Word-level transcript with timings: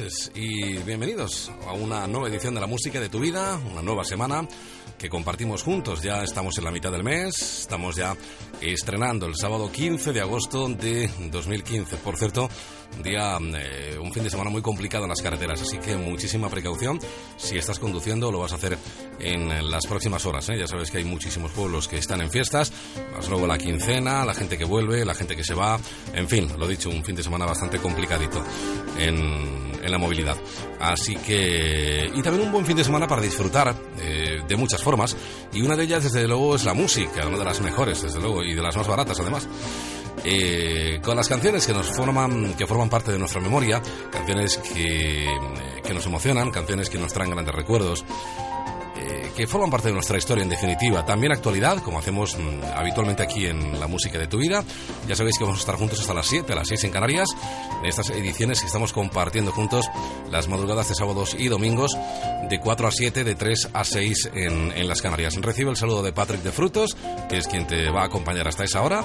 Noches 0.00 0.30
y 0.34 0.78
bienvenidos 0.78 1.50
a 1.66 1.72
una 1.72 2.06
nueva 2.06 2.28
edición 2.28 2.54
de 2.54 2.60
la 2.60 2.66
música 2.66 3.00
de 3.00 3.08
tu 3.08 3.20
vida, 3.20 3.60
una 3.70 3.82
nueva 3.82 4.04
semana 4.04 4.46
que 4.98 5.08
compartimos 5.08 5.62
juntos. 5.62 6.02
Ya 6.02 6.22
estamos 6.22 6.56
en 6.58 6.64
la 6.64 6.70
mitad 6.70 6.92
del 6.92 7.02
mes, 7.02 7.60
estamos 7.60 7.96
ya 7.96 8.16
estrenando 8.60 9.26
el 9.26 9.36
sábado 9.36 9.70
15 9.70 10.12
de 10.12 10.20
agosto 10.20 10.68
de 10.68 11.10
2015. 11.30 11.96
Por 11.98 12.16
cierto, 12.16 12.48
día, 13.02 13.38
eh, 13.40 13.98
un 14.00 14.12
fin 14.12 14.24
de 14.24 14.30
semana 14.30 14.50
muy 14.50 14.62
complicado 14.62 15.04
en 15.04 15.10
las 15.10 15.22
carreteras, 15.22 15.62
así 15.62 15.78
que 15.78 15.96
muchísima 15.96 16.48
precaución. 16.48 16.98
Si 17.36 17.56
estás 17.56 17.78
conduciendo, 17.78 18.30
lo 18.30 18.40
vas 18.40 18.52
a 18.52 18.56
hacer 18.56 18.78
en 19.18 19.70
las 19.70 19.86
próximas 19.86 20.24
horas. 20.26 20.48
¿eh? 20.50 20.58
Ya 20.58 20.66
sabes 20.66 20.90
que 20.90 20.98
hay 20.98 21.04
muchísimos 21.04 21.52
pueblos 21.52 21.88
que 21.88 21.96
están 21.96 22.20
en 22.20 22.30
fiestas, 22.30 22.72
más 23.12 23.28
luego 23.28 23.46
la 23.46 23.58
quincena, 23.58 24.24
la 24.24 24.34
gente 24.34 24.56
que 24.56 24.64
vuelve, 24.64 25.04
la 25.04 25.14
gente 25.14 25.36
que 25.36 25.44
se 25.44 25.54
va. 25.54 25.78
En 26.14 26.28
fin, 26.28 26.50
lo 26.58 26.66
dicho, 26.66 26.90
un 26.90 27.04
fin 27.04 27.16
de 27.16 27.22
semana 27.22 27.46
bastante 27.46 27.78
complicadito 27.78 28.42
en, 28.98 29.69
en 29.82 29.90
la 29.90 29.98
movilidad. 29.98 30.36
Así 30.78 31.16
que. 31.16 32.10
Y 32.14 32.22
también 32.22 32.46
un 32.46 32.52
buen 32.52 32.66
fin 32.66 32.76
de 32.76 32.84
semana 32.84 33.06
para 33.06 33.22
disfrutar 33.22 33.74
eh, 34.00 34.40
de 34.46 34.56
muchas 34.56 34.82
formas. 34.82 35.16
Y 35.52 35.62
una 35.62 35.76
de 35.76 35.84
ellas, 35.84 36.04
desde 36.04 36.26
luego, 36.26 36.56
es 36.56 36.64
la 36.64 36.74
música, 36.74 37.26
una 37.26 37.38
de 37.38 37.44
las 37.44 37.60
mejores, 37.60 38.02
desde 38.02 38.20
luego, 38.20 38.42
y 38.42 38.54
de 38.54 38.62
las 38.62 38.76
más 38.76 38.86
baratas, 38.86 39.18
además. 39.20 39.48
Eh, 40.24 41.00
con 41.02 41.16
las 41.16 41.28
canciones 41.28 41.66
que 41.66 41.72
nos 41.72 41.86
forman, 41.86 42.54
que 42.54 42.66
forman 42.66 42.90
parte 42.90 43.10
de 43.12 43.18
nuestra 43.18 43.40
memoria, 43.40 43.80
canciones 44.10 44.58
que, 44.58 45.26
que 45.82 45.94
nos 45.94 46.04
emocionan, 46.04 46.50
canciones 46.50 46.90
que 46.90 46.98
nos 46.98 47.12
traen 47.12 47.30
grandes 47.30 47.54
recuerdos, 47.54 48.04
que 49.36 49.46
forman 49.46 49.70
parte 49.70 49.88
de 49.88 49.94
nuestra 49.94 50.18
historia 50.18 50.42
en 50.42 50.48
definitiva. 50.48 51.04
También 51.04 51.32
actualidad, 51.32 51.82
como 51.82 51.98
hacemos 51.98 52.36
mm, 52.36 52.64
habitualmente 52.76 53.22
aquí 53.22 53.46
en 53.46 53.78
La 53.80 53.86
Música 53.86 54.18
de 54.18 54.26
tu 54.26 54.38
Vida. 54.38 54.64
Ya 55.08 55.16
sabéis 55.16 55.38
que 55.38 55.44
vamos 55.44 55.58
a 55.58 55.62
estar 55.62 55.76
juntos 55.76 56.00
hasta 56.00 56.14
las 56.14 56.26
7, 56.26 56.52
a 56.52 56.56
las 56.56 56.68
6 56.68 56.84
en 56.84 56.90
Canarias, 56.90 57.28
en 57.80 57.86
estas 57.88 58.10
ediciones 58.10 58.60
que 58.60 58.66
estamos 58.66 58.92
compartiendo 58.92 59.52
juntos 59.52 59.86
las 60.30 60.48
madrugadas 60.48 60.88
de 60.88 60.94
sábados 60.94 61.34
y 61.38 61.48
domingos, 61.48 61.96
de 62.48 62.60
4 62.60 62.88
a 62.88 62.90
7, 62.90 63.24
de 63.24 63.34
3 63.34 63.68
a 63.72 63.84
6 63.84 64.30
en, 64.34 64.72
en 64.72 64.88
las 64.88 65.02
Canarias. 65.02 65.34
Recibe 65.36 65.70
el 65.70 65.76
saludo 65.76 66.02
de 66.02 66.12
Patrick 66.12 66.42
de 66.42 66.52
Frutos, 66.52 66.96
que 67.28 67.38
es 67.38 67.46
quien 67.46 67.66
te 67.66 67.90
va 67.90 68.02
a 68.02 68.06
acompañar 68.06 68.46
hasta 68.48 68.64
esa 68.64 68.82
hora. 68.82 69.04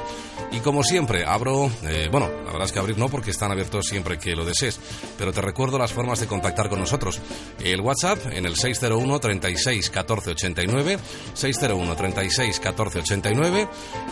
Y 0.52 0.60
como 0.60 0.84
siempre, 0.84 1.26
abro, 1.26 1.70
eh, 1.84 2.08
bueno, 2.12 2.30
la 2.46 2.52
verdad 2.52 2.66
es 2.66 2.72
que 2.72 2.80
abrir 2.80 2.98
no, 2.98 3.10
porque 3.10 3.32
están 3.32 3.52
abiertos 3.52 3.88
siempre 3.88 4.18
que 4.18 4.36
lo 4.36 4.46
desees, 4.46 4.80
pero 5.18 5.34
te 5.34 5.42
recuerdo 5.42 5.78
las 5.78 5.94
formas 5.94 6.20
de 6.20 6.28
contactar 6.28 6.70
con 6.70 6.80
nosotros. 6.80 7.20
El 7.64 7.82
WhatsApp 7.82 8.20
en 8.32 8.46
el 8.46 8.56
601 8.56 9.20
36 9.20 9.90
14 9.96 10.32
89, 10.32 11.00
601 11.34 11.96
36 11.96 12.60
14 12.60 13.00
89, 13.00 13.68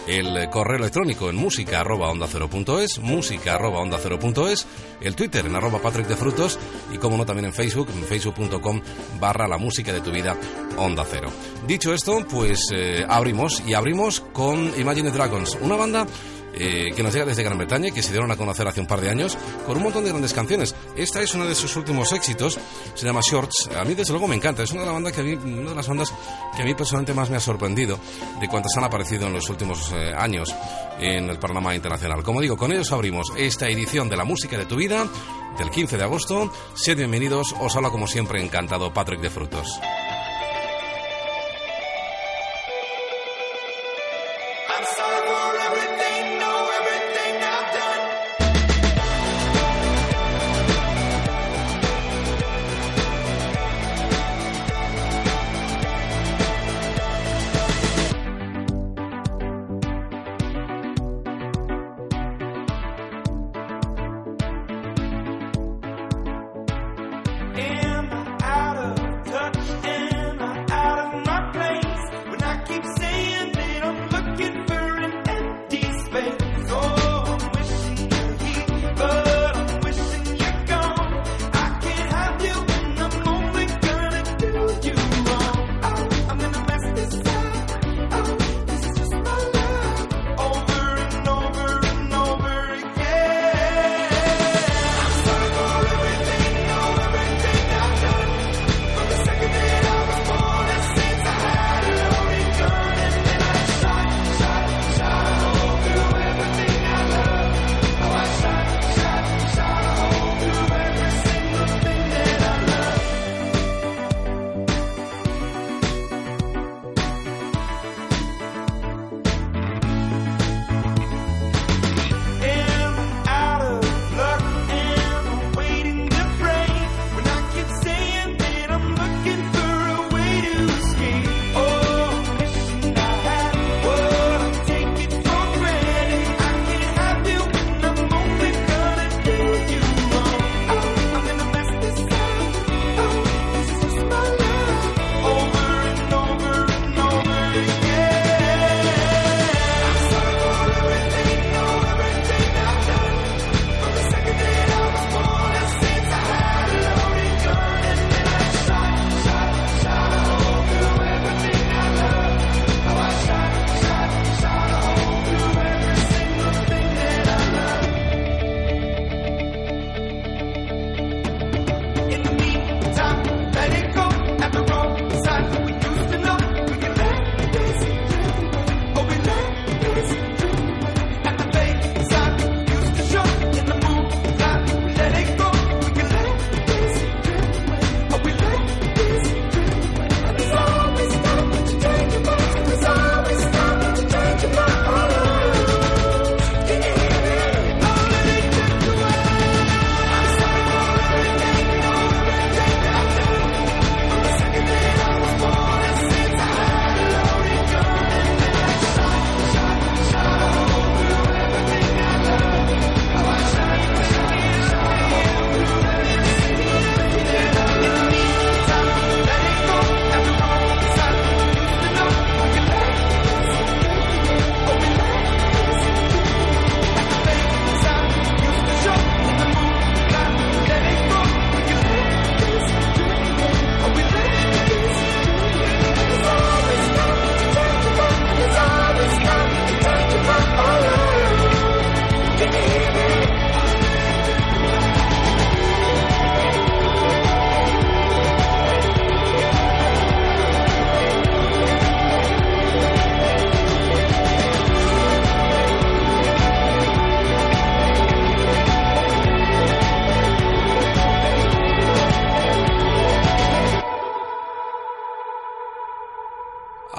el 0.07 0.49
correo 0.49 0.77
electrónico 0.77 1.29
en 1.29 1.35
música 1.35 1.81
arroba 1.81 2.09
onda 2.09 2.25
cero 2.31 2.49
punto 2.49 2.79
es, 2.79 2.99
música 2.99 3.55
arroba 3.55 3.81
onda 3.81 3.99
cero 4.01 4.17
punto 4.17 4.47
es, 4.47 4.65
el 5.01 5.13
Twitter 5.13 5.45
en 5.45 5.55
arroba 5.55 5.81
Patrick 5.81 6.07
de 6.07 6.15
Frutos 6.15 6.57
y 6.93 6.97
como 6.97 7.17
no 7.17 7.25
también 7.25 7.47
en 7.47 7.53
Facebook, 7.53 7.89
en 7.93 8.03
facebook.com 8.05 8.81
barra 9.19 9.45
la 9.45 9.57
música 9.57 9.91
de 9.91 9.99
tu 9.99 10.11
vida 10.11 10.37
onda 10.77 11.05
cero. 11.05 11.29
Dicho 11.67 11.93
esto, 11.93 12.25
pues 12.29 12.69
eh, 12.73 13.05
abrimos 13.05 13.61
y 13.67 13.73
abrimos 13.73 14.21
con 14.31 14.71
Imagine 14.79 15.11
Dragons, 15.11 15.57
una 15.61 15.75
banda 15.75 16.07
eh, 16.53 16.93
que 16.95 17.03
nos 17.03 17.13
llega 17.13 17.25
desde 17.25 17.43
Gran 17.43 17.57
Bretaña 17.57 17.87
y 17.87 17.91
que 17.91 18.03
se 18.03 18.11
dieron 18.11 18.31
a 18.31 18.35
conocer 18.35 18.67
hace 18.67 18.79
un 18.79 18.87
par 18.87 19.01
de 19.01 19.09
años 19.09 19.37
con 19.65 19.77
un 19.77 19.83
montón 19.83 20.03
de 20.03 20.09
grandes 20.09 20.33
canciones. 20.33 20.75
Esta 20.95 21.21
es 21.21 21.33
una 21.33 21.45
de 21.45 21.55
sus 21.55 21.75
últimos 21.75 22.11
éxitos, 22.11 22.59
se 22.93 23.05
llama 23.05 23.21
Shorts. 23.21 23.69
A 23.75 23.83
mí 23.83 23.93
desde 23.95 24.13
luego 24.13 24.27
me 24.27 24.35
encanta, 24.35 24.63
es 24.63 24.71
una 24.71 24.81
de, 24.81 24.87
la 24.87 24.93
banda 24.93 25.11
que 25.11 25.21
a 25.21 25.23
mí, 25.23 25.33
una 25.33 25.71
de 25.71 25.75
las 25.75 25.87
bandas 25.87 26.13
que 26.55 26.61
a 26.61 26.65
mí 26.65 26.73
personalmente 26.75 27.13
más 27.13 27.29
me 27.29 27.37
ha 27.37 27.41
sorprendido 27.41 27.99
de 28.39 28.47
cuantas 28.47 28.75
han 28.77 28.83
aparecido 28.83 29.27
en 29.27 29.33
los 29.33 29.49
últimos 29.49 29.91
eh, 29.93 30.13
años 30.15 30.53
en 30.99 31.29
el 31.29 31.39
panorama 31.39 31.75
internacional. 31.75 32.23
Como 32.23 32.41
digo, 32.41 32.57
con 32.57 32.71
ellos 32.71 32.91
abrimos 32.91 33.27
esta 33.37 33.67
edición 33.67 34.09
de 34.09 34.17
la 34.17 34.23
música 34.23 34.57
de 34.57 34.65
tu 34.65 34.75
vida 34.75 35.07
del 35.57 35.69
15 35.69 35.97
de 35.97 36.03
agosto. 36.03 36.51
Sed 36.75 36.97
bienvenidos, 36.97 37.55
os 37.59 37.75
habla 37.75 37.89
como 37.89 38.07
siempre 38.07 38.41
encantado 38.41 38.93
Patrick 38.93 39.21
de 39.21 39.29
Frutos. 39.29 39.79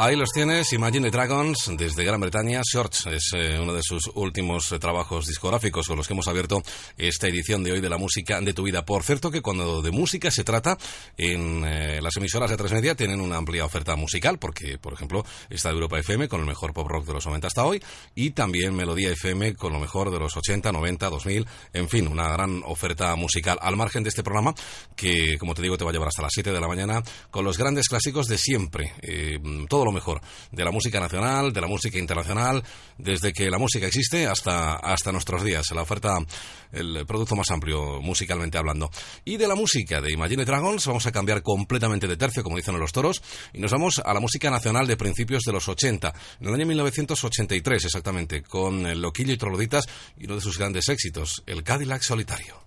Ahí 0.05 0.17
los 0.17 0.33
tienes, 0.33 0.71
Imagine 0.75 1.11
Dragons 1.11 1.71
desde 1.79 2.05
Gran 2.05 2.21
Bretaña. 2.21 2.61
Shorts 2.63 3.07
es 3.07 3.31
eh, 3.35 3.59
uno 3.59 3.73
de 3.73 3.81
sus 3.83 4.03
últimos 4.13 4.71
eh, 4.71 4.79
trabajos 4.79 5.27
discográficos 5.27 5.87
con 5.87 5.97
los 5.97 6.07
que 6.07 6.13
hemos 6.13 6.29
abierto 6.29 6.63
esta 6.99 7.27
edición 7.27 7.65
de 7.65 7.73
hoy 7.73 7.81
de 7.81 7.89
la 7.89 7.97
música 7.97 8.39
de 8.39 8.53
tu 8.53 8.65
vida. 8.65 8.85
Por 8.85 9.03
cierto, 9.03 9.31
que 9.31 9.41
cuando 9.41 9.81
de 9.81 9.91
música 9.93 10.31
se 10.31 10.45
trata, 10.45 10.77
en 11.17 11.65
eh, 11.65 11.94
las 12.05 12.17
emisoras 12.17 12.51
de 12.51 12.57
tres 12.59 12.73
media 12.73 12.95
tienen 12.95 13.21
una 13.21 13.39
amplia 13.39 13.65
oferta 13.65 13.97
musical, 13.97 14.39
porque, 14.39 14.79
por 14.79 14.93
ejemplo, 14.93 15.25
está 15.49 15.71
Europa 15.71 15.99
FM 15.99 16.29
con 16.29 16.41
el 16.41 16.47
mejor 16.47 16.75
pop 16.75 16.87
rock 16.87 17.07
de 17.07 17.15
los 17.15 17.27
90 17.27 17.47
hasta 17.47 17.65
hoy, 17.65 17.83
y 18.15 18.31
también 18.31 18.77
Melodía 18.77 19.11
FM 19.11 19.55
con 19.55 19.73
lo 19.73 19.81
mejor 19.81 20.11
de 20.11 20.19
los 20.19 20.37
80, 20.37 20.71
90, 20.71 21.09
2000, 21.09 21.47
en 21.73 21.89
fin, 21.89 22.07
una 22.07 22.29
gran 22.29 22.63
oferta 22.67 23.17
musical. 23.17 23.59
Al 23.63 23.77
margen 23.77 24.03
de 24.03 24.11
este 24.11 24.23
programa, 24.23 24.55
que, 24.95 25.39
como 25.39 25.55
te 25.55 25.63
digo, 25.63 25.79
te 25.79 25.85
va 25.85 25.91
a 25.91 25.93
llevar 25.95 26.09
hasta 26.09 26.21
las 26.21 26.33
7 26.35 26.53
de 26.53 26.61
la 26.61 26.69
mañana, 26.69 27.03
con 27.31 27.45
los 27.45 27.57
grandes 27.57 27.89
clásicos 27.89 28.27
de 28.27 28.37
siempre. 28.37 28.93
todo 29.69 29.87
lo 29.87 29.93
mejor 29.93 30.21
de 30.53 30.65
la 30.65 30.71
música 30.71 31.01
nacional, 31.01 31.53
de 31.55 31.61
la 31.63 31.67
música 31.67 31.99
internacional, 31.99 32.63
desde 32.99 33.33
que 33.33 33.51
la 33.51 33.59
música 33.59 33.87
existe 33.87 34.27
hasta, 34.27 34.75
hasta 34.75 35.11
nuestros 35.11 35.43
días. 35.43 35.65
La 35.75 35.83
oferta, 35.83 36.19
el 36.71 37.07
producto 37.07 37.35
más 37.35 37.51
amplio 37.51 38.03
musicalmente 38.03 38.59
hablando. 38.59 38.91
Y 39.25 39.39
de 39.39 39.49
la 39.49 39.55
música 39.55 40.03
de 40.03 40.13
Imagine 40.13 40.45
Dragons 40.45 40.87
vamos 40.87 41.07
a 41.07 41.13
cambiar 41.13 41.43
completamente 41.43 41.94
de 42.01 42.17
tercio, 42.17 42.43
como 42.43 42.57
dicen 42.57 42.79
los 42.79 42.93
toros, 42.93 43.23
y 43.53 43.59
nos 43.59 43.71
vamos 43.71 44.03
a 44.05 44.13
la 44.13 44.21
música 44.21 44.51
nacional 44.51 44.87
de 44.87 44.97
principios 44.97 45.43
de 45.45 45.53
los 45.53 45.69
80, 45.69 46.13
en 46.41 46.49
el 46.49 46.55
año 46.55 46.67
1983 46.67 47.85
exactamente, 47.85 48.43
con 48.43 48.87
el 48.87 49.01
Loquillo 49.01 49.33
y 49.33 49.39
Troloditas 49.39 49.87
y 50.19 50.25
uno 50.25 50.37
de 50.37 50.41
sus 50.41 50.59
grandes 50.59 50.89
éxitos, 50.89 51.43
el 51.47 51.63
Cadillac 51.63 52.03
Solitario. 52.03 52.64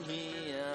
Compañía. 0.00 0.74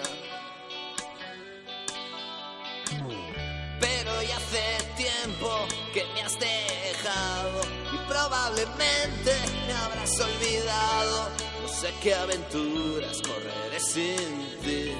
Pero 3.79 4.21
ya 4.23 4.37
hace 4.37 4.63
tiempo 4.95 5.67
que 5.93 6.05
me 6.13 6.21
has 6.21 6.37
dejado 6.39 7.61
y 7.93 7.97
probablemente 8.07 9.33
me 9.67 9.73
habrás 9.73 10.19
olvidado. 10.19 11.29
No 11.61 11.67
sé 11.67 11.93
qué 12.01 12.13
aventuras 12.13 13.21
correré 13.21 13.79
sin 13.79 14.59
ti. 14.63 14.91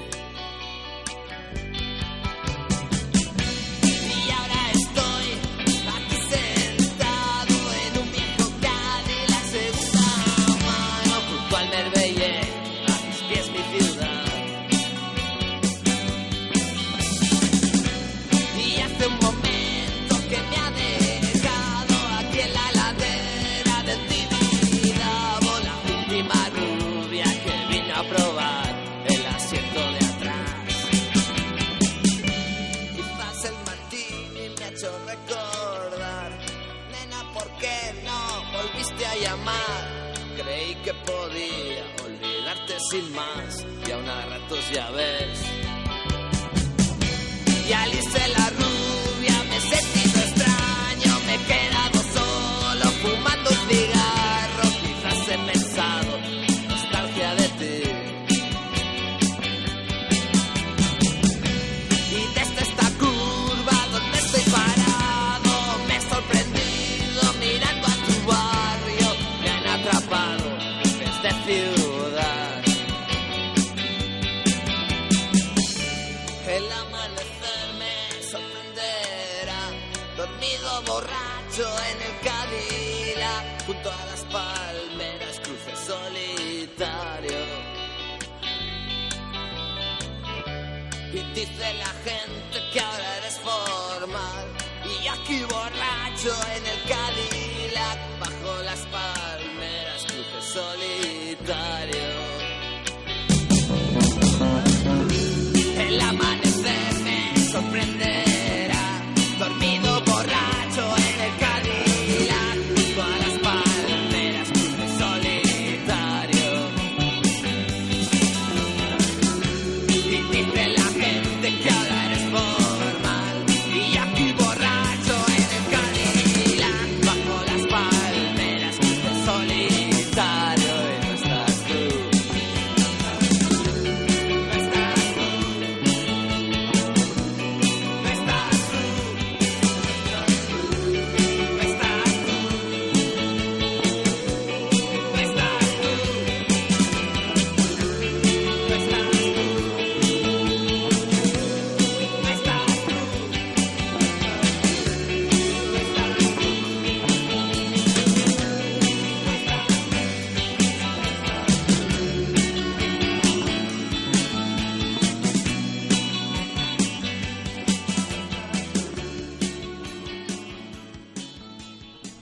Sin 42.90 43.14
más. 43.14 43.66
Y 43.86 43.90
aún 43.90 44.08
a 44.08 44.26
ratos 44.26 44.70
ya 44.72 44.90
ves. 44.90 45.40
Y 47.68 47.72
Alice 47.72 48.28
la 48.36 48.45
sure 96.26 96.65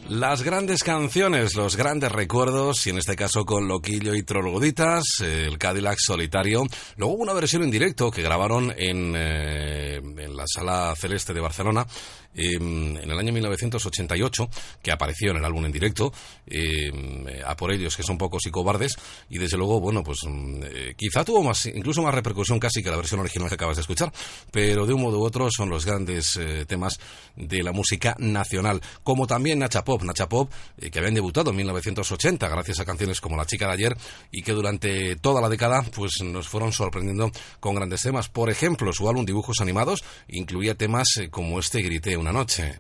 Las 0.09 0.43
grandes 0.43 0.85
canciones, 0.85 1.55
los 1.55 1.77
grandes 1.77 2.13
recuerdos, 2.13 2.87
y 2.87 2.91
en 2.91 2.99
este 2.99 3.17
caso 3.17 3.47
con 3.47 3.67
Loquillo 3.67 4.15
y 4.15 4.23
Trolgoditas, 4.23 5.03
eh, 5.23 5.47
el 5.49 5.57
Cadillac 5.57 5.97
solitario. 5.99 6.65
Luego 6.97 7.15
hubo 7.15 7.23
una 7.23 7.33
versión 7.33 7.63
en 7.63 7.71
directo 7.71 8.11
que 8.11 8.21
grabaron 8.21 8.71
en, 8.77 9.15
eh, 9.17 9.97
en 9.97 10.37
la 10.37 10.45
Sala 10.47 10.95
Celeste 10.95 11.33
de 11.33 11.41
Barcelona, 11.41 11.87
eh, 12.35 12.57
en 12.57 13.11
el 13.11 13.19
año 13.19 13.33
1988, 13.33 14.49
que 14.83 14.93
apareció 14.93 15.31
en 15.31 15.39
el 15.39 15.45
álbum 15.45 15.65
en 15.65 15.73
directo, 15.73 16.13
eh, 16.47 17.43
a 17.47 17.57
por 17.57 17.73
ellos 17.73 17.97
que 17.97 18.03
son 18.03 18.19
pocos 18.19 18.47
y 18.47 18.51
cobardes, 18.51 18.97
y 19.29 19.39
desde 19.39 19.57
luego, 19.57 19.81
bueno, 19.81 20.03
pues 20.03 20.19
mm, 20.27 20.63
eh, 20.65 20.95
quizá 20.97 21.25
tuvo 21.25 21.43
más, 21.43 21.67
incluso 21.67 22.03
más 22.03 22.15
repercusión 22.15 22.59
casi 22.59 22.83
que 22.83 22.91
la 22.91 22.97
versión 22.97 23.21
original 23.21 23.49
que 23.49 23.55
acabas 23.55 23.77
de 23.77 23.83
escuchar, 23.83 24.13
pero 24.51 24.87
de 24.87 24.95
un 24.95 25.03
modo 25.03 25.19
u 25.19 25.25
otro 25.25 25.49
son 25.51 25.69
los 25.69 25.87
grandes 25.87 26.37
eh, 26.37 26.65
temas 26.67 26.99
de 27.37 27.63
la 27.63 27.73
música 27.73 28.17
nacional, 28.19 28.81
como 29.03 29.27
también 29.27 29.59
Nacha 29.59 29.85
Pop, 29.85 30.03
Nacha 30.03 30.29
Pop, 30.29 30.51
que 30.91 30.99
habían 30.99 31.15
debutado 31.15 31.51
en 31.51 31.57
1980 31.57 32.49
gracias 32.49 32.81
a 32.81 32.85
canciones 32.85 33.21
como 33.21 33.37
La 33.37 33.47
chica 33.47 33.67
de 33.67 33.73
ayer 33.73 33.97
y 34.31 34.43
que 34.43 34.53
durante 34.53 35.17
toda 35.17 35.41
la 35.41 35.49
década 35.49 35.83
pues 35.95 36.23
nos 36.23 36.49
fueron 36.49 36.73
sorprendiendo 36.73 37.31
con 37.61 37.75
grandes 37.75 38.03
temas. 38.03 38.29
Por 38.29 38.51
ejemplo, 38.51 38.93
su 38.93 39.09
álbum 39.09 39.25
Dibujos 39.25 39.61
Animados 39.61 40.05
incluía 40.29 40.75
temas 40.75 41.09
como 41.31 41.59
este 41.59 41.83
Grité 41.83 42.17
una 42.25 42.33
noche. 42.33 42.79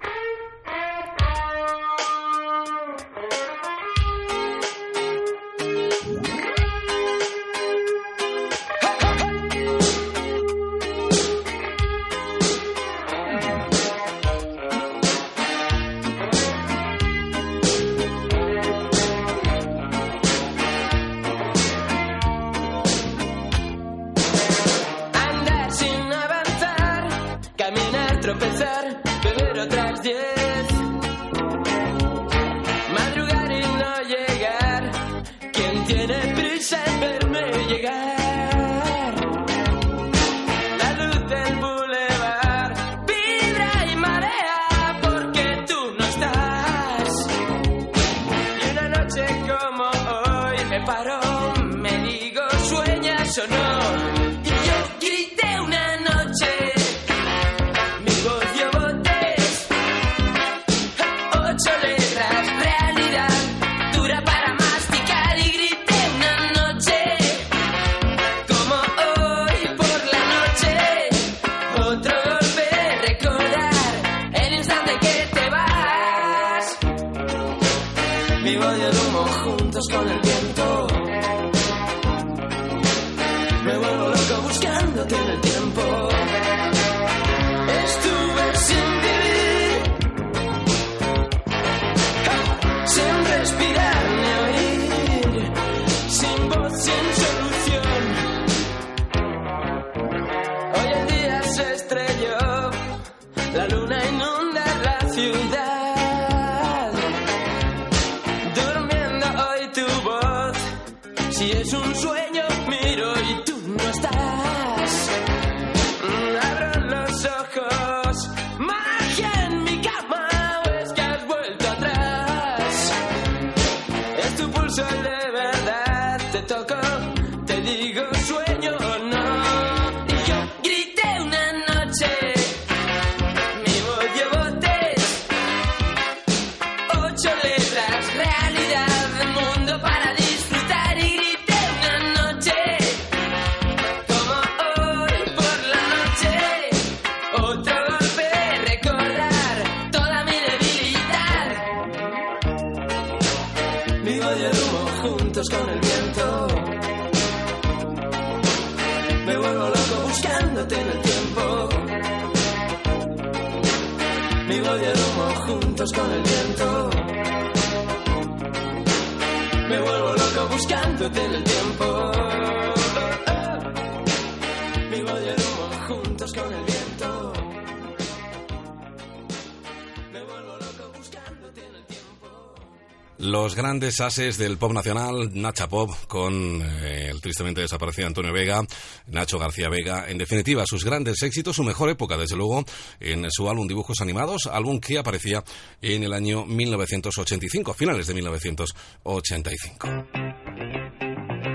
Grandes 183.74 184.00
ases 184.00 184.38
del 184.38 184.56
pop 184.56 184.72
nacional, 184.72 185.30
Nacha 185.34 185.68
Pop, 185.68 185.90
con 186.06 186.62
eh, 186.62 187.08
el 187.10 187.20
tristemente 187.20 187.60
desaparecido 187.60 188.06
Antonio 188.06 188.32
Vega, 188.32 188.64
Nacho 189.08 189.36
García 189.36 189.68
Vega. 189.68 190.04
En 190.08 190.16
definitiva, 190.16 190.64
sus 190.64 190.84
grandes 190.84 191.20
éxitos, 191.24 191.56
su 191.56 191.64
mejor 191.64 191.90
época, 191.90 192.16
desde 192.16 192.36
luego, 192.36 192.64
en 193.00 193.28
su 193.32 193.50
álbum 193.50 193.66
Dibujos 193.66 194.00
Animados, 194.00 194.46
álbum 194.46 194.78
que 194.78 194.96
aparecía 194.96 195.42
en 195.82 196.04
el 196.04 196.12
año 196.12 196.46
1985, 196.46 197.74
finales 197.74 198.06
de 198.06 198.14
1985. 198.14 199.88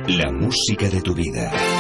La 0.07 0.29
música 0.29 0.89
de 0.89 1.01
tu 1.01 1.13
vida. 1.15 1.78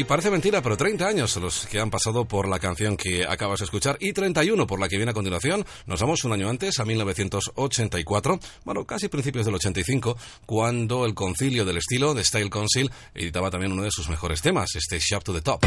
Y 0.00 0.04
parece 0.04 0.30
mentira, 0.30 0.62
pero 0.62 0.78
30 0.78 1.06
años 1.06 1.36
los 1.36 1.66
que 1.66 1.78
han 1.78 1.90
pasado 1.90 2.24
por 2.24 2.48
la 2.48 2.58
canción 2.58 2.96
que 2.96 3.26
acabas 3.26 3.58
de 3.58 3.66
escuchar 3.66 3.98
y 4.00 4.14
31 4.14 4.66
por 4.66 4.80
la 4.80 4.88
que 4.88 4.96
viene 4.96 5.10
a 5.10 5.12
continuación. 5.12 5.66
Nos 5.84 6.00
vamos 6.00 6.24
un 6.24 6.32
año 6.32 6.48
antes, 6.48 6.80
a 6.80 6.86
1984, 6.86 8.40
bueno, 8.64 8.86
casi 8.86 9.08
principios 9.08 9.44
del 9.44 9.56
85, 9.56 10.16
cuando 10.46 11.04
el 11.04 11.12
concilio 11.12 11.66
del 11.66 11.76
estilo 11.76 12.14
de 12.14 12.24
Style 12.24 12.48
Council 12.48 12.90
editaba 13.14 13.50
también 13.50 13.72
uno 13.72 13.82
de 13.82 13.90
sus 13.90 14.08
mejores 14.08 14.40
temas, 14.40 14.70
este 14.74 14.98
Shop 14.98 15.22
to 15.22 15.34
the 15.34 15.42
Top. 15.42 15.60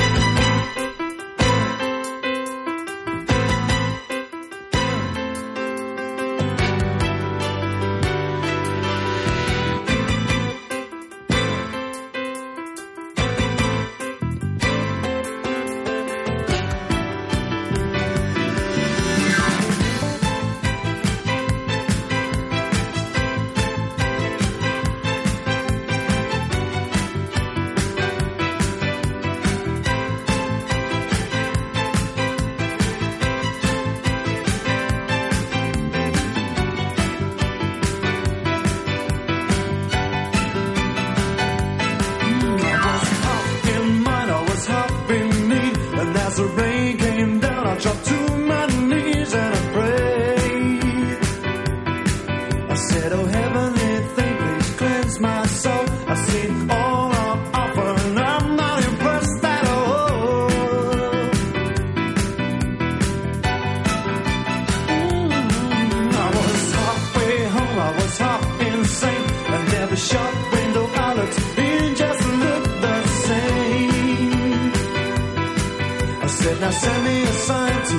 send 76.82 77.06
me 77.06 77.24
a 77.24 77.34
sign 77.48 77.86
to 77.90 77.98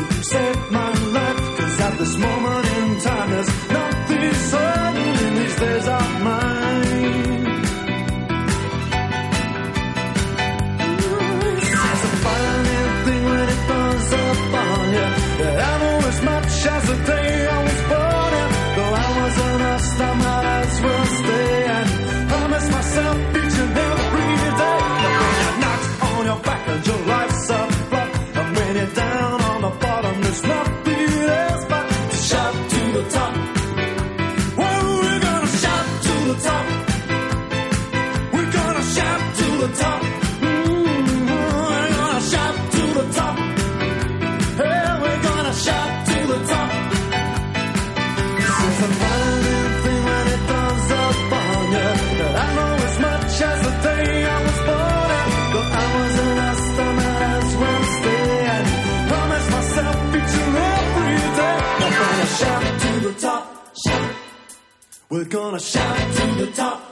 We're 65.15 65.23
gonna 65.23 65.61
shout 65.61 65.97
it 65.97 66.13
to 66.17 66.45
the 66.45 66.50
top. 66.50 66.83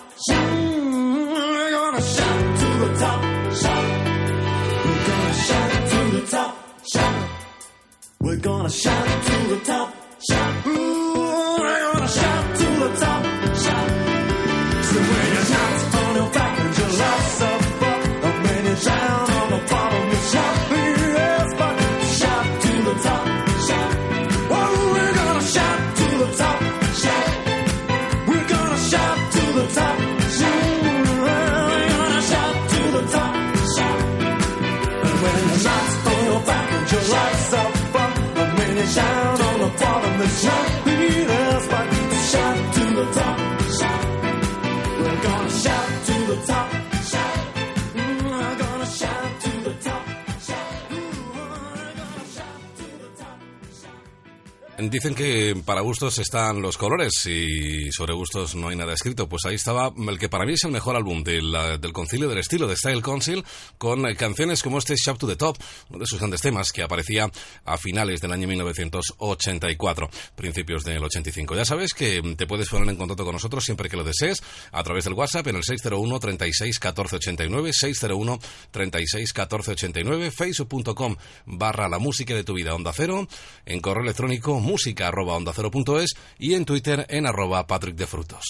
para 55.73 55.81
gustos 55.81 56.19
están 56.19 56.61
los 56.61 56.77
colores 56.77 57.25
y 57.25 57.91
sobre 57.93 58.13
gustos 58.13 58.55
no 58.55 58.69
hay 58.69 58.77
nada 58.77 58.93
escrito. 58.93 59.27
Pues 59.27 59.47
ahí 59.47 59.55
estaba 59.55 59.91
el 59.97 60.19
que 60.19 60.29
para 60.29 60.45
mí 60.45 60.53
es 60.53 60.65
el 60.65 60.71
mejor 60.71 60.97
álbum 60.97 61.25
del 61.25 61.81
concilio 61.95 62.29
del 62.29 62.37
estilo 62.37 62.67
de 62.67 62.77
Style 62.77 63.01
Council 63.01 63.43
con 63.79 64.05
eh, 64.07 64.15
canciones 64.15 64.63
como 64.63 64.77
este 64.77 64.97
Shop 64.97 65.17
to 65.17 65.27
the 65.27 65.37
Top, 65.37 65.57
uno 65.89 66.01
de 66.01 66.07
sus 66.07 66.19
grandes 66.19 66.43
temas 66.43 66.73
que 66.73 66.83
aparecía 66.83 67.31
a 67.65 67.79
finales 67.79 68.21
del 68.21 68.33
año 68.33 68.47
1984, 68.49 70.11
principios 70.37 70.85
del 70.85 71.03
85. 71.03 71.57
Ya 71.57 71.65
sabes 71.65 71.95
que 71.95 72.21
te 72.37 72.47
puedes 72.47 72.69
poner 72.69 72.91
en 72.91 72.97
contacto 72.97 73.25
con 73.25 73.33
nosotros 73.33 73.65
siempre 73.65 73.89
que 73.89 73.97
lo 73.97 74.05
desees 74.05 74.43
a 74.73 74.83
través 74.83 75.05
del 75.05 75.15
WhatsApp 75.15 75.47
en 75.47 75.57
el 75.57 75.65
601 75.65 76.21
36 76.21 76.79
14 76.79 77.17
89 77.17 77.73
601 77.73 78.39
36 78.71 79.33
14 79.33 79.71
89 79.71 80.31
facebook.com 80.33 81.17
barra 81.47 81.89
la 81.89 81.99
música 81.99 82.35
de 82.35 82.45
tu 82.45 82.53
vida 82.53 82.75
onda 82.75 82.93
cero 82.95 83.27
en 83.65 83.81
correo 83.81 84.03
electrónico 84.03 84.61
música 84.61 85.09
arroba 85.09 85.35
onda 85.35 85.53
cero 85.55 85.62
cero.es 85.71 86.15
y 86.39 86.55
en 86.55 86.65
Twitter 86.65 87.07
en 87.09 87.27
arroba 87.27 87.67
Patrick 87.67 87.95
de 87.97 88.07
Frutos. 88.07 88.45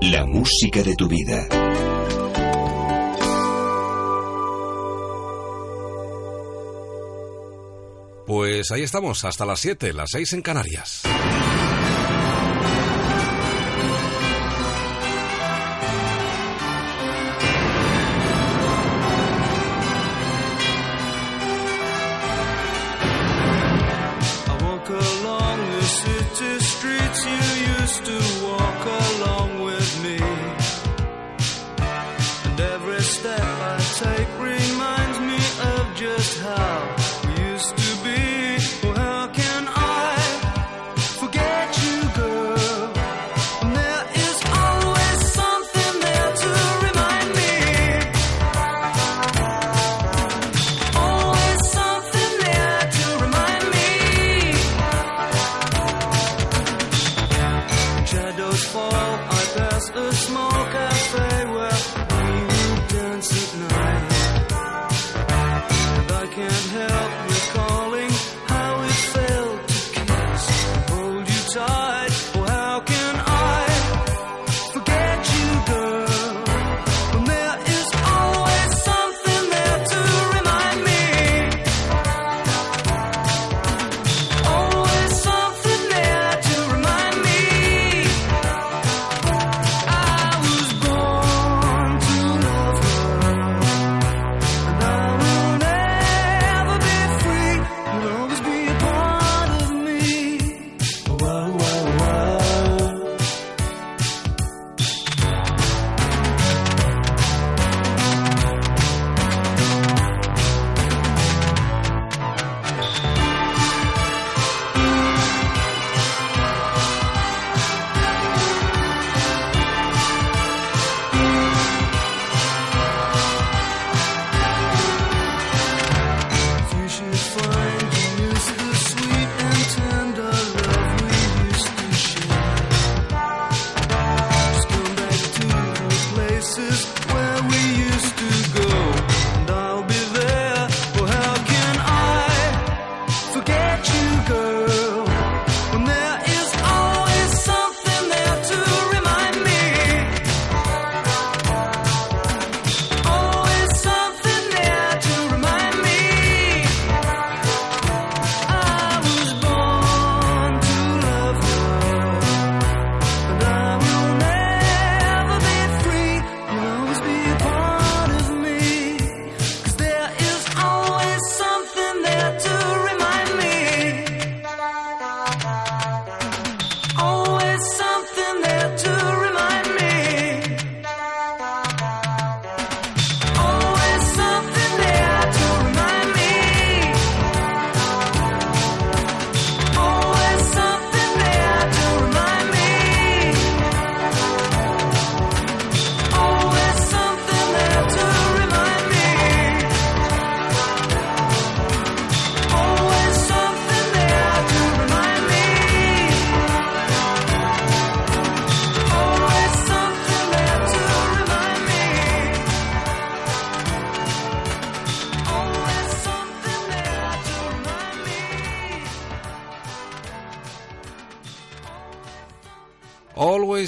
La 0.00 0.24
música 0.24 0.82
de 0.82 0.94
tu 0.96 1.08
vida. 1.08 1.46
Pues 8.26 8.70
ahí 8.70 8.82
estamos, 8.82 9.24
hasta 9.24 9.44
las 9.44 9.60
7, 9.60 9.92
las 9.92 10.08
6 10.12 10.32
en 10.32 10.42
Canarias. 10.42 11.02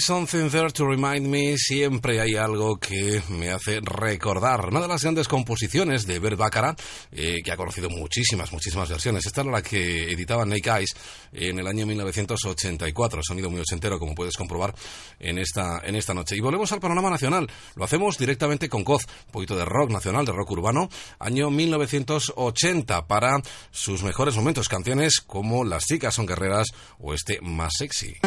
Something 0.05 0.51
There 0.51 0.71
to 0.71 0.87
Remind 0.87 1.29
Me, 1.29 1.57
siempre 1.57 2.21
hay 2.21 2.35
algo 2.35 2.77
que 2.77 3.23
me 3.31 3.51
hace 3.51 3.81
recordar. 3.81 4.67
Una 4.69 4.83
de 4.83 4.89
las 4.89 5.03
grandes 5.03 5.29
composiciones 5.29 6.07
de 6.07 6.19
Bert 6.19 6.37
Baccarat, 6.37 6.79
eh, 7.11 7.41
que 7.43 7.51
ha 7.51 7.57
conocido 7.57 7.89
muchísimas, 7.89 8.53
muchísimas 8.53 8.91
versiones. 8.91 9.25
Esta 9.25 9.41
era 9.41 9.51
la 9.51 9.63
que 9.63 10.13
editaba 10.13 10.45
Nick 10.45 10.67
Eyes 10.67 10.91
en 11.33 11.59
el 11.59 11.67
año 11.67 11.87
1984. 11.87 13.23
Sonido 13.23 13.49
muy 13.49 13.61
ochentero, 13.61 13.99
como 13.99 14.15
puedes 14.15 14.37
comprobar 14.37 14.75
en 15.21 15.39
esta, 15.39 15.81
en 15.83 15.97
esta 15.97 16.13
noche. 16.13 16.37
Y 16.37 16.41
volvemos 16.41 16.71
al 16.73 16.81
panorama 16.81 17.09
nacional. 17.09 17.51
Lo 17.75 17.85
hacemos 17.85 18.19
directamente 18.19 18.69
con 18.69 18.85
Coz, 18.85 19.07
un 19.29 19.33
poquito 19.33 19.57
de 19.57 19.65
rock 19.65 19.91
nacional, 19.91 20.27
de 20.27 20.33
rock 20.33 20.51
urbano. 20.51 20.91
Año 21.19 21.49
1980 21.49 23.07
para 23.07 23.41
sus 23.71 24.03
mejores 24.03 24.37
momentos. 24.37 24.69
Canciones 24.69 25.23
como 25.27 25.65
Las 25.65 25.87
chicas 25.87 26.15
son 26.15 26.27
guerreras 26.27 26.67
o 26.99 27.15
este 27.15 27.41
más 27.41 27.73
sexy. 27.79 28.19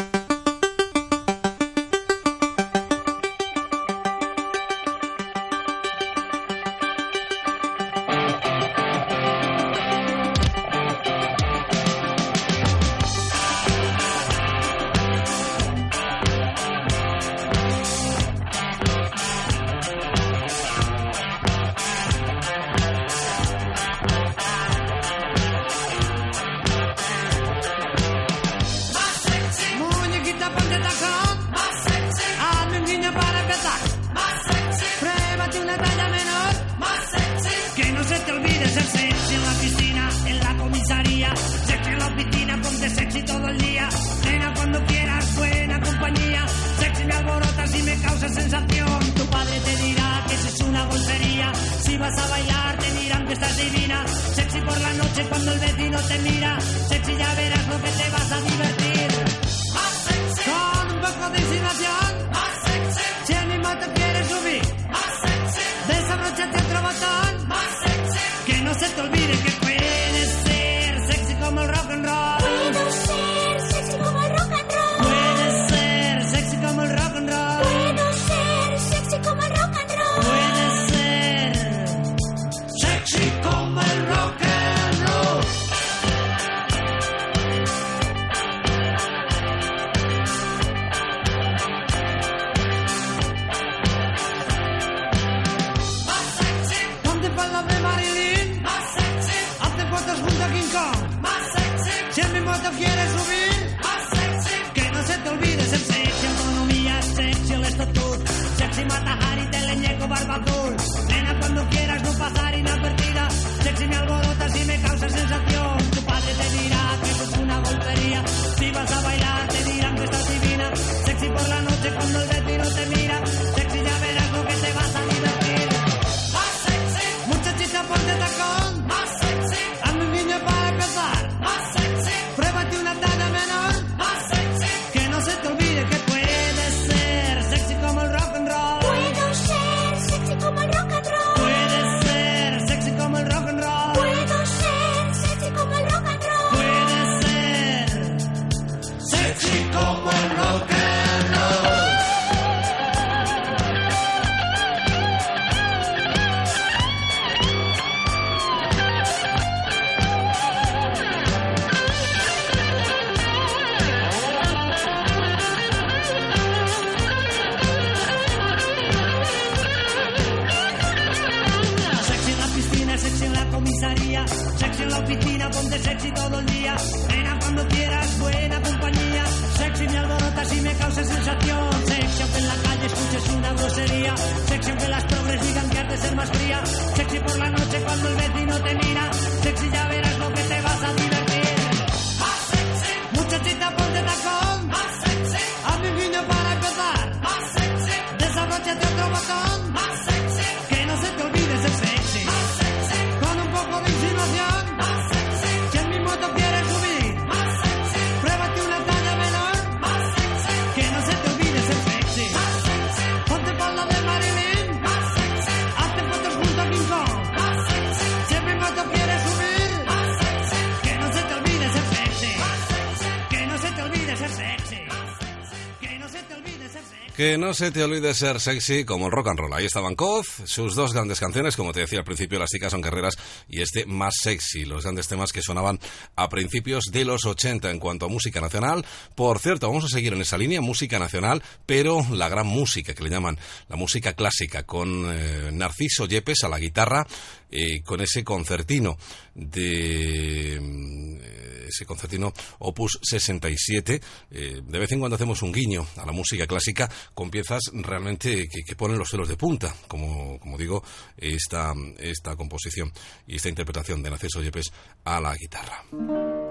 Que 227.18 227.36
no 227.36 227.52
se 227.52 227.72
te 227.72 227.82
olvide 227.82 228.14
ser 228.14 228.38
sexy 228.38 228.84
como 228.84 229.06
el 229.06 229.10
rock 229.10 229.30
and 229.30 229.40
roll. 229.40 229.52
Ahí 229.52 229.64
estaban 229.64 229.96
Coz, 229.96 230.28
sus 230.44 230.76
dos 230.76 230.92
grandes 230.92 231.18
canciones, 231.18 231.56
como 231.56 231.72
te 231.72 231.80
decía 231.80 231.98
al 231.98 232.04
principio, 232.04 232.38
Las 232.38 232.50
chicas 232.50 232.70
son 232.70 232.80
guerreras 232.80 233.16
y 233.48 233.60
este 233.60 233.86
Más 233.86 234.14
sexy, 234.22 234.64
los 234.64 234.84
grandes 234.84 235.08
temas 235.08 235.32
que 235.32 235.42
sonaban 235.42 235.80
a 236.14 236.28
principios 236.28 236.84
de 236.92 237.04
los 237.04 237.26
80 237.26 237.72
en 237.72 237.80
cuanto 237.80 238.06
a 238.06 238.08
música 238.08 238.40
nacional. 238.40 238.86
Por 239.16 239.40
cierto, 239.40 239.66
vamos 239.66 239.86
a 239.86 239.88
seguir 239.88 240.12
en 240.12 240.20
esa 240.20 240.38
línea, 240.38 240.60
música 240.60 241.00
nacional, 241.00 241.42
pero 241.66 242.06
la 242.12 242.28
gran 242.28 242.46
música 242.46 242.94
que 242.94 243.02
le 243.02 243.10
llaman 243.10 243.36
la 243.66 243.74
música 243.74 244.12
clásica, 244.12 244.62
con 244.62 245.06
eh, 245.08 245.50
Narciso 245.52 246.06
Yepes 246.06 246.44
a 246.44 246.48
la 246.48 246.60
guitarra, 246.60 247.04
eh, 247.50 247.82
con 247.82 248.00
ese 248.00 248.22
concertino 248.22 248.96
de 249.34 250.60
mm, 250.62 251.47
ese 251.68 251.86
concertino 251.86 252.32
Opus 252.58 252.98
67. 253.02 254.00
Eh, 254.30 254.62
de 254.64 254.78
vez 254.78 254.92
en 254.92 255.00
cuando 255.00 255.16
hacemos 255.16 255.42
un 255.42 255.52
guiño 255.52 255.86
a 255.96 256.06
la 256.06 256.12
música 256.12 256.46
clásica 256.46 256.90
con 257.14 257.30
piezas 257.30 257.62
realmente 257.72 258.48
que, 258.48 258.76
ponen 258.76 258.98
los 258.98 259.10
pelos 259.10 259.28
de 259.28 259.36
punta, 259.36 259.74
como, 259.88 260.38
como 260.38 260.56
digo, 260.56 260.84
esta, 261.16 261.72
esta 261.98 262.36
composición 262.36 262.92
y 263.26 263.36
esta 263.36 263.48
interpretación 263.48 264.02
de 264.02 264.10
Narciso 264.10 264.42
Yepes 264.42 264.72
a 265.04 265.20
la 265.20 265.34
guitarra. 265.34 266.47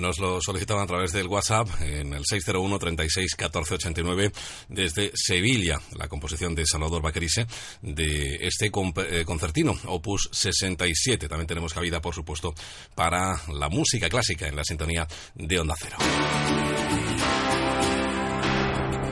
Nos 0.00 0.18
lo 0.18 0.40
solicitaban 0.40 0.84
a 0.84 0.86
través 0.86 1.12
del 1.12 1.26
WhatsApp 1.26 1.68
en 1.82 2.14
el 2.14 2.24
601 2.24 2.78
36 2.78 3.34
14 3.36 3.74
89 3.74 4.32
desde 4.68 5.10
Sevilla, 5.14 5.78
la 5.96 6.08
composición 6.08 6.54
de 6.54 6.64
Salvador 6.64 7.02
Baquerise 7.02 7.46
de 7.82 8.36
este 8.40 8.70
eh, 8.70 9.24
concertino, 9.26 9.74
opus 9.84 10.30
67. 10.32 11.28
También 11.28 11.46
tenemos 11.46 11.74
cabida, 11.74 12.00
por 12.00 12.14
supuesto, 12.14 12.54
para 12.94 13.42
la 13.52 13.68
música 13.68 14.08
clásica 14.08 14.48
en 14.48 14.56
la 14.56 14.64
sintonía 14.64 15.06
de 15.34 15.58
Onda 15.58 15.74
Cero. 15.78 15.98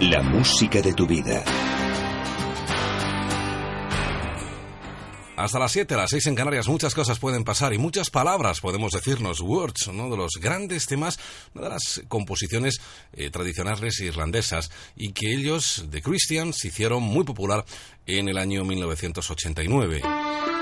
La 0.00 0.22
música 0.22 0.80
de 0.80 0.94
tu 0.94 1.06
vida. 1.06 1.44
Hasta 5.48 5.60
las 5.60 5.72
7, 5.72 5.96
las 5.96 6.10
6 6.10 6.26
en 6.26 6.34
Canarias, 6.34 6.68
muchas 6.68 6.94
cosas 6.94 7.18
pueden 7.18 7.42
pasar 7.42 7.72
y 7.72 7.78
muchas 7.78 8.10
palabras 8.10 8.60
podemos 8.60 8.92
decirnos. 8.92 9.40
Words, 9.40 9.86
uno 9.86 10.10
de 10.10 10.16
los 10.18 10.32
grandes 10.38 10.84
temas, 10.84 11.18
una 11.54 11.64
de 11.64 11.70
las 11.70 12.02
composiciones 12.06 12.82
eh, 13.14 13.30
tradicionales 13.30 13.98
irlandesas 14.00 14.70
y 14.94 15.12
que 15.12 15.32
ellos, 15.32 15.86
The 15.90 16.02
Christians, 16.02 16.62
hicieron 16.66 17.02
muy 17.02 17.24
popular 17.24 17.64
en 18.04 18.28
el 18.28 18.36
año 18.36 18.62
1989. 18.62 20.57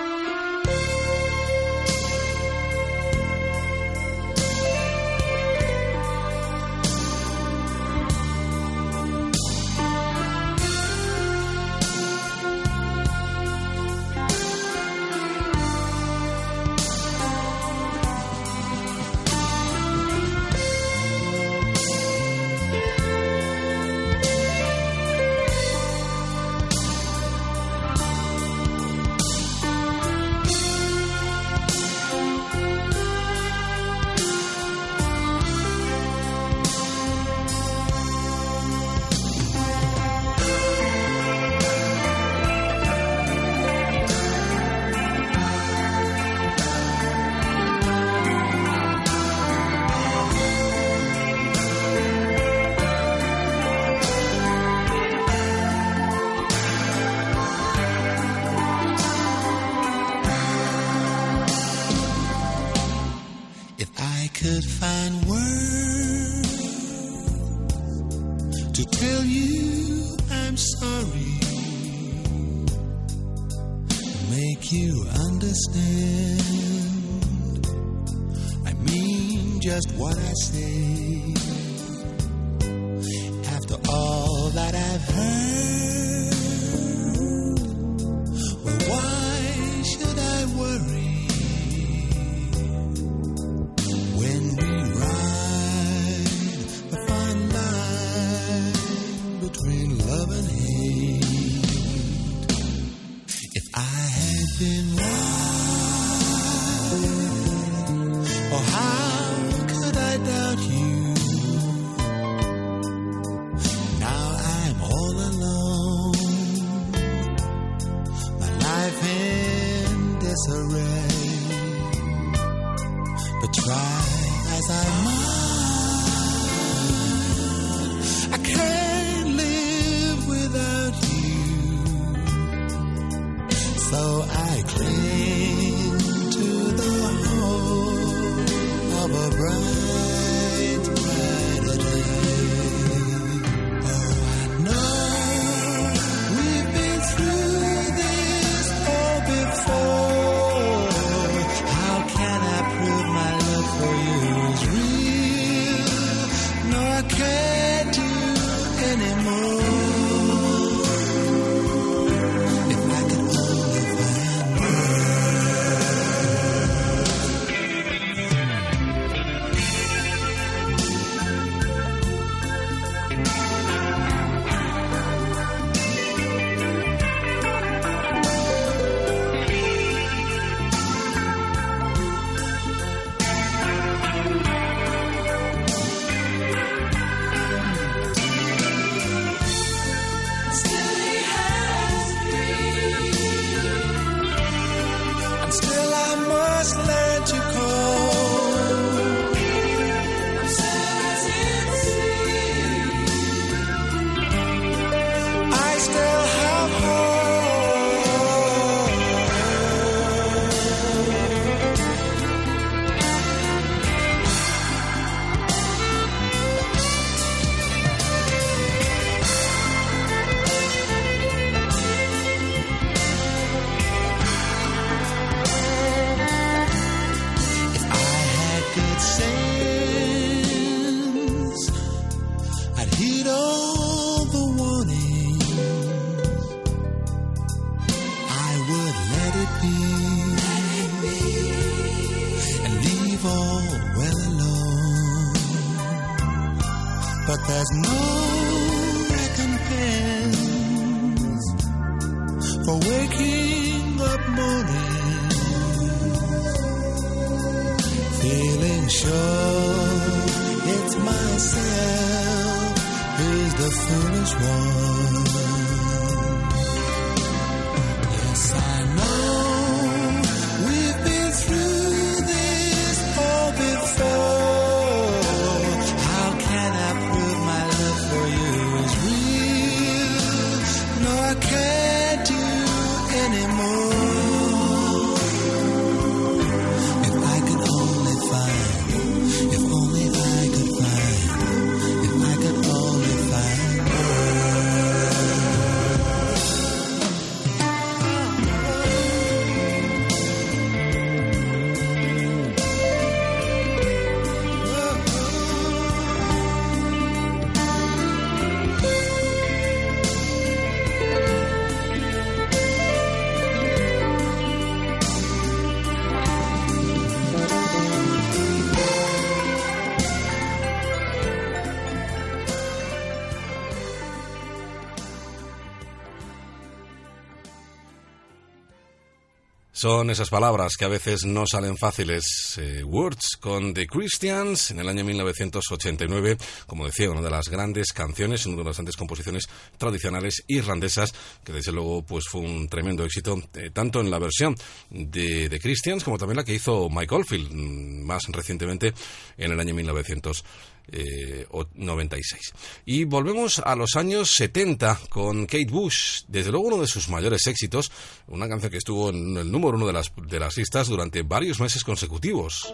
Son 329.87 330.11
esas 330.11 330.31
palabras 330.31 330.73
que 330.77 330.85
a 330.85 330.89
veces 330.89 331.25
no 331.25 331.47
salen 331.47 331.77
fáciles. 331.77 332.59
eh, 332.59 332.83
Words 332.83 333.37
con 333.39 333.73
The 333.73 333.87
Christians 333.87 334.73
en 334.73 334.81
el 334.81 334.89
año 334.89 335.05
1989, 335.05 336.37
como 336.67 336.87
decía, 336.87 337.09
una 337.09 337.23
de 337.23 337.31
las 337.31 337.49
grandes 337.49 337.93
canciones, 337.93 338.47
una 338.47 338.57
de 338.57 338.65
las 338.65 338.79
grandes 338.79 338.97
composiciones 338.97 339.45
tradicionales 339.79 340.43
irlandesas, 340.49 341.15
que 341.45 341.53
desde 341.53 341.71
luego 341.71 342.03
pues 342.03 342.25
fue 342.29 342.41
un 342.41 342.67
tremendo 342.69 343.05
éxito, 343.05 343.41
eh, 343.55 343.71
tanto 343.73 344.01
en 344.01 344.11
la 344.11 344.19
versión 344.19 344.57
de 344.91 345.49
The 345.49 345.61
Christians 345.61 346.03
como 346.03 346.19
también 346.19 346.39
la 346.39 346.45
que 346.45 346.55
hizo 346.55 346.91
Mike 346.91 347.15
Oldfield, 347.15 347.53
mm, 347.53 348.03
más 348.05 348.25
recientemente 348.27 348.93
en 349.39 349.53
el 349.53 349.61
año 349.61 349.73
1989. 349.73 350.76
Eh, 350.93 351.47
o- 351.51 351.67
96. 351.75 352.53
Y 352.85 353.05
volvemos 353.05 353.59
a 353.59 353.75
los 353.77 353.97
años 353.97 354.35
70 354.37 355.01
con 355.09 355.47
Kate 355.47 355.67
Bush, 355.71 356.23
desde 356.29 356.51
luego 356.51 356.69
uno 356.69 356.81
de 356.81 356.87
sus 356.87 357.09
mayores 357.09 357.47
éxitos, 357.47 357.91
una 358.29 358.49
canción 358.49 358.71
que 358.71 358.79
estuvo 358.79 359.11
en 359.11 359.37
el 359.37 359.51
número 359.51 359.77
uno 359.77 359.87
de 359.87 359.93
las, 359.93 360.13
de 360.29 360.41
las 360.41 360.57
listas 360.57 360.89
durante 360.89 361.23
varios 361.23 361.61
meses 361.61 361.83
consecutivos. 361.85 362.73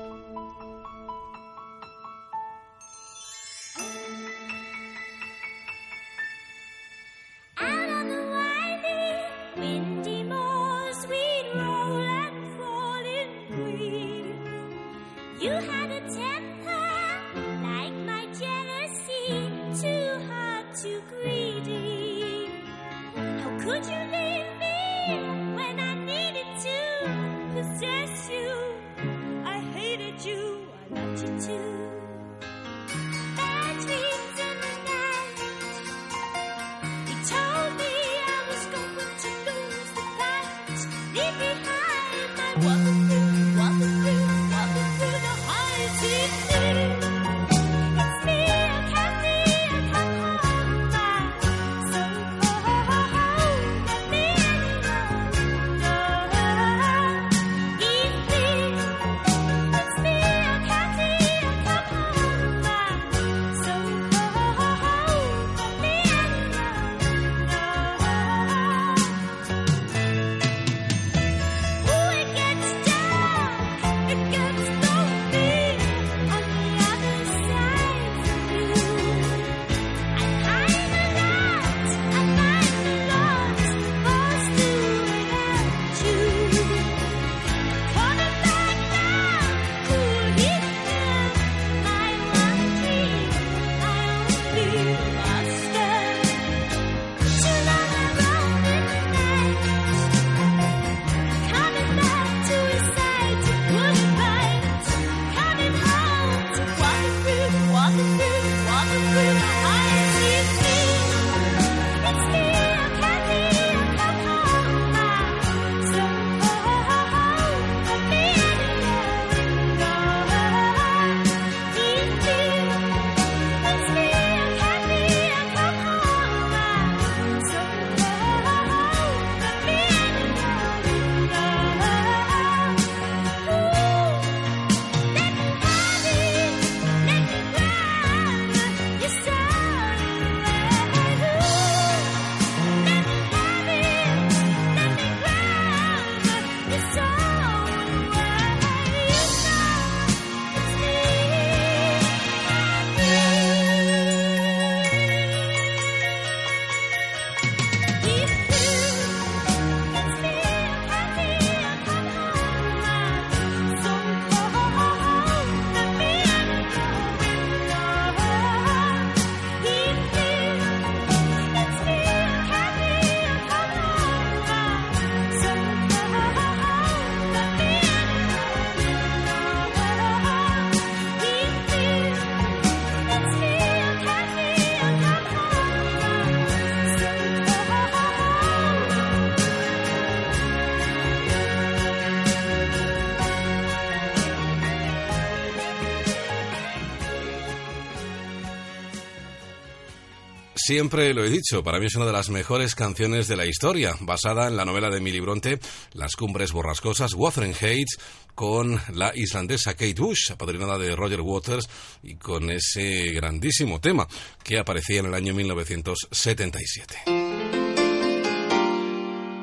Siempre 200.72 201.12
lo 201.12 201.22
he 201.22 201.28
dicho, 201.28 201.62
para 201.62 201.78
mí 201.78 201.84
es 201.84 201.96
una 201.96 202.06
de 202.06 202.14
las 202.14 202.30
mejores 202.30 202.74
canciones 202.74 203.28
de 203.28 203.36
la 203.36 203.44
historia, 203.44 203.94
basada 204.00 204.48
en 204.48 204.56
la 204.56 204.64
novela 204.64 204.88
de 204.88 205.02
Milly 205.02 205.20
Bronte, 205.20 205.58
Las 205.92 206.16
cumbres 206.16 206.52
borrascosas, 206.52 207.12
Wuthering 207.12 207.52
Heights, 207.60 207.98
con 208.34 208.80
la 208.94 209.12
islandesa 209.14 209.74
Kate 209.74 210.00
Bush, 210.00 210.32
apadrinada 210.32 210.78
de 210.78 210.96
Roger 210.96 211.20
Waters, 211.20 211.68
y 212.02 212.14
con 212.14 212.50
ese 212.50 213.12
grandísimo 213.12 213.82
tema 213.82 214.08
que 214.42 214.58
aparecía 214.58 215.00
en 215.00 215.06
el 215.06 215.14
año 215.14 215.34
1977. 215.34 217.02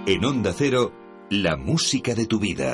En 0.08 0.26
Onda 0.26 0.56
Cero, 0.58 0.92
la 1.30 1.58
música 1.58 2.16
de 2.16 2.26
tu 2.26 2.40
vida. 2.40 2.74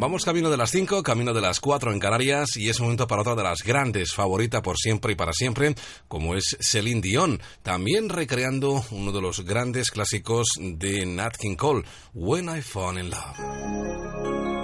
Vamos 0.00 0.24
camino 0.24 0.48
de 0.48 0.56
las 0.56 0.70
5, 0.70 1.02
camino 1.02 1.34
de 1.34 1.42
las 1.42 1.60
4 1.60 1.92
en 1.92 1.98
Canarias 1.98 2.56
y 2.56 2.70
es 2.70 2.80
momento 2.80 3.06
para 3.06 3.20
otra 3.20 3.34
de 3.34 3.42
las 3.42 3.62
grandes, 3.62 4.14
favorita 4.14 4.62
por 4.62 4.78
siempre 4.78 5.12
y 5.12 5.14
para 5.14 5.34
siempre, 5.34 5.74
como 6.08 6.36
es 6.36 6.56
Celine 6.58 7.02
Dion, 7.02 7.38
también 7.62 8.08
recreando 8.08 8.82
uno 8.92 9.12
de 9.12 9.20
los 9.20 9.44
grandes 9.44 9.90
clásicos 9.90 10.48
de 10.58 11.04
Nat 11.04 11.36
King 11.36 11.56
Cole, 11.56 11.84
When 12.14 12.48
I 12.48 12.62
Fall 12.62 12.98
in 12.98 13.10
Love. 13.10 14.59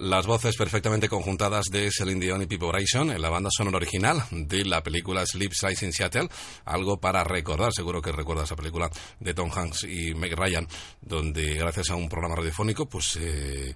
Las 0.00 0.26
voces 0.26 0.56
perfectamente 0.56 1.08
conjuntadas 1.08 1.66
de 1.72 1.90
Celine 1.90 2.20
Dion 2.20 2.42
y 2.42 2.46
People 2.46 2.68
Bryson 2.68 3.10
en 3.10 3.20
la 3.20 3.30
banda 3.30 3.50
sonora 3.50 3.78
original 3.78 4.22
de 4.30 4.64
la 4.64 4.80
película 4.80 5.26
Sleep 5.26 5.52
Size 5.52 5.84
in 5.84 5.92
Seattle. 5.92 6.28
Algo 6.66 7.00
para 7.00 7.24
recordar, 7.24 7.72
seguro 7.72 8.00
que 8.00 8.12
recuerdas 8.12 8.44
esa 8.44 8.54
película 8.54 8.88
de 9.18 9.34
Tom 9.34 9.50
Hanks 9.52 9.84
y 9.84 10.14
Meg 10.14 10.36
Ryan, 10.36 10.68
donde 11.00 11.54
gracias 11.54 11.90
a 11.90 11.96
un 11.96 12.08
programa 12.08 12.36
radiofónico, 12.36 12.88
pues 12.88 13.16
eh, 13.20 13.74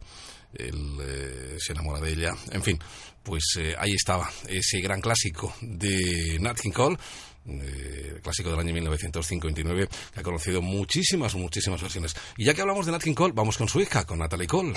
él 0.55 0.97
eh, 1.03 1.57
se 1.59 1.73
enamora 1.73 2.01
de 2.01 2.13
ella. 2.13 2.33
En 2.53 2.63
fin, 2.63 2.79
pues 3.25 3.57
eh, 3.59 3.75
ahí 3.77 3.93
estaba 3.93 4.31
ese 4.49 4.81
gran 4.81 5.01
clásico 5.01 5.53
de 5.61 6.39
Nat 6.41 6.61
King 6.61 6.71
Cole. 6.71 6.97
eh, 7.47 8.21
clásico 8.23 8.51
del 8.51 8.61
año 8.61 8.73
1959 8.73 9.89
que 10.15 10.21
ha 10.21 10.23
conocido 10.23 10.63
muchísimas, 10.63 11.35
muchísimas 11.35 11.83
versiones. 11.83 12.15
Y 12.37 12.45
ya 12.45 12.55
que 12.55 12.61
hablamos 12.61 12.87
de 12.87 12.93
Nat 12.93 13.03
King 13.03 13.15
Cole, 13.15 13.33
vamos 13.35 13.59
con 13.59 13.69
su 13.69 13.81
hija, 13.81 14.05
con 14.05 14.21
Natalie 14.21 14.47
Cole. 14.47 14.75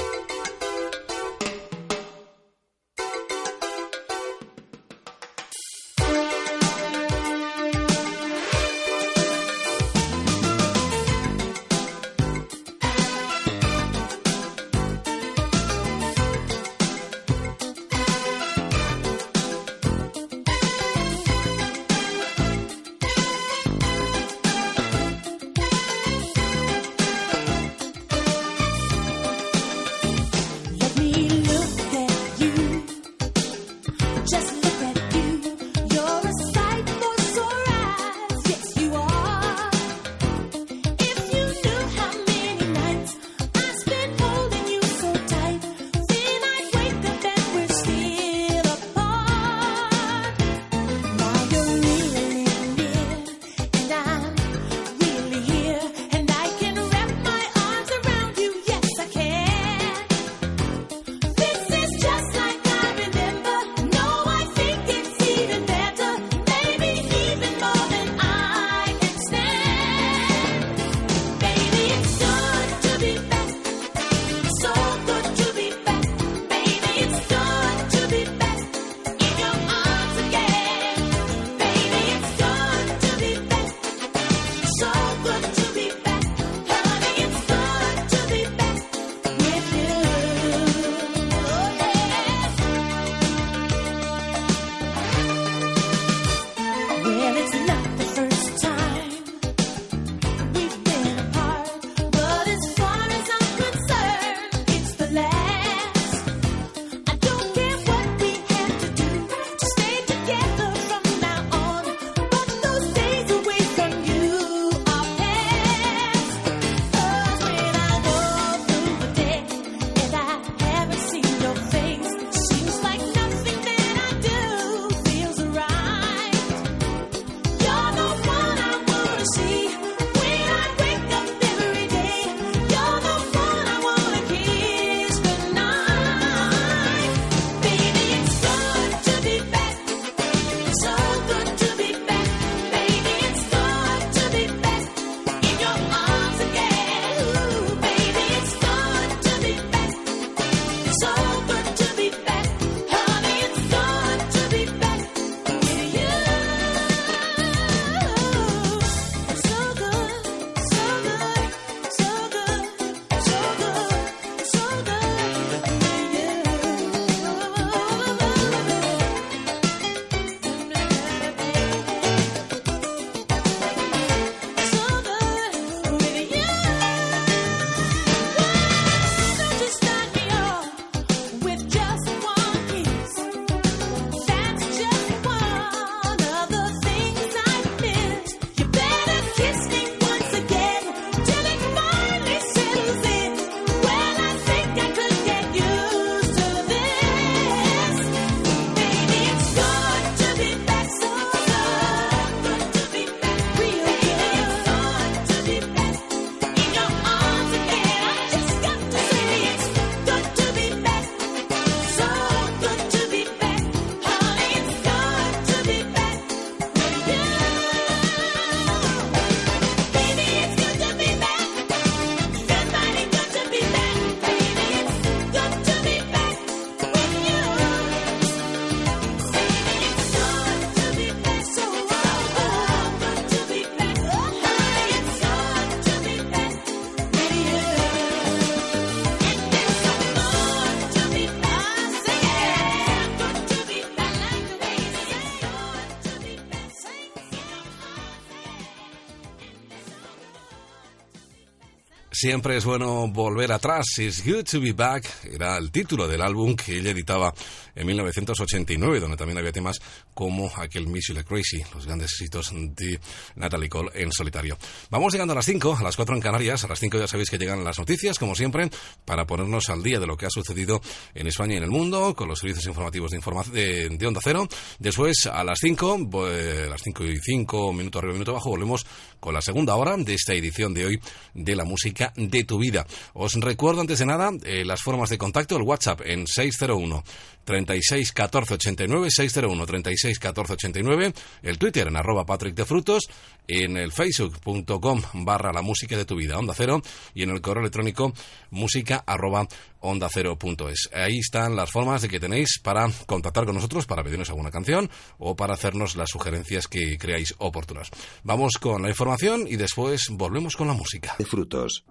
Siempre 252.18 252.56
es 252.56 252.64
bueno 252.64 253.10
volver 253.10 253.52
atrás. 253.52 253.86
It's 253.98 254.26
good 254.26 254.46
to 254.50 254.62
be 254.62 254.72
back. 254.72 255.06
Era 255.26 255.58
el 255.58 255.70
título 255.70 256.08
del 256.08 256.22
álbum 256.22 256.56
que 256.56 256.78
ella 256.80 256.92
editaba 256.92 257.34
en 257.76 257.86
1989, 257.86 259.02
donde 259.02 259.18
también 259.18 259.38
había 259.38 259.52
temas 259.52 259.82
como 260.14 260.50
aquel 260.56 260.88
Miss 260.88 261.08
You 261.10 261.22
Crazy, 261.26 261.62
los 261.74 261.86
grandes 261.86 262.12
éxitos 262.14 262.54
de 262.54 263.02
Natalie 263.36 263.68
Cole 263.68 263.92
en 263.96 264.14
solitario. 264.14 264.58
Vamos 264.90 265.12
llegando 265.12 265.34
a 265.34 265.36
las 265.36 265.46
5, 265.46 265.76
a 265.78 265.84
las 265.84 265.98
4 265.98 266.16
en 266.16 266.22
Canarias. 266.22 266.64
A 266.64 266.70
las 266.70 266.80
5 266.80 266.98
ya 267.00 267.08
sabéis 267.08 267.30
que 267.30 267.38
llegan 267.38 267.66
las 267.66 267.78
noticias, 267.80 268.18
como 268.18 268.34
siempre, 268.34 268.70
para 269.04 269.28
ponernos 269.28 269.68
al 269.70 269.84
día 269.84 270.00
de 270.00 270.08
lo 270.08 270.16
que 270.16 270.26
ha 270.26 270.30
sucedido 270.30 270.80
en 271.16 271.28
España 271.28 271.56
y 271.56 271.58
en 271.58 271.64
el 271.64 271.70
mundo, 271.70 272.16
con 272.16 272.30
los 272.30 272.40
servicios 272.40 272.66
informativos 272.68 273.12
de, 273.12 273.18
informa- 273.20 273.44
de, 273.52 273.90
de 273.90 274.08
Onda 274.08 274.22
Cero. 274.24 274.48
Después, 274.80 275.26
a 275.26 275.44
las 275.44 275.58
5, 275.60 276.08
a 276.14 276.70
las 276.70 276.82
5 276.82 277.04
y 277.04 277.20
5, 277.20 277.74
minuto 277.74 278.00
arriba, 278.00 278.14
minuto 278.14 278.32
abajo, 278.32 278.52
volvemos 278.52 278.86
con 279.26 279.34
la 279.34 279.42
segunda 279.42 279.76
hora 279.76 279.98
de 279.98 280.14
esta 280.14 280.36
edición 280.36 280.76
de 280.76 280.86
hoy 280.86 281.02
de 281.34 281.56
la 281.56 281.66
música 281.66 282.14
de 282.16 282.44
tu 282.44 282.60
vida. 282.60 282.86
Os 283.14 283.34
recuerdo 283.34 283.82
antes 283.82 283.98
de 283.98 284.06
nada 284.06 284.32
eh, 284.44 284.64
las 284.64 284.84
formas 284.84 285.10
de 285.10 285.18
contacto, 285.18 285.58
el 285.58 285.64
WhatsApp 285.64 286.02
en 286.06 286.28
601 286.28 287.04
36 287.46 288.12
14 288.12 288.56
89, 288.56 289.10
601 289.10 289.66
36 289.66 290.20
14 290.20 290.54
89, 290.54 291.14
el 291.44 291.58
Twitter 291.58 291.88
en 291.88 291.96
arroba 291.96 292.26
Patrick 292.26 292.56
de 292.56 292.66
Frutos, 292.66 293.04
en 293.48 293.78
el 293.78 293.92
facebook.com 293.92 295.02
barra 295.14 295.54
la 295.54 295.62
música 295.62 295.96
de 295.96 296.06
tu 296.06 296.16
vida, 296.16 296.38
Onda 296.38 296.54
Cero, 296.56 296.82
y 297.14 297.24
en 297.24 297.30
el 297.30 297.42
correo 297.42 297.62
electrónico 297.62 298.14
música 298.50 299.04
arroba 299.06 299.48
onda 299.86 300.10
cero 300.12 300.38
punto 300.38 300.68
es. 300.68 300.90
Ahí 300.94 301.20
están 301.20 301.56
las 301.56 301.72
formas 301.72 302.02
de 302.02 302.10
que 302.10 302.20
tenéis 302.20 302.60
para 302.62 302.90
contactar 303.06 303.46
con 303.46 303.56
nosotros, 303.56 303.86
para 303.86 304.04
pedirnos 304.04 304.30
alguna 304.30 304.52
canción 304.52 304.90
o 305.20 305.36
para 305.36 305.54
hacernos 305.54 305.96
las 305.96 306.10
sugerencias 306.10 306.68
que 306.68 306.98
creáis 306.98 307.36
oportunas. 307.38 307.90
Vamos 308.24 308.54
con 308.60 308.82
la 308.82 308.90
información 308.90 309.46
y 309.48 309.56
después 309.56 310.08
volvemos 310.12 310.56
con 310.56 310.68
la 310.68 310.74
música. 310.74 311.16
De 311.18 311.26
frutos. 311.26 311.86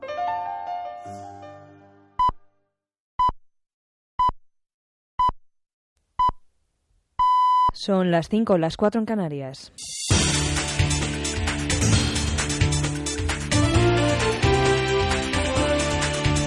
Son 7.74 8.12
las 8.12 8.28
5, 8.28 8.56
las 8.56 8.76
4 8.76 9.00
en 9.00 9.04
Canarias. 9.04 9.72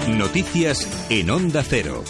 Noticias 0.08 1.06
en 1.10 1.30
Onda 1.30 1.62
Cero. 1.62 2.02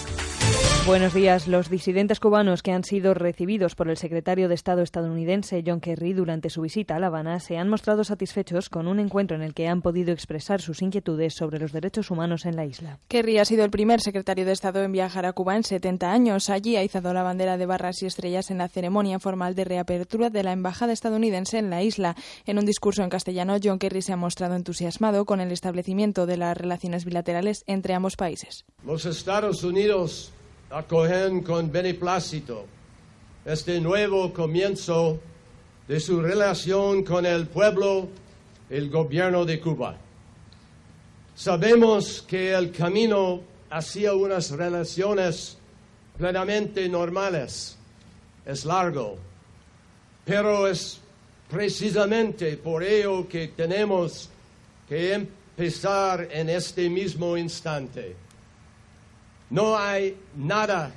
Buenos 0.88 1.12
días. 1.12 1.46
Los 1.46 1.68
disidentes 1.68 2.18
cubanos 2.18 2.62
que 2.62 2.72
han 2.72 2.82
sido 2.82 3.12
recibidos 3.12 3.74
por 3.74 3.90
el 3.90 3.98
secretario 3.98 4.48
de 4.48 4.54
Estado 4.54 4.80
estadounidense 4.80 5.62
John 5.64 5.82
Kerry 5.82 6.14
durante 6.14 6.48
su 6.48 6.62
visita 6.62 6.96
a 6.96 6.98
La 6.98 7.08
Habana 7.08 7.40
se 7.40 7.58
han 7.58 7.68
mostrado 7.68 8.04
satisfechos 8.04 8.70
con 8.70 8.88
un 8.88 8.98
encuentro 8.98 9.36
en 9.36 9.42
el 9.42 9.52
que 9.52 9.68
han 9.68 9.82
podido 9.82 10.14
expresar 10.14 10.62
sus 10.62 10.80
inquietudes 10.80 11.34
sobre 11.34 11.58
los 11.58 11.72
derechos 11.72 12.10
humanos 12.10 12.46
en 12.46 12.56
la 12.56 12.64
isla. 12.64 13.00
Kerry 13.08 13.36
ha 13.36 13.44
sido 13.44 13.66
el 13.66 13.70
primer 13.70 14.00
secretario 14.00 14.46
de 14.46 14.52
Estado 14.52 14.82
en 14.82 14.92
viajar 14.92 15.26
a 15.26 15.34
Cuba 15.34 15.56
en 15.56 15.62
70 15.62 16.10
años. 16.10 16.48
Allí 16.48 16.76
ha 16.76 16.82
izado 16.82 17.12
la 17.12 17.22
bandera 17.22 17.58
de 17.58 17.66
barras 17.66 18.02
y 18.02 18.06
estrellas 18.06 18.50
en 18.50 18.56
la 18.56 18.68
ceremonia 18.68 19.18
formal 19.18 19.54
de 19.54 19.64
reapertura 19.64 20.30
de 20.30 20.42
la 20.42 20.52
embajada 20.52 20.94
estadounidense 20.94 21.58
en 21.58 21.68
la 21.68 21.82
isla. 21.82 22.16
En 22.46 22.58
un 22.58 22.64
discurso 22.64 23.02
en 23.02 23.10
castellano, 23.10 23.58
John 23.62 23.78
Kerry 23.78 24.00
se 24.00 24.14
ha 24.14 24.16
mostrado 24.16 24.54
entusiasmado 24.56 25.26
con 25.26 25.42
el 25.42 25.52
establecimiento 25.52 26.24
de 26.24 26.38
las 26.38 26.56
relaciones 26.56 27.04
bilaterales 27.04 27.62
entre 27.66 27.92
ambos 27.92 28.16
países. 28.16 28.64
Los 28.86 29.04
Estados 29.04 29.62
Unidos 29.64 30.32
acogen 30.70 31.42
con 31.42 31.72
beneplácito 31.72 32.66
este 33.44 33.80
nuevo 33.80 34.32
comienzo 34.34 35.18
de 35.86 35.98
su 35.98 36.20
relación 36.20 37.02
con 37.02 37.24
el 37.24 37.46
pueblo 37.46 38.08
el 38.68 38.90
gobierno 38.90 39.46
de 39.46 39.58
Cuba. 39.58 39.96
Sabemos 41.34 42.20
que 42.20 42.52
el 42.52 42.70
camino 42.70 43.40
hacia 43.70 44.12
unas 44.12 44.50
relaciones 44.50 45.56
plenamente 46.18 46.86
normales 46.90 47.78
es 48.44 48.66
largo, 48.66 49.16
pero 50.26 50.66
es 50.66 51.00
precisamente 51.48 52.58
por 52.58 52.82
ello 52.82 53.26
que 53.26 53.48
tenemos 53.48 54.28
que 54.86 55.14
empezar 55.14 56.28
en 56.30 56.50
este 56.50 56.90
mismo 56.90 57.38
instante. 57.38 58.27
No 59.50 59.78
hay 59.78 60.16
nada. 60.36 60.92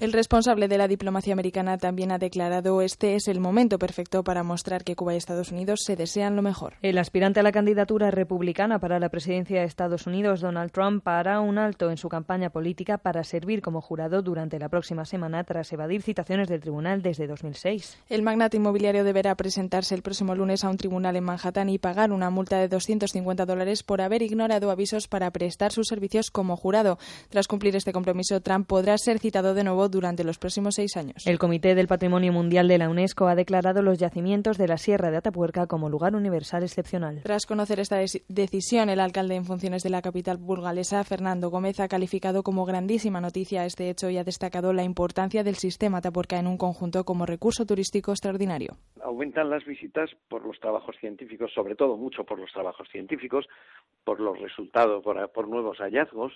El 0.00 0.12
responsable 0.12 0.66
de 0.66 0.76
la 0.76 0.88
diplomacia 0.88 1.32
americana 1.32 1.78
también 1.78 2.10
ha 2.10 2.18
declarado 2.18 2.82
este 2.82 3.14
es 3.14 3.28
el 3.28 3.38
momento 3.38 3.78
perfecto 3.78 4.24
para 4.24 4.42
mostrar 4.42 4.82
que 4.82 4.96
Cuba 4.96 5.14
y 5.14 5.18
Estados 5.18 5.52
Unidos 5.52 5.82
se 5.84 5.94
desean 5.94 6.34
lo 6.34 6.42
mejor. 6.42 6.74
El 6.82 6.98
aspirante 6.98 7.38
a 7.38 7.44
la 7.44 7.52
candidatura 7.52 8.10
republicana 8.10 8.80
para 8.80 8.98
la 8.98 9.10
presidencia 9.10 9.60
de 9.60 9.66
Estados 9.66 10.08
Unidos, 10.08 10.40
Donald 10.40 10.72
Trump, 10.72 11.06
hará 11.06 11.40
un 11.40 11.58
alto 11.58 11.90
en 11.90 11.96
su 11.96 12.08
campaña 12.08 12.50
política 12.50 12.98
para 12.98 13.22
servir 13.22 13.62
como 13.62 13.80
jurado 13.80 14.20
durante 14.20 14.58
la 14.58 14.68
próxima 14.68 15.04
semana 15.04 15.44
tras 15.44 15.72
evadir 15.72 16.02
citaciones 16.02 16.48
del 16.48 16.60
tribunal 16.60 17.00
desde 17.00 17.28
2006. 17.28 17.98
El 18.08 18.22
magnate 18.22 18.56
inmobiliario 18.56 19.04
deberá 19.04 19.36
presentarse 19.36 19.94
el 19.94 20.02
próximo 20.02 20.34
lunes 20.34 20.64
a 20.64 20.70
un 20.70 20.76
tribunal 20.76 21.14
en 21.14 21.22
Manhattan 21.22 21.68
y 21.68 21.78
pagar 21.78 22.10
una 22.10 22.30
multa 22.30 22.58
de 22.58 22.66
250 22.66 23.46
dólares 23.46 23.84
por 23.84 24.00
haber 24.00 24.22
ignorado 24.22 24.72
avisos 24.72 25.06
para 25.06 25.30
prestar 25.30 25.70
sus 25.70 25.86
servicios 25.86 26.32
como 26.32 26.56
jurado. 26.56 26.98
Tras 27.28 27.46
cumplir 27.46 27.76
este 27.76 27.92
compromiso, 27.92 28.40
Trump 28.40 28.66
podrá 28.66 28.98
ser 29.04 29.18
citado 29.18 29.54
de 29.54 29.64
nuevo 29.64 29.88
durante 29.88 30.24
los 30.24 30.38
próximos 30.38 30.74
seis 30.76 30.96
años. 30.96 31.26
El 31.26 31.38
Comité 31.38 31.74
del 31.74 31.86
Patrimonio 31.86 32.32
Mundial 32.32 32.66
de 32.68 32.78
la 32.78 32.88
UNESCO 32.88 33.28
ha 33.28 33.34
declarado 33.34 33.82
los 33.82 33.98
yacimientos 33.98 34.58
de 34.58 34.66
la 34.66 34.78
Sierra 34.78 35.10
de 35.10 35.18
Atapuerca 35.18 35.66
como 35.66 35.90
lugar 35.90 36.16
universal 36.16 36.62
excepcional. 36.62 37.20
Tras 37.22 37.46
conocer 37.46 37.80
esta 37.80 37.98
decisión, 38.28 38.88
el 38.88 39.00
alcalde 39.00 39.36
en 39.36 39.44
funciones 39.44 39.82
de 39.82 39.90
la 39.90 40.02
capital 40.02 40.38
burgalesa, 40.38 41.04
Fernando 41.04 41.50
Gómez, 41.50 41.80
ha 41.80 41.88
calificado 41.88 42.42
como 42.42 42.64
grandísima 42.64 43.20
noticia 43.20 43.66
este 43.66 43.90
hecho 43.90 44.08
y 44.08 44.16
ha 44.16 44.24
destacado 44.24 44.72
la 44.72 44.82
importancia 44.82 45.44
del 45.44 45.56
sistema 45.56 45.98
Atapuerca 45.98 46.38
en 46.38 46.46
un 46.46 46.56
conjunto 46.56 47.04
como 47.04 47.26
recurso 47.26 47.66
turístico 47.66 48.12
extraordinario. 48.12 48.76
aumentan 49.02 49.50
las 49.50 49.64
visitas 49.64 50.10
por 50.28 50.46
los 50.46 50.58
trabajos 50.60 50.96
científicos, 50.98 51.52
sobre 51.54 51.76
todo 51.76 51.96
mucho 51.96 52.24
por 52.24 52.38
los 52.38 52.50
trabajos 52.52 52.88
científicos, 52.90 53.46
por 54.04 54.18
los 54.18 54.40
resultados, 54.40 55.02
por, 55.02 55.30
por 55.32 55.48
nuevos 55.48 55.78
hallazgos, 55.78 56.32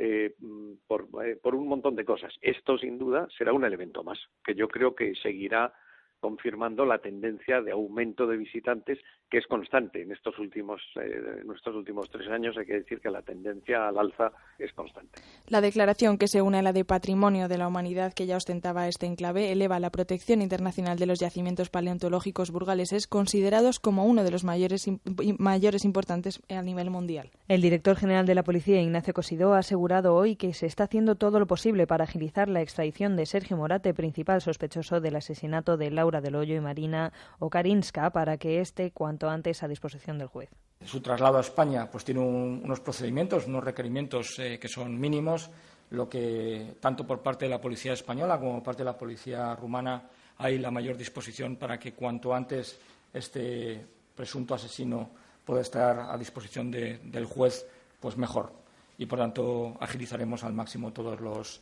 eh, 0.00 0.34
mm, 0.38 0.72
por, 0.86 1.08
eh, 1.24 1.36
por 1.42 1.56
un 1.56 1.66
montón 1.66 1.96
de 1.96 2.04
cosas. 2.04 2.32
Esto, 2.40 2.78
sin 2.78 2.98
duda, 2.98 3.26
será 3.36 3.52
un 3.52 3.64
elemento 3.64 4.04
más, 4.04 4.18
que 4.44 4.54
yo 4.54 4.68
creo 4.68 4.94
que 4.94 5.14
seguirá 5.16 5.74
confirmando 6.20 6.84
la 6.84 6.98
tendencia 6.98 7.62
de 7.62 7.72
aumento 7.72 8.26
de 8.26 8.36
visitantes 8.36 8.98
que 9.30 9.38
es 9.38 9.46
constante 9.46 10.02
en 10.02 10.12
estos 10.12 10.38
últimos 10.38 10.80
eh, 10.96 11.42
en 11.42 11.50
estos 11.54 11.74
últimos 11.74 12.08
tres 12.10 12.28
años 12.28 12.56
hay 12.56 12.66
que 12.66 12.74
decir 12.80 13.00
que 13.00 13.10
la 13.10 13.22
tendencia 13.22 13.88
al 13.88 13.98
alza 13.98 14.32
es 14.58 14.72
constante 14.72 15.20
La 15.48 15.60
declaración 15.60 16.16
que 16.18 16.28
se 16.28 16.40
une 16.42 16.58
a 16.58 16.62
la 16.62 16.72
de 16.72 16.84
Patrimonio 16.84 17.48
de 17.48 17.58
la 17.58 17.68
Humanidad 17.68 18.12
que 18.14 18.26
ya 18.26 18.36
ostentaba 18.36 18.88
este 18.88 19.06
enclave 19.06 19.52
eleva 19.52 19.78
la 19.80 19.90
protección 19.90 20.40
internacional 20.42 20.98
de 20.98 21.06
los 21.06 21.18
yacimientos 21.20 21.68
paleontológicos 21.70 22.50
burgaleses 22.50 23.06
considerados 23.06 23.80
como 23.80 24.04
uno 24.06 24.24
de 24.24 24.30
los 24.30 24.44
mayores, 24.44 24.88
im- 24.88 25.00
mayores 25.38 25.84
importantes 25.84 26.40
a 26.48 26.62
nivel 26.62 26.90
mundial. 26.90 27.30
El 27.48 27.60
director 27.60 27.96
general 27.96 28.26
de 28.26 28.34
la 28.34 28.42
policía, 28.44 28.80
Ignacio 28.80 29.12
Cosidó, 29.14 29.54
ha 29.54 29.58
asegurado 29.58 30.14
hoy 30.14 30.36
que 30.36 30.54
se 30.54 30.66
está 30.66 30.84
haciendo 30.84 31.16
todo 31.16 31.38
lo 31.38 31.46
posible 31.46 31.86
para 31.86 32.04
agilizar 32.04 32.48
la 32.48 32.62
extradición 32.62 33.16
de 33.16 33.26
Sergio 33.26 33.56
Morate, 33.56 33.92
principal 33.94 34.40
sospechoso 34.40 35.00
del 35.00 35.16
asesinato 35.16 35.76
de 35.76 35.90
Laura 35.90 36.20
del 36.20 36.36
Hoyo 36.36 36.54
y 36.56 36.60
Marina 36.60 37.12
Okarinska, 37.38 38.10
para 38.10 38.36
que 38.36 38.60
esté 38.60 38.90
cuanto 38.90 39.17
antes 39.26 39.62
a 39.62 39.68
disposición 39.68 40.18
del 40.18 40.28
juez. 40.28 40.50
Su 40.84 41.00
traslado 41.00 41.38
a 41.38 41.40
España 41.40 41.90
pues 41.90 42.04
tiene 42.04 42.20
un- 42.20 42.60
unos 42.62 42.80
procedimientos, 42.80 43.46
unos 43.46 43.64
requerimientos 43.64 44.38
eh, 44.38 44.58
que 44.60 44.68
son 44.68 45.00
mínimos, 45.00 45.48
lo 45.90 46.06
que 46.08 46.76
tanto 46.80 47.06
por 47.06 47.22
parte 47.22 47.46
de 47.46 47.50
la 47.50 47.60
policía 47.60 47.94
española 47.94 48.38
como 48.38 48.56
por 48.56 48.62
parte 48.62 48.82
de 48.82 48.90
la 48.90 48.98
policía 48.98 49.56
rumana 49.56 50.02
hay 50.36 50.58
la 50.58 50.70
mayor 50.70 50.96
disposición 50.98 51.56
para 51.56 51.78
que 51.78 51.94
cuanto 51.94 52.34
antes 52.34 52.78
este 53.12 53.84
presunto 54.14 54.54
asesino 54.54 55.08
pueda 55.44 55.62
estar 55.62 55.98
a 55.98 56.16
disposición 56.18 56.70
de- 56.70 56.98
del 56.98 57.24
juez, 57.24 57.66
pues 57.98 58.16
mejor. 58.18 58.52
Y 58.98 59.06
por 59.06 59.18
tanto 59.18 59.76
agilizaremos 59.80 60.44
al 60.44 60.52
máximo 60.52 60.92
todos 60.92 61.18
los 61.20 61.60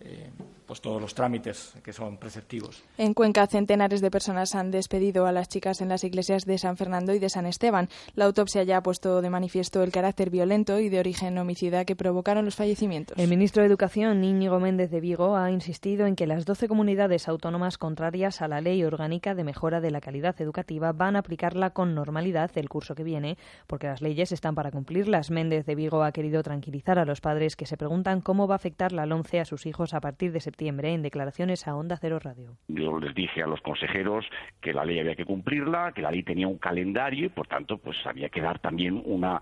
eh, 0.00 0.30
pues 0.68 0.82
todos 0.82 1.00
los 1.00 1.14
trámites 1.14 1.72
que 1.82 1.94
son 1.94 2.18
preceptivos. 2.18 2.84
En 2.98 3.14
Cuenca, 3.14 3.46
centenares 3.46 4.02
de 4.02 4.10
personas 4.10 4.54
han 4.54 4.70
despedido 4.70 5.26
a 5.26 5.32
las 5.32 5.48
chicas 5.48 5.80
en 5.80 5.88
las 5.88 6.04
iglesias 6.04 6.44
de 6.44 6.58
San 6.58 6.76
Fernando 6.76 7.14
y 7.14 7.18
de 7.18 7.30
San 7.30 7.46
Esteban. 7.46 7.88
La 8.14 8.26
autopsia 8.26 8.62
ya 8.64 8.76
ha 8.76 8.82
puesto 8.82 9.22
de 9.22 9.30
manifiesto 9.30 9.82
el 9.82 9.90
carácter 9.90 10.28
violento 10.28 10.78
y 10.78 10.90
de 10.90 11.00
origen 11.00 11.38
homicida 11.38 11.86
que 11.86 11.96
provocaron 11.96 12.44
los 12.44 12.54
fallecimientos. 12.54 13.18
El 13.18 13.28
ministro 13.28 13.62
de 13.62 13.68
Educación, 13.68 14.22
Íñigo 14.22 14.60
Méndez 14.60 14.90
de 14.90 15.00
Vigo, 15.00 15.36
ha 15.36 15.50
insistido 15.50 16.06
en 16.06 16.16
que 16.16 16.26
las 16.26 16.44
12 16.44 16.68
comunidades 16.68 17.28
autónomas 17.28 17.78
contrarias 17.78 18.42
a 18.42 18.48
la 18.48 18.60
Ley 18.60 18.84
Orgánica 18.84 19.34
de 19.34 19.44
Mejora 19.44 19.80
de 19.80 19.90
la 19.90 20.02
Calidad 20.02 20.38
Educativa 20.38 20.92
van 20.92 21.16
a 21.16 21.20
aplicarla 21.20 21.70
con 21.70 21.94
normalidad 21.94 22.50
el 22.56 22.68
curso 22.68 22.94
que 22.94 23.04
viene, 23.04 23.38
porque 23.66 23.86
las 23.86 24.02
leyes 24.02 24.32
están 24.32 24.54
para 24.54 24.70
cumplirlas. 24.70 25.30
Méndez 25.30 25.64
de 25.64 25.74
Vigo 25.74 26.02
ha 26.02 26.12
querido 26.12 26.42
tranquilizar 26.42 26.98
a 26.98 27.06
los 27.06 27.22
padres 27.22 27.56
que 27.56 27.64
se 27.64 27.78
preguntan 27.78 28.20
cómo 28.20 28.46
va 28.46 28.54
a 28.54 28.56
afectar 28.56 28.92
la 28.92 29.06
LONCE 29.06 29.40
a 29.40 29.44
sus 29.46 29.64
hijos 29.64 29.87
a 29.94 30.00
partir 30.00 30.32
de 30.32 30.40
septiembre 30.40 30.92
en 30.92 31.02
declaraciones 31.02 31.66
a 31.66 31.76
Onda 31.76 31.96
Cero 32.00 32.18
Radio. 32.18 32.56
Yo 32.68 32.98
les 32.98 33.14
dije 33.14 33.42
a 33.42 33.46
los 33.46 33.60
consejeros 33.60 34.26
que 34.60 34.72
la 34.72 34.84
ley 34.84 34.98
había 34.98 35.14
que 35.14 35.24
cumplirla, 35.24 35.92
que 35.92 36.02
la 36.02 36.10
ley 36.10 36.22
tenía 36.22 36.48
un 36.48 36.58
calendario 36.58 37.26
y, 37.26 37.28
por 37.28 37.46
tanto, 37.46 37.78
pues 37.78 37.96
había 38.06 38.28
que 38.28 38.40
dar 38.40 38.58
también 38.58 39.02
una, 39.04 39.40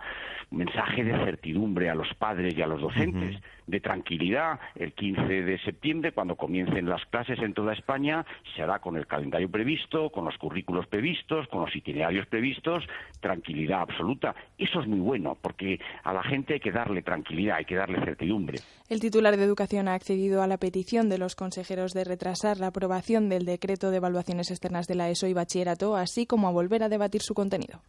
un 0.50 0.58
mensaje 0.58 1.04
de 1.04 1.12
certidumbre 1.24 1.90
a 1.90 1.94
los 1.94 2.12
padres 2.14 2.56
y 2.56 2.62
a 2.62 2.66
los 2.66 2.80
docentes, 2.80 3.40
de 3.66 3.80
tranquilidad. 3.80 4.58
El 4.74 4.92
15 4.92 5.22
de 5.22 5.58
septiembre, 5.60 6.12
cuando 6.12 6.36
comiencen 6.36 6.88
las 6.88 7.04
clases 7.06 7.38
en 7.40 7.54
toda 7.54 7.72
España, 7.72 8.24
se 8.54 8.62
hará 8.62 8.78
con 8.78 8.96
el 8.96 9.06
calendario 9.06 9.50
previsto, 9.50 10.10
con 10.10 10.24
los 10.24 10.36
currículos 10.38 10.86
previstos, 10.86 11.48
con 11.48 11.62
los 11.62 11.74
itinerarios 11.74 12.26
previstos, 12.26 12.84
tranquilidad 13.20 13.80
absoluta. 13.80 14.34
Eso 14.58 14.80
es 14.80 14.86
muy 14.86 15.00
bueno, 15.00 15.36
porque 15.40 15.80
a 16.04 16.12
la 16.12 16.22
gente 16.22 16.54
hay 16.54 16.60
que 16.60 16.72
darle 16.72 17.02
tranquilidad, 17.02 17.56
hay 17.56 17.64
que 17.64 17.76
darle 17.76 18.04
certidumbre. 18.04 18.58
El 18.88 19.00
titular 19.00 19.36
de 19.36 19.44
Educación 19.44 19.88
ha 19.88 19.94
accedido 19.94 20.42
a 20.42 20.46
la 20.46 20.58
petición 20.58 21.08
de 21.08 21.18
los 21.18 21.34
consejeros 21.34 21.92
de 21.92 22.04
retrasar 22.04 22.58
la 22.58 22.68
aprobación 22.68 23.28
del 23.28 23.44
decreto 23.44 23.90
de 23.90 23.96
evaluaciones 23.96 24.50
externas 24.50 24.86
de 24.86 24.94
la 24.94 25.10
ESO 25.10 25.26
y 25.26 25.32
bachillerato, 25.32 25.96
así 25.96 26.26
como 26.26 26.48
a 26.48 26.52
volver 26.52 26.82
a 26.82 26.88
debatir 26.88 27.22
su 27.22 27.34
contenido. 27.34 27.80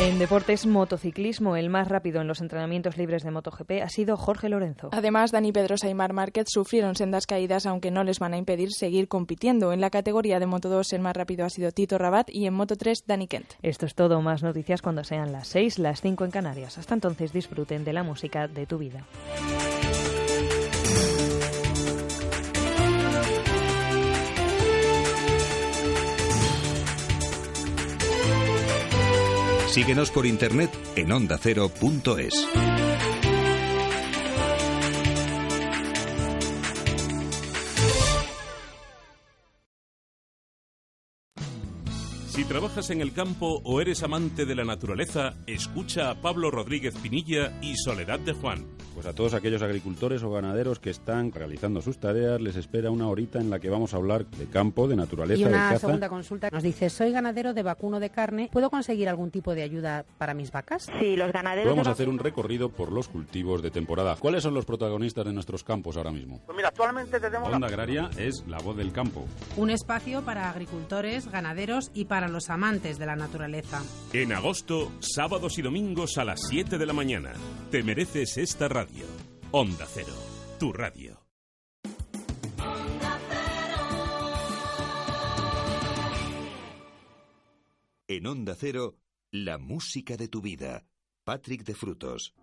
En 0.00 0.20
deportes 0.20 0.64
motociclismo, 0.64 1.56
el 1.56 1.70
más 1.70 1.88
rápido 1.88 2.20
en 2.20 2.28
los 2.28 2.40
entrenamientos 2.40 2.96
libres 2.96 3.24
de 3.24 3.32
MotoGP 3.32 3.82
ha 3.82 3.88
sido 3.88 4.16
Jorge 4.16 4.48
Lorenzo. 4.48 4.90
Además, 4.92 5.32
Dani 5.32 5.50
Pedrosa 5.50 5.88
y 5.88 5.94
Mar 5.94 6.12
Márquez 6.12 6.46
sufrieron 6.48 6.94
sendas 6.94 7.26
caídas, 7.26 7.66
aunque 7.66 7.90
no 7.90 8.04
les 8.04 8.20
van 8.20 8.32
a 8.32 8.36
impedir 8.36 8.70
seguir 8.70 9.08
compitiendo. 9.08 9.72
En 9.72 9.80
la 9.80 9.90
categoría 9.90 10.38
de 10.38 10.46
Moto 10.46 10.68
2, 10.68 10.92
el 10.92 11.00
más 11.00 11.16
rápido 11.16 11.44
ha 11.44 11.50
sido 11.50 11.72
Tito 11.72 11.98
Rabat 11.98 12.30
y 12.30 12.46
en 12.46 12.54
Moto 12.54 12.76
3, 12.76 13.06
Dani 13.08 13.26
Kent. 13.26 13.54
Esto 13.60 13.86
es 13.86 13.96
todo, 13.96 14.22
más 14.22 14.44
noticias 14.44 14.82
cuando 14.82 15.02
sean 15.02 15.32
las 15.32 15.48
6, 15.48 15.80
las 15.80 16.00
5 16.00 16.26
en 16.26 16.30
Canarias. 16.30 16.78
Hasta 16.78 16.94
entonces 16.94 17.32
disfruten 17.32 17.84
de 17.84 17.92
la 17.92 18.04
música 18.04 18.46
de 18.46 18.66
tu 18.66 18.78
vida. 18.78 19.04
Síguenos 29.70 30.10
por 30.10 30.24
internet 30.26 30.70
en 30.96 31.12
ondacero.es. 31.12 32.48
Si 42.28 42.44
trabajas 42.44 42.90
en 42.90 43.02
el 43.02 43.12
campo 43.12 43.60
o 43.64 43.80
eres 43.80 44.02
amante 44.02 44.46
de 44.46 44.54
la 44.54 44.64
naturaleza, 44.64 45.34
escucha 45.46 46.10
a 46.10 46.20
Pablo 46.20 46.50
Rodríguez 46.50 46.94
Pinilla 46.94 47.58
y 47.60 47.76
Soledad 47.76 48.20
de 48.20 48.32
Juan. 48.32 48.77
Pues 48.98 49.06
a 49.06 49.12
todos 49.12 49.32
aquellos 49.34 49.62
agricultores 49.62 50.24
o 50.24 50.30
ganaderos 50.32 50.80
que 50.80 50.90
están 50.90 51.30
realizando 51.30 51.80
sus 51.80 51.98
tareas 51.98 52.40
les 52.40 52.56
espera 52.56 52.90
una 52.90 53.06
horita 53.06 53.38
en 53.38 53.48
la 53.48 53.60
que 53.60 53.70
vamos 53.70 53.94
a 53.94 53.96
hablar 53.96 54.26
de 54.26 54.46
campo, 54.46 54.88
de 54.88 54.96
naturaleza, 54.96 55.40
Y 55.40 55.44
de 55.44 55.50
una 55.50 55.68
caza. 55.68 55.86
segunda 55.86 56.08
consulta 56.08 56.48
nos 56.50 56.64
dice, 56.64 56.90
soy 56.90 57.12
ganadero 57.12 57.54
de 57.54 57.62
vacuno 57.62 58.00
de 58.00 58.10
carne, 58.10 58.50
¿puedo 58.52 58.70
conseguir 58.70 59.08
algún 59.08 59.30
tipo 59.30 59.54
de 59.54 59.62
ayuda 59.62 60.04
para 60.18 60.34
mis 60.34 60.50
vacas? 60.50 60.88
Sí, 60.98 61.14
los 61.14 61.30
ganaderos 61.30 61.70
Vamos 61.70 61.84
de 61.84 61.90
a 61.90 61.92
hacer 61.92 62.08
un 62.08 62.18
recorrido 62.18 62.70
por 62.70 62.90
los 62.90 63.06
cultivos 63.06 63.62
de 63.62 63.70
temporada. 63.70 64.16
¿Cuáles 64.16 64.42
son 64.42 64.52
los 64.54 64.64
protagonistas 64.64 65.24
de 65.26 65.32
nuestros 65.32 65.62
campos 65.62 65.96
ahora 65.96 66.10
mismo? 66.10 66.40
Pues 66.44 66.56
mira, 66.56 66.70
actualmente 66.70 67.20
tenemos... 67.20 67.52
Onda 67.52 67.68
Agraria 67.68 68.10
es 68.18 68.42
la 68.48 68.58
voz 68.58 68.76
del 68.76 68.90
campo. 68.90 69.24
Un 69.56 69.70
espacio 69.70 70.22
para 70.22 70.50
agricultores, 70.50 71.30
ganaderos 71.30 71.92
y 71.94 72.06
para 72.06 72.26
los 72.26 72.50
amantes 72.50 72.98
de 72.98 73.06
la 73.06 73.14
naturaleza. 73.14 73.80
En 74.12 74.32
agosto, 74.32 74.90
sábados 74.98 75.56
y 75.56 75.62
domingos 75.62 76.18
a 76.18 76.24
las 76.24 76.40
7 76.48 76.78
de 76.78 76.86
la 76.86 76.92
mañana. 76.92 77.30
Te 77.70 77.84
mereces 77.84 78.36
esta 78.38 78.66
radio. 78.66 78.87
Onda 79.50 79.86
Cero, 79.86 80.12
tu 80.58 80.72
radio. 80.72 81.18
En 88.06 88.26
Onda 88.26 88.54
Cero, 88.54 88.98
la 89.32 89.56
música 89.58 90.16
de 90.16 90.28
tu 90.28 90.42
vida. 90.42 90.84
Patrick 91.24 91.64
de 91.64 91.74
Frutos. 91.74 92.34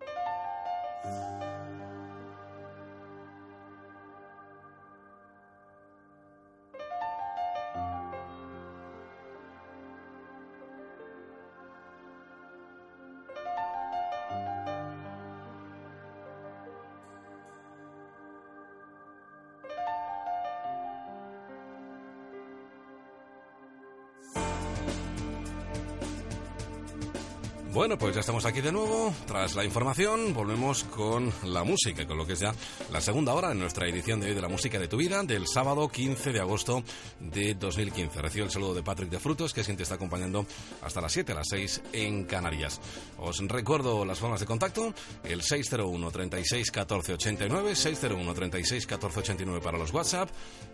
Bueno, 27.86 28.00
pues 28.00 28.16
ya 28.16 28.20
estamos 28.20 28.44
aquí 28.44 28.60
de 28.60 28.72
nuevo. 28.72 29.14
Tras 29.28 29.54
la 29.54 29.64
información, 29.64 30.34
volvemos 30.34 30.82
con 30.82 31.32
la 31.44 31.62
música, 31.62 32.04
con 32.04 32.18
lo 32.18 32.26
que 32.26 32.32
es 32.32 32.40
ya 32.40 32.52
la 32.90 33.00
segunda 33.00 33.32
hora 33.32 33.52
en 33.52 33.60
nuestra 33.60 33.86
edición 33.86 34.18
de 34.18 34.26
hoy 34.26 34.34
de 34.34 34.40
la 34.40 34.48
música 34.48 34.80
de 34.80 34.88
tu 34.88 34.96
vida, 34.96 35.22
del 35.22 35.46
sábado 35.46 35.88
15 35.88 36.32
de 36.32 36.40
agosto 36.40 36.82
de 37.20 37.54
2015. 37.54 38.20
Recibo 38.20 38.46
el 38.46 38.50
saludo 38.50 38.74
de 38.74 38.82
Patrick 38.82 39.08
de 39.08 39.20
Frutos, 39.20 39.54
que 39.54 39.62
siempre 39.62 39.84
está 39.84 39.94
acompañando 39.94 40.44
hasta 40.82 41.00
las 41.00 41.12
7, 41.12 41.30
a 41.30 41.34
las 41.36 41.46
6 41.48 41.82
en 41.92 42.24
Canarias. 42.24 42.80
Os 43.18 43.38
recuerdo 43.46 44.04
las 44.04 44.18
formas 44.18 44.40
de 44.40 44.46
contacto: 44.46 44.92
el 45.22 45.42
601 45.42 46.10
36 46.10 46.72
14 46.72 47.12
89, 47.12 47.76
601 47.76 48.34
36 48.34 48.84
14 48.84 49.20
89 49.20 49.60
para 49.62 49.78
los 49.78 49.92
WhatsApp, 49.92 50.28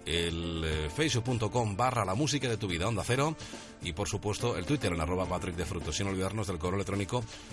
el 0.06 0.64
eh, 0.64 0.88
facebook.com 0.88 1.76
barra 1.76 2.06
la 2.06 2.14
música 2.14 2.48
de 2.48 2.56
tu 2.56 2.68
vida, 2.68 2.88
onda 2.88 3.02
cero, 3.04 3.36
y 3.82 3.92
por 3.92 4.08
supuesto 4.08 4.56
el 4.56 4.64
Twitter 4.64 4.94
en 4.94 5.00
arroba 5.02 5.26
Patrick 5.26 5.56
de 5.56 5.66
Frutos, 5.66 5.94
sin 5.94 6.06
olvidarnos 6.06 6.46
del 6.46 6.58
correo 6.58 6.76
electrónico 6.76 7.01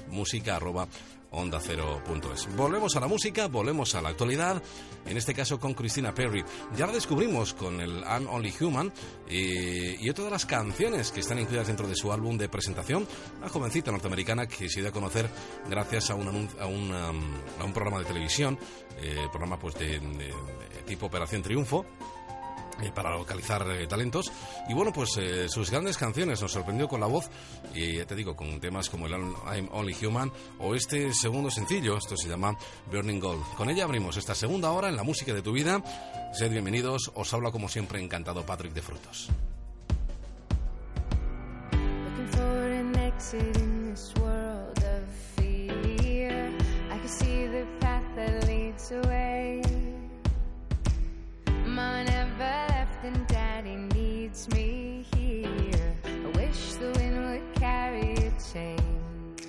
música 0.09 0.55
arroba 0.55 0.87
onda 1.31 1.59
es. 1.59 2.55
Volvemos 2.55 2.95
a 2.95 2.99
la 2.99 3.07
música, 3.07 3.47
volvemos 3.47 3.93
a 3.95 4.01
la 4.01 4.09
actualidad, 4.09 4.61
en 5.05 5.17
este 5.17 5.33
caso 5.33 5.59
con 5.59 5.73
Christina 5.73 6.13
Perry. 6.13 6.43
Ya 6.75 6.87
la 6.87 6.93
descubrimos 6.93 7.53
con 7.53 7.79
el 7.79 8.01
I'm 8.01 8.27
Only 8.27 8.53
Human 8.59 8.91
eh, 9.27 9.97
y 9.99 10.09
otra 10.09 10.25
de 10.25 10.31
las 10.31 10.45
canciones 10.45 11.11
que 11.11 11.19
están 11.19 11.39
incluidas 11.39 11.67
dentro 11.67 11.87
de 11.87 11.95
su 11.95 12.11
álbum 12.11 12.37
de 12.37 12.49
presentación, 12.49 13.07
una 13.37 13.49
jovencita 13.49 13.91
norteamericana 13.91 14.47
que 14.47 14.69
se 14.69 14.79
dio 14.79 14.89
a 14.89 14.93
conocer 14.93 15.29
gracias 15.69 16.09
a 16.09 16.15
un, 16.15 16.49
a 16.59 16.65
un, 16.65 17.73
programa 17.73 17.99
de 17.99 18.05
televisión, 18.05 18.57
eh, 18.97 19.27
programa 19.31 19.59
pues 19.59 19.75
de 19.75 20.01
tipo 20.85 21.05
Operación 21.05 21.43
Triunfo, 21.43 21.85
eh, 22.82 22.91
para 22.93 23.15
localizar 23.15 23.65
eh, 23.71 23.88
talentos. 23.88 24.32
Y 24.67 24.73
bueno, 24.73 24.91
pues 24.93 25.17
eh, 25.17 25.47
sus 25.49 25.69
grandes 25.69 25.97
canciones 25.97 26.41
nos 26.41 26.51
sorprendió 26.51 26.88
con 26.88 26.99
la 26.99 27.07
voz, 27.07 27.30
y 27.73 27.97
ya 27.97 28.05
te 28.05 28.15
digo, 28.15 28.36
con 28.36 28.59
temas 28.59 28.89
como 28.89 29.07
el 29.07 29.13
I'm 29.13 29.69
Only 29.71 29.95
Human 30.05 30.32
o 30.59 30.75
este 30.75 31.13
segundo 31.13 31.49
sencillo, 31.51 31.97
esto 31.97 32.15
se 32.17 32.30
llama 32.30 32.57
Burning 32.91 33.19
Gold. 33.19 33.43
Con 33.55 33.69
ella 33.69 33.84
abrimos 33.84 34.17
esta 34.17 34.36
segunda 34.36 34.71
hora 34.71 34.89
en 34.89 34.95
la 34.95 35.03
música 35.03 35.34
de 35.34 35.41
tu 35.41 35.51
vida. 35.51 35.82
Sed 36.34 36.51
bienvenidos, 36.51 37.11
os 37.15 37.34
habla 37.34 37.51
como 37.51 37.69
siempre 37.69 38.01
encantado 38.01 38.45
Patrick 38.45 38.73
de 38.73 38.82
Frutos. 38.82 39.30
Looking 48.91 49.18
needs 54.30 54.47
me 54.49 55.05
here. 55.15 55.95
I 56.05 56.38
wish 56.38 56.73
the 56.73 56.91
wind 56.97 57.25
would 57.25 57.55
carry 57.55 58.13
a 58.13 58.32
change. 58.53 59.41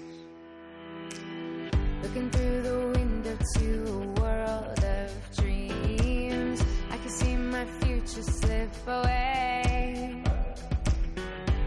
Looking 2.02 2.30
through 2.30 2.62
the 2.62 2.98
window 2.98 3.36
to 3.56 3.86
a 3.86 4.20
world 4.20 4.84
of 4.84 5.36
dreams. 5.36 6.62
I 6.90 6.96
can 6.96 7.10
see 7.10 7.36
my 7.36 7.64
future 7.80 8.22
slip 8.22 8.70
away. 8.86 10.22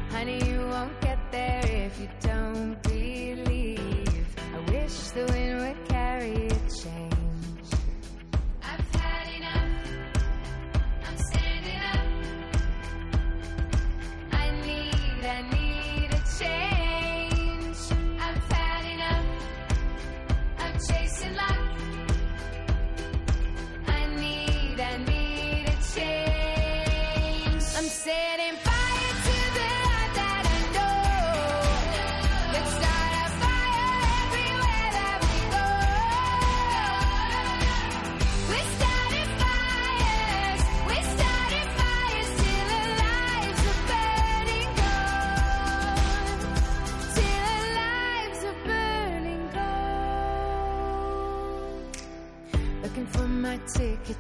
Honey, 0.10 0.44
you 0.50 0.60
won't 0.68 1.00
get 1.02 1.20
there 1.32 1.66
if 1.66 2.00
you 2.00 2.10
don't 2.22 2.83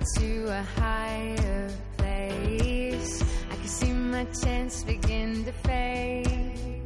to 0.03 0.47
a 0.47 0.61
higher 0.79 1.69
place. 1.97 3.23
I 3.51 3.55
can 3.55 3.67
see 3.67 3.93
my 3.93 4.25
chance 4.25 4.83
begin 4.83 5.45
to 5.45 5.51
fade. 5.51 6.81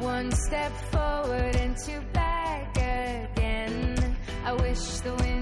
One 0.00 0.30
step 0.30 0.72
forward 0.92 1.56
and 1.56 1.76
two 1.84 2.00
back 2.12 2.76
again. 2.76 4.16
I 4.44 4.52
wish 4.52 5.00
the 5.00 5.14
wind. 5.14 5.35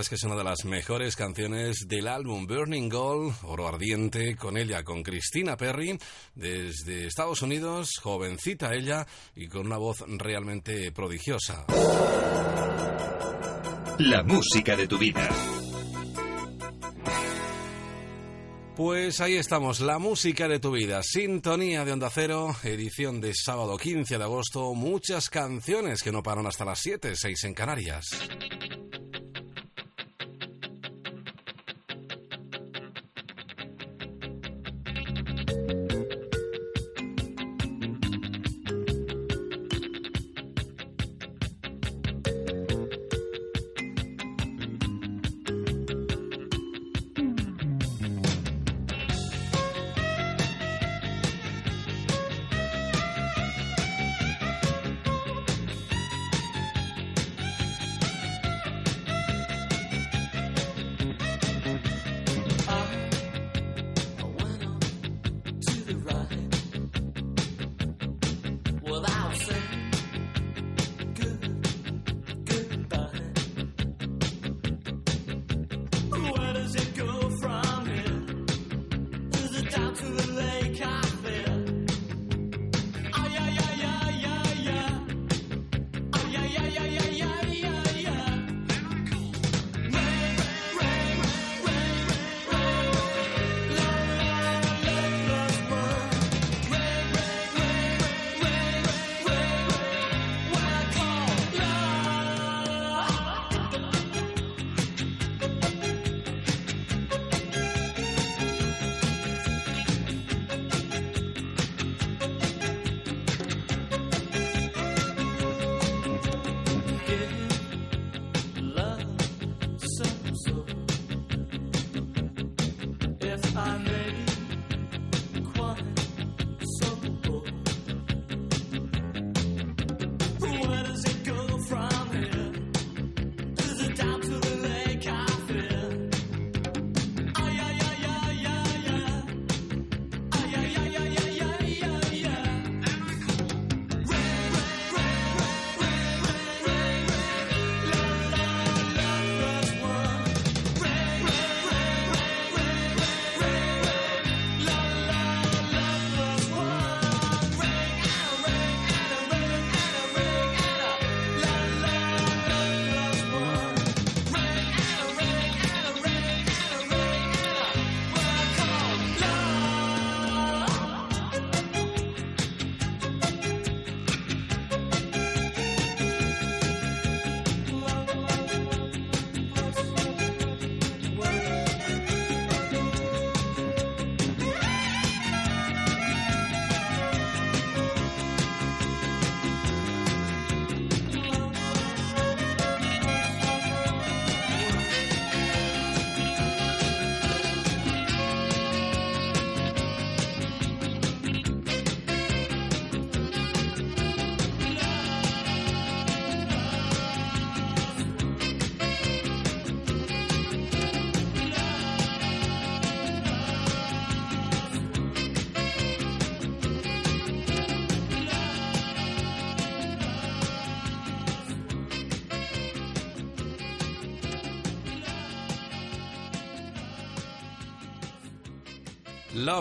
es 0.00 0.08
que 0.08 0.14
es 0.14 0.22
una 0.22 0.36
de 0.36 0.44
las 0.44 0.64
mejores 0.64 1.16
canciones 1.16 1.86
del 1.88 2.06
álbum 2.06 2.46
Burning 2.46 2.88
Gold, 2.88 3.34
Oro 3.42 3.66
Ardiente, 3.66 4.36
con 4.36 4.56
ella, 4.56 4.84
con 4.84 5.02
Christina 5.02 5.56
Perry, 5.56 5.98
desde 6.34 7.06
Estados 7.06 7.42
Unidos, 7.42 7.90
jovencita 8.00 8.74
ella 8.74 9.06
y 9.34 9.48
con 9.48 9.66
una 9.66 9.76
voz 9.76 10.04
realmente 10.06 10.92
prodigiosa. 10.92 11.64
La 13.98 14.22
música 14.22 14.76
de 14.76 14.86
tu 14.86 14.98
vida. 14.98 15.28
Pues 18.76 19.20
ahí 19.20 19.34
estamos, 19.34 19.80
la 19.80 19.98
música 19.98 20.46
de 20.46 20.60
tu 20.60 20.70
vida, 20.70 21.02
sintonía 21.02 21.84
de 21.84 21.90
Onda 21.90 22.10
Cero, 22.14 22.54
edición 22.62 23.20
de 23.20 23.32
sábado 23.34 23.76
15 23.76 24.18
de 24.18 24.22
agosto, 24.22 24.72
muchas 24.74 25.30
canciones 25.30 26.04
que 26.04 26.12
no 26.12 26.22
paran 26.22 26.46
hasta 26.46 26.64
las 26.64 26.78
7, 26.78 27.14
6 27.16 27.44
en 27.44 27.54
Canarias. 27.54 28.04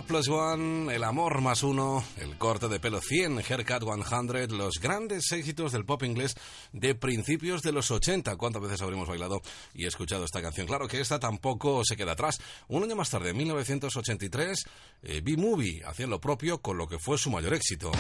Plus 0.06 0.28
One, 0.28 0.94
El 0.94 1.04
Amor 1.04 1.42
Más 1.42 1.64
Uno, 1.64 2.04
El 2.18 2.38
Corte 2.38 2.68
de 2.68 2.80
Pelo 2.80 3.00
100, 3.02 3.40
Haircut 3.40 3.84
100, 3.84 4.58
los 4.58 4.76
grandes 4.82 5.32
éxitos 5.32 5.72
del 5.72 5.86
pop 5.86 6.04
inglés 6.04 6.36
de 6.74 6.94
principios 6.94 7.62
de 7.62 7.72
los 7.72 7.90
80. 7.90 8.36
¿Cuántas 8.36 8.62
veces 8.62 8.82
habremos 8.82 9.08
bailado 9.08 9.42
y 9.74 9.86
escuchado 9.86 10.26
esta 10.26 10.42
canción? 10.42 10.68
Claro 10.68 10.88
que 10.88 11.00
esta 11.00 11.20
tampoco 11.20 11.84
se 11.84 11.96
queda 11.96 12.12
atrás. 12.12 12.40
Un 12.68 12.84
año 12.84 12.96
más 12.96 13.10
tarde, 13.10 13.32
en 13.32 13.38
1983, 13.38 14.66
eh, 15.04 15.22
B-Movie 15.24 15.84
hacía 15.86 16.08
lo 16.08 16.20
propio 16.20 16.60
con 16.60 16.78
lo 16.78 16.88
que 16.88 17.00
fue 17.00 17.18
su 17.18 17.32
mayor 17.32 17.54
éxito. 17.54 17.92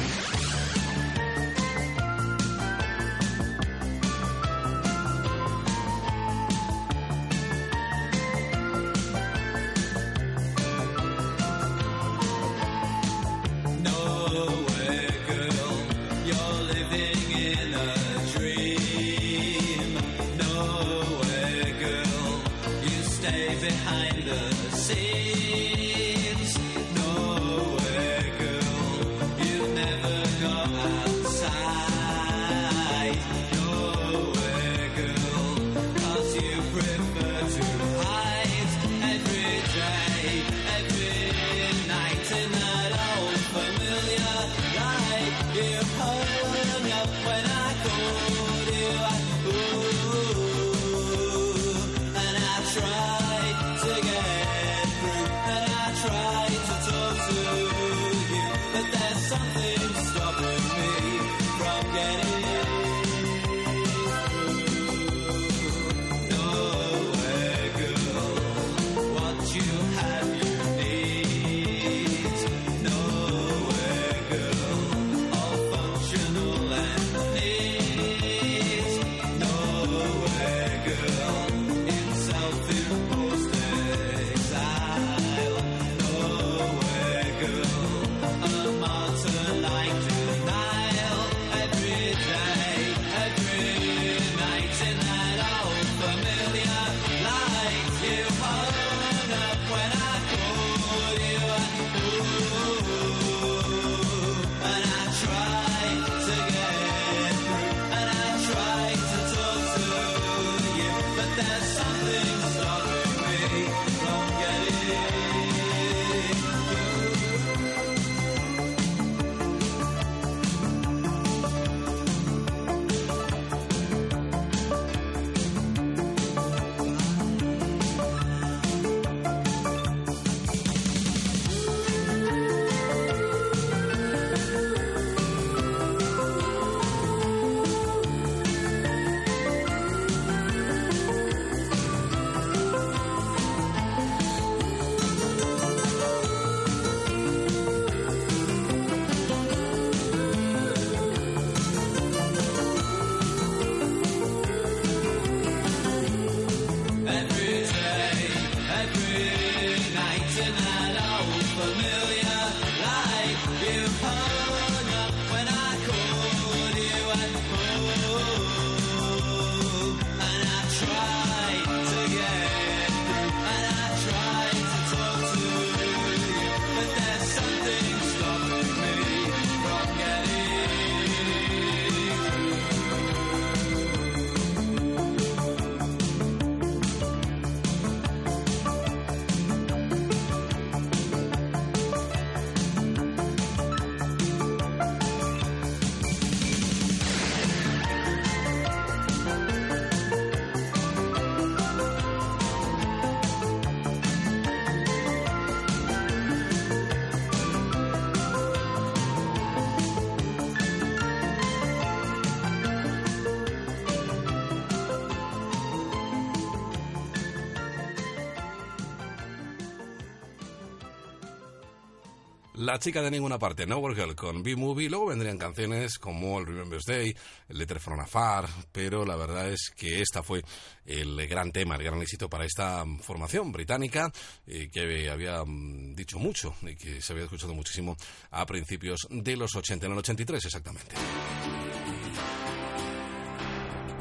La 222.68 222.80
chica 222.80 223.02
de 223.02 223.10
ninguna 223.10 223.40
parte, 223.40 223.66
Nowhere 223.66 223.96
Girl 223.96 224.14
con 224.14 224.44
B-Movie. 224.44 224.90
Luego 224.90 225.06
vendrían 225.06 225.38
canciones 225.38 225.98
como 225.98 226.38
el 226.38 226.46
Remember's 226.46 226.84
Day, 226.84 227.16
Letter 227.48 227.80
from 227.80 228.02
Afar, 228.02 228.46
pero 228.74 229.06
la 229.06 229.16
verdad 229.16 229.50
es 229.50 229.72
que 229.74 230.02
esta 230.02 230.22
fue 230.22 230.44
el 230.86 231.26
gran 231.30 231.54
tema, 231.54 231.78
el 231.78 231.84
gran 231.84 232.02
éxito 232.02 232.30
para 232.30 232.44
esta 232.44 232.84
formación 233.00 233.54
británica 233.54 234.12
eh, 234.46 234.68
que 234.70 235.10
había 235.10 235.46
mm, 235.46 235.96
dicho 235.96 236.20
mucho 236.20 236.56
y 236.62 236.76
que 236.76 237.02
se 237.02 237.14
había 237.14 237.24
escuchado 237.24 237.54
muchísimo 237.54 237.96
a 238.32 238.46
principios 238.46 239.08
de 239.10 239.38
los 239.38 239.56
80, 239.56 239.86
en 239.86 239.92
el 239.94 240.00
83 240.00 240.44
exactamente. 240.44 240.96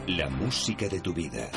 La 0.08 0.28
música 0.28 0.88
de 0.88 1.00
tu 1.00 1.14
vida. 1.14 1.48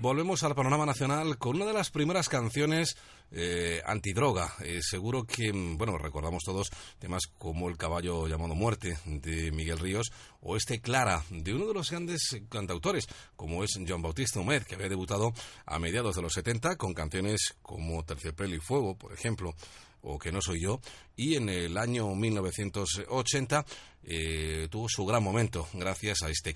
Volvemos 0.00 0.44
al 0.44 0.54
panorama 0.54 0.86
nacional 0.86 1.38
con 1.38 1.56
una 1.56 1.66
de 1.66 1.72
las 1.72 1.90
primeras 1.90 2.28
canciones 2.28 2.96
eh, 3.32 3.82
antidroga. 3.84 4.54
Eh, 4.60 4.78
seguro 4.80 5.24
que, 5.24 5.50
bueno, 5.52 5.98
recordamos 5.98 6.44
todos 6.44 6.70
temas 7.00 7.26
como 7.26 7.68
El 7.68 7.76
caballo 7.76 8.28
llamado 8.28 8.54
Muerte 8.54 8.96
de 9.04 9.50
Miguel 9.50 9.80
Ríos 9.80 10.12
o 10.40 10.56
este 10.56 10.80
Clara 10.80 11.24
de 11.30 11.52
uno 11.52 11.66
de 11.66 11.74
los 11.74 11.90
grandes 11.90 12.40
cantautores 12.48 13.08
como 13.34 13.64
es 13.64 13.76
John 13.88 14.00
Bautista 14.00 14.38
Humed, 14.38 14.62
que 14.62 14.76
había 14.76 14.88
debutado 14.88 15.32
a 15.66 15.80
mediados 15.80 16.14
de 16.14 16.22
los 16.22 16.32
70 16.32 16.76
con 16.76 16.94
canciones 16.94 17.56
como 17.60 18.04
Terciopelo 18.04 18.54
y 18.54 18.60
Fuego, 18.60 18.96
por 18.96 19.12
ejemplo, 19.12 19.52
o 20.02 20.16
Que 20.16 20.30
no 20.30 20.40
soy 20.40 20.62
yo, 20.62 20.80
y 21.16 21.34
en 21.34 21.48
el 21.48 21.76
año 21.76 22.14
1980 22.14 23.66
eh, 24.04 24.68
tuvo 24.70 24.88
su 24.88 25.04
gran 25.04 25.24
momento 25.24 25.66
gracias 25.74 26.22
a 26.22 26.30
este 26.30 26.54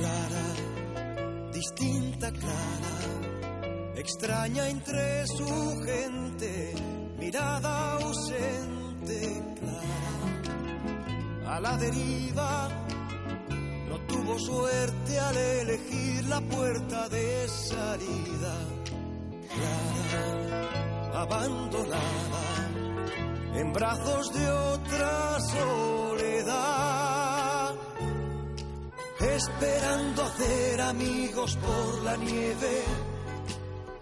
Clara. 0.00 1.50
distinta 1.52 2.30
Clara, 2.32 2.96
extraña 3.96 4.68
entre 4.68 5.26
su 5.26 5.82
gente, 5.84 6.74
mirada 7.18 7.96
ausente 7.96 9.42
Clara, 9.60 11.54
a 11.54 11.60
la 11.60 11.76
deriva, 11.76 12.68
no 13.90 14.00
tuvo 14.06 14.38
suerte 14.38 15.18
al 15.18 15.36
elegir 15.36 16.24
la 16.28 16.40
puerta 16.40 17.08
de 17.10 17.46
salida. 17.48 18.54
Clara, 19.52 21.20
abandonada, 21.22 22.46
en 23.54 23.72
brazos 23.74 24.32
de 24.32 24.50
otra 24.50 25.40
soledad, 25.40 27.29
esperando 29.36 30.22
hacer 30.22 30.80
amigos 30.80 31.56
por 31.56 32.02
la 32.02 32.16
nieve, 32.16 32.82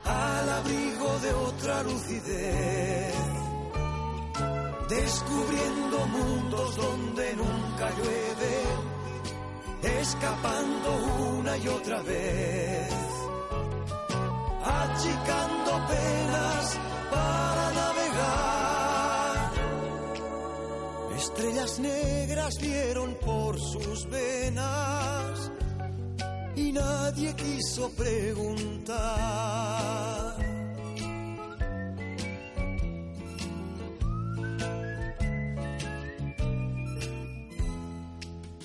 al 0.05 0.51
abrigo 0.51 1.19
de 1.21 1.35
otra 1.35 1.83
lucidez, 1.83 3.15
descubriendo 4.89 6.07
mundos 6.07 6.77
donde 6.77 7.37
nunca 7.37 7.91
llueve, 7.99 8.63
escapando 10.01 10.91
una 11.39 11.57
y 11.59 11.69
otra 11.69 12.01
vez, 12.03 12.95
achicando 14.65 15.87
penas 15.89 16.79
para 17.11 17.73
navegar. 17.73 17.98
Estrellas 21.19 21.81
negras 21.81 22.59
vieron 22.61 23.17
por 23.17 23.59
sus 23.59 24.09
venas 24.09 25.51
y 26.55 26.71
nadie 26.71 27.35
quiso 27.35 27.91
preguntar. 27.91 28.97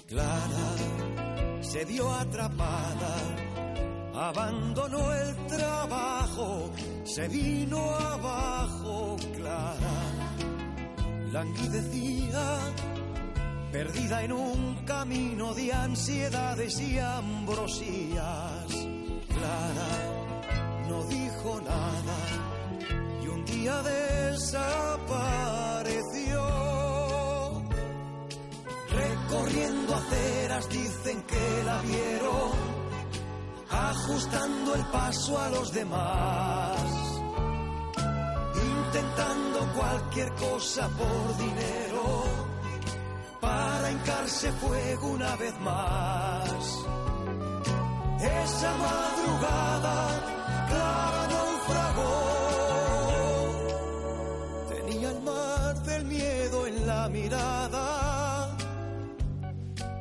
Clara 0.07 0.75
se 1.61 1.85
vio 1.85 2.13
atrapada, 2.13 3.15
abandonó 4.13 5.11
el 5.11 5.47
trabajo, 5.47 6.69
se 7.03 7.27
vino 7.30 7.95
abajo, 7.95 9.17
Clara 9.35 10.32
languidecía, 11.34 12.60
perdida 13.72 14.23
en 14.23 14.31
un 14.34 14.76
camino 14.85 15.53
de 15.55 15.73
ansiedades 15.73 16.80
y 16.80 16.99
ambrosías. 16.99 18.68
Clara 19.34 19.93
no 20.88 21.03
dijo 21.05 21.60
nada 21.61 22.18
y 23.23 23.27
un 23.27 23.43
día 23.45 23.81
desapareció. 23.81 24.84
Recorriendo 28.91 29.95
aceras 29.95 30.69
dicen 30.69 31.23
que 31.23 31.64
la 31.65 31.81
vieron, 31.81 32.51
ajustando 33.72 34.76
el 34.76 34.85
paso 34.85 35.39
a 35.39 35.49
los 35.49 35.73
demás 35.73 37.12
intentando 38.94 39.60
cualquier 39.74 40.32
cosa 40.36 40.88
por 40.90 41.38
dinero 41.38 42.26
para 43.41 43.91
hincarse 43.91 44.52
fuego 44.52 45.07
una 45.07 45.36
vez 45.36 45.60
más. 45.61 46.86
Esa 48.22 48.72
madrugada 48.78 49.95
Clara 50.70 51.28
naufragó, 51.28 52.14
tenía 54.70 55.10
el 55.10 55.22
mar 55.22 55.76
del 55.84 56.06
miedo 56.06 56.68
en 56.68 56.88
la 56.88 57.10
mirada, 57.10 58.56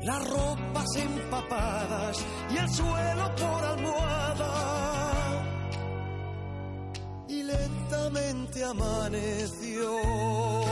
las 0.02 0.28
ropas 0.28 0.96
empapadas 0.96 2.24
y 2.50 2.58
el 2.58 2.68
suelo 2.68 3.34
por 3.36 3.64
almohada 3.64 4.91
lentamente 7.92 8.64
amaneció. 8.64 10.71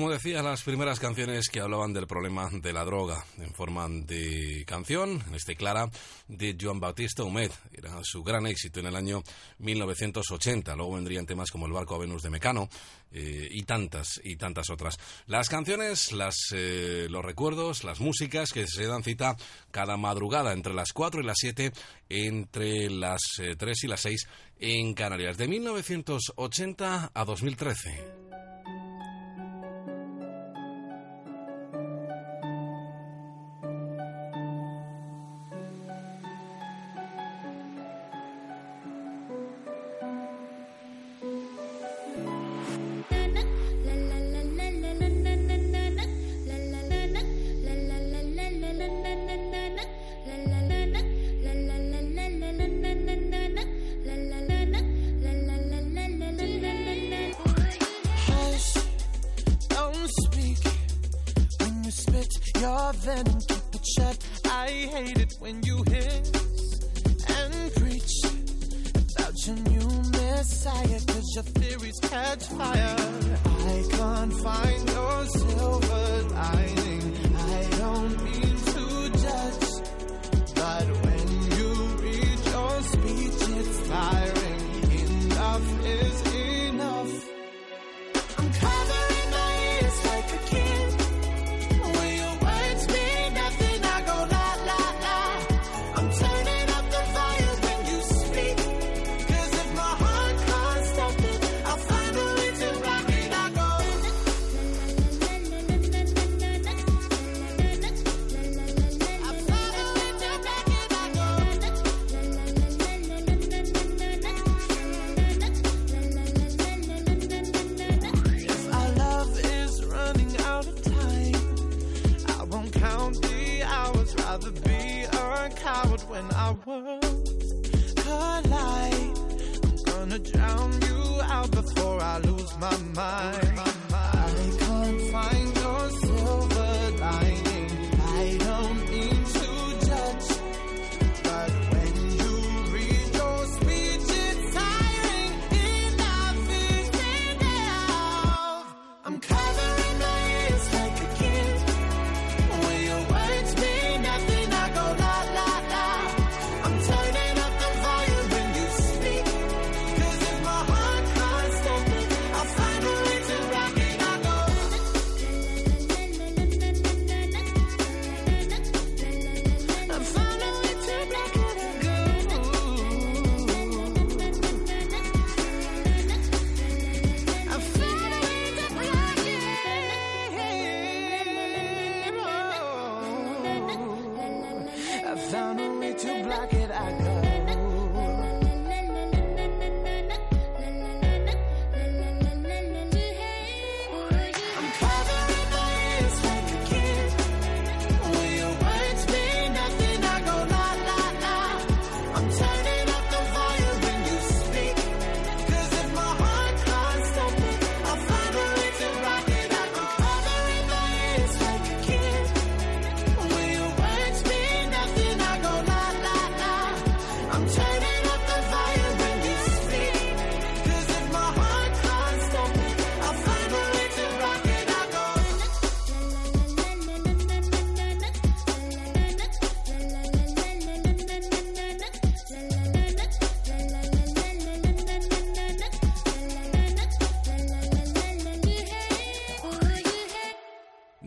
Como 0.00 0.12
decía, 0.12 0.42
las 0.42 0.62
primeras 0.62 0.98
canciones 0.98 1.50
que 1.50 1.60
hablaban 1.60 1.92
del 1.92 2.06
problema 2.06 2.48
de 2.50 2.72
la 2.72 2.86
droga 2.86 3.22
en 3.36 3.52
forma 3.52 3.86
de 3.86 4.64
canción, 4.66 5.22
en 5.28 5.34
este 5.34 5.56
Clara, 5.56 5.90
de 6.26 6.56
Joan 6.58 6.80
Bautista 6.80 7.22
Humet. 7.22 7.52
Era 7.70 8.00
su 8.02 8.22
gran 8.22 8.46
éxito 8.46 8.80
en 8.80 8.86
el 8.86 8.96
año 8.96 9.22
1980. 9.58 10.74
Luego 10.74 10.94
vendrían 10.94 11.26
temas 11.26 11.50
como 11.50 11.66
El 11.66 11.74
barco 11.74 11.96
a 11.96 11.98
Venus 11.98 12.22
de 12.22 12.30
Mecano 12.30 12.70
eh, 13.12 13.46
y 13.50 13.64
tantas 13.64 14.18
y 14.24 14.36
tantas 14.36 14.70
otras. 14.70 14.98
Las 15.26 15.50
canciones, 15.50 16.12
las, 16.12 16.34
eh, 16.54 17.06
los 17.10 17.22
recuerdos, 17.22 17.84
las 17.84 18.00
músicas 18.00 18.52
que 18.54 18.66
se 18.66 18.86
dan 18.86 19.04
cita 19.04 19.36
cada 19.70 19.98
madrugada 19.98 20.54
entre 20.54 20.72
las 20.72 20.94
4 20.94 21.20
y 21.20 21.24
las 21.26 21.36
7, 21.38 21.72
entre 22.08 22.88
las 22.88 23.20
eh, 23.38 23.54
3 23.54 23.84
y 23.84 23.86
las 23.86 24.00
6 24.00 24.28
en 24.60 24.94
Canarias. 24.94 25.36
De 25.36 25.46
1980 25.46 27.10
a 27.12 27.24
2013. 27.26 28.30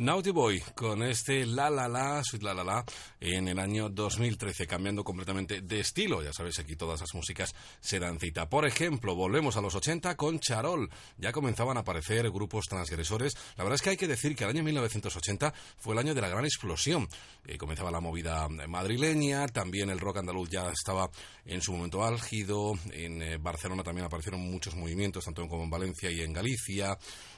Naughty 0.03 0.31
Boy 0.31 0.59
con 0.75 1.01
este 1.01 1.45
La 1.45 1.69
La 1.69 1.87
La, 1.87 2.21
Sweet 2.21 2.43
La 2.43 2.53
La 2.53 2.65
La, 2.65 2.85
en 3.21 3.47
el 3.47 3.57
año 3.57 3.87
2013, 3.87 4.67
cambiando 4.67 5.01
completamente 5.01 5.61
de 5.61 5.79
estilo. 5.79 6.21
Ya 6.21 6.33
sabéis, 6.33 6.59
aquí 6.59 6.75
todas 6.75 6.99
las 6.99 7.15
músicas 7.15 7.55
se 7.79 7.99
dan 7.99 8.19
cita. 8.19 8.49
Por 8.49 8.65
ejemplo, 8.65 9.15
volvemos 9.15 9.55
a 9.55 9.61
los 9.61 9.75
80 9.75 10.17
con 10.17 10.41
Charol. 10.41 10.89
Ya 11.17 11.31
comenzaban 11.31 11.77
a 11.77 11.81
aparecer 11.81 12.29
grupos 12.31 12.65
transgresores. 12.65 13.33
La 13.55 13.63
verdad 13.63 13.75
es 13.75 13.81
que 13.81 13.91
hay 13.91 13.97
que 13.97 14.09
decir 14.09 14.35
que 14.35 14.43
el 14.43 14.49
año 14.49 14.61
1980 14.61 15.53
fue 15.77 15.93
el 15.93 15.99
año 15.99 16.13
de 16.13 16.19
la 16.19 16.27
gran 16.27 16.43
explosión. 16.43 17.07
Eh, 17.45 17.57
comenzaba 17.57 17.89
la 17.89 18.01
movida 18.01 18.49
madrileña, 18.49 19.47
también 19.47 19.89
el 19.89 20.01
rock 20.01 20.17
andaluz 20.17 20.49
ya 20.49 20.69
estaba 20.69 21.09
en 21.45 21.61
su 21.61 21.71
momento 21.71 22.03
álgido. 22.03 22.73
En 22.91 23.21
eh, 23.21 23.37
Barcelona 23.37 23.83
también 23.83 24.07
aparecieron 24.07 24.41
muchos 24.41 24.75
movimientos, 24.75 25.23
tanto 25.23 25.47
como 25.47 25.63
en 25.63 25.69
Valencia 25.69 26.11
y 26.11 26.19
en 26.19 26.33
Galicia. 26.33 26.97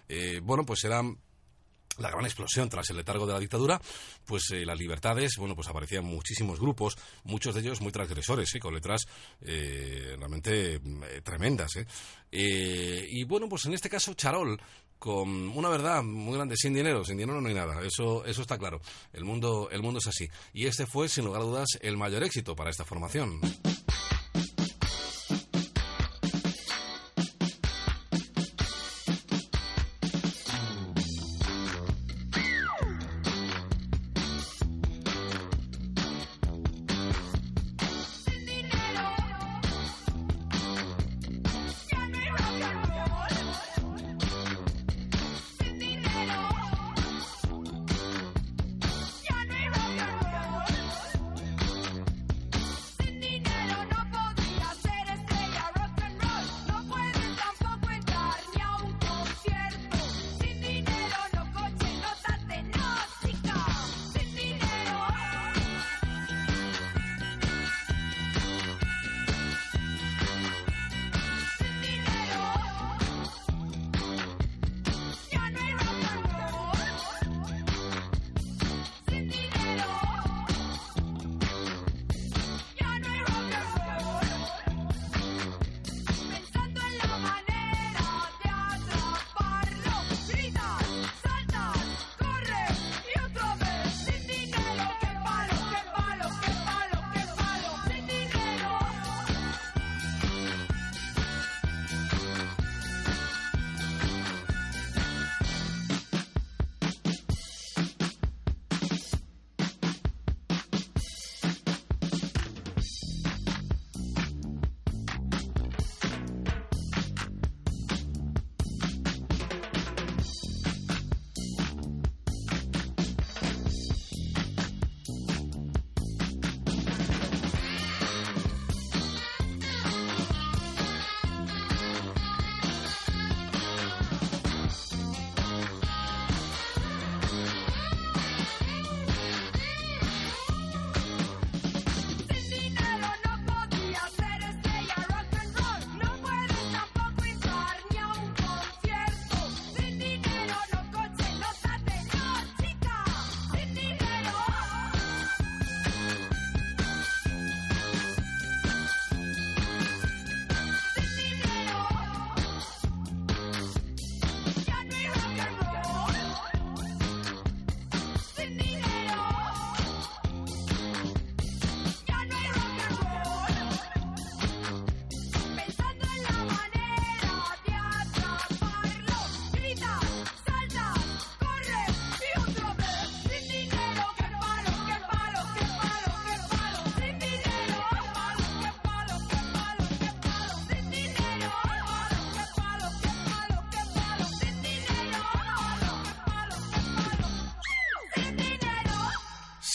Eh, 0.09 0.39
bueno, 0.41 0.65
pues 0.65 0.83
eran 0.83 1.19
la 1.97 2.09
gran 2.09 2.25
explosión 2.25 2.69
tras 2.69 2.89
el 2.89 2.97
letargo 2.97 3.25
de 3.25 3.33
la 3.33 3.39
dictadura, 3.39 3.81
pues 4.25 4.51
eh, 4.51 4.65
las 4.65 4.77
libertades, 4.77 5.35
bueno, 5.37 5.55
pues 5.55 5.67
aparecían 5.67 6.03
muchísimos 6.03 6.59
grupos, 6.59 6.97
muchos 7.23 7.55
de 7.55 7.61
ellos 7.61 7.81
muy 7.81 7.91
transgresores, 7.91 8.53
¿eh? 8.53 8.59
con 8.59 8.73
letras 8.73 9.05
eh, 9.41 10.15
realmente 10.17 10.75
eh, 10.75 11.21
tremendas. 11.23 11.71
y 12.31 13.23
bueno, 13.23 13.47
pues 13.47 13.65
en 13.65 13.73
este 13.73 13.89
caso 13.89 14.13
Charol, 14.13 14.59
con 14.99 15.29
una 15.49 15.69
verdad 15.69 16.03
muy 16.03 16.35
grande, 16.35 16.55
sin 16.57 16.73
dinero, 16.73 17.03
sin 17.03 17.17
dinero 17.17 17.39
no 17.39 17.47
hay 17.47 17.53
nada, 17.53 17.81
eso, 17.85 18.25
eso 18.25 18.41
está 18.41 18.57
claro, 18.57 18.81
el 19.13 19.23
mundo, 19.23 19.69
el 19.71 19.81
mundo 19.81 19.99
es 19.99 20.07
así. 20.07 20.27
Y 20.53 20.65
este 20.65 20.85
fue, 20.85 21.07
sin 21.07 21.25
lugar 21.25 21.41
a 21.41 21.45
dudas, 21.45 21.69
el 21.81 21.97
mayor 21.97 22.23
éxito 22.23 22.55
para 22.55 22.69
esta 22.69 22.85
formación. 22.85 23.39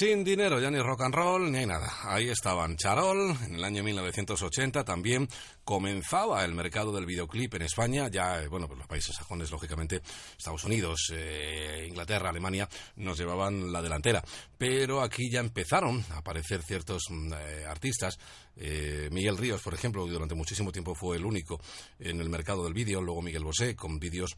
Sin 0.00 0.24
dinero, 0.24 0.58
ya 0.58 0.70
ni 0.70 0.80
rock 0.80 1.02
and 1.02 1.14
roll, 1.14 1.52
ni 1.52 1.58
hay 1.58 1.66
nada. 1.66 1.92
Ahí 2.04 2.30
estaban 2.30 2.74
Charol, 2.78 3.36
en 3.44 3.56
el 3.56 3.62
año 3.62 3.82
1980 3.82 4.82
también 4.82 5.28
comenzaba 5.62 6.42
el 6.42 6.54
mercado 6.54 6.90
del 6.90 7.04
videoclip 7.04 7.56
en 7.56 7.60
España, 7.60 8.08
ya, 8.08 8.42
eh, 8.42 8.48
bueno, 8.48 8.66
sajones, 9.06 9.50
lógicamente, 9.50 10.02
Estados 10.36 10.64
Unidos, 10.64 11.12
eh, 11.12 11.86
Inglaterra, 11.88 12.30
Alemania, 12.30 12.68
nos 12.96 13.18
llevaban 13.18 13.72
la 13.72 13.82
delantera. 13.82 14.22
Pero 14.56 15.02
aquí 15.02 15.30
ya 15.30 15.40
empezaron 15.40 16.04
a 16.10 16.18
aparecer 16.18 16.62
ciertos 16.62 17.04
mm, 17.08 17.32
eh, 17.32 17.64
artistas. 17.66 18.18
Eh, 18.56 19.08
Miguel 19.10 19.38
Ríos, 19.38 19.62
por 19.62 19.74
ejemplo, 19.74 20.06
durante 20.06 20.34
muchísimo 20.34 20.70
tiempo 20.72 20.94
fue 20.94 21.16
el 21.16 21.24
único 21.24 21.60
en 21.98 22.20
el 22.20 22.28
mercado 22.28 22.64
del 22.64 22.74
vídeo, 22.74 23.00
luego 23.00 23.22
Miguel 23.22 23.44
Bosé, 23.44 23.74
con 23.74 23.98
vídeos 23.98 24.36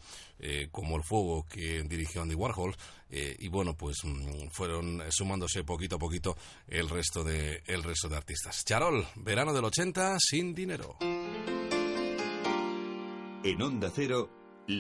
como 0.71 0.97
El 0.97 1.05
Fuego 1.05 1.47
que 1.49 1.83
dirigió 1.85 2.23
Andy 2.23 2.35
Warhol, 2.35 2.75
y 3.09 3.49
bueno, 3.49 3.77
pues 3.77 3.99
mm, 4.05 4.49
fueron 4.51 5.03
sumándose 5.11 5.63
poquito 5.63 5.97
a 5.97 5.99
poquito 5.99 6.37
el 6.67 6.89
resto 6.89 7.23
de, 7.23 7.63
el 7.67 7.83
resto 7.83 8.09
de 8.09 8.17
artistas. 8.17 8.65
Charol, 8.65 9.07
verano 9.17 9.53
del 9.53 9.65
80, 9.65 10.17
sin 10.19 10.55
dinero. 10.55 10.97
En 13.45 13.61
Onda 13.61 13.91
Cero, 13.93 14.31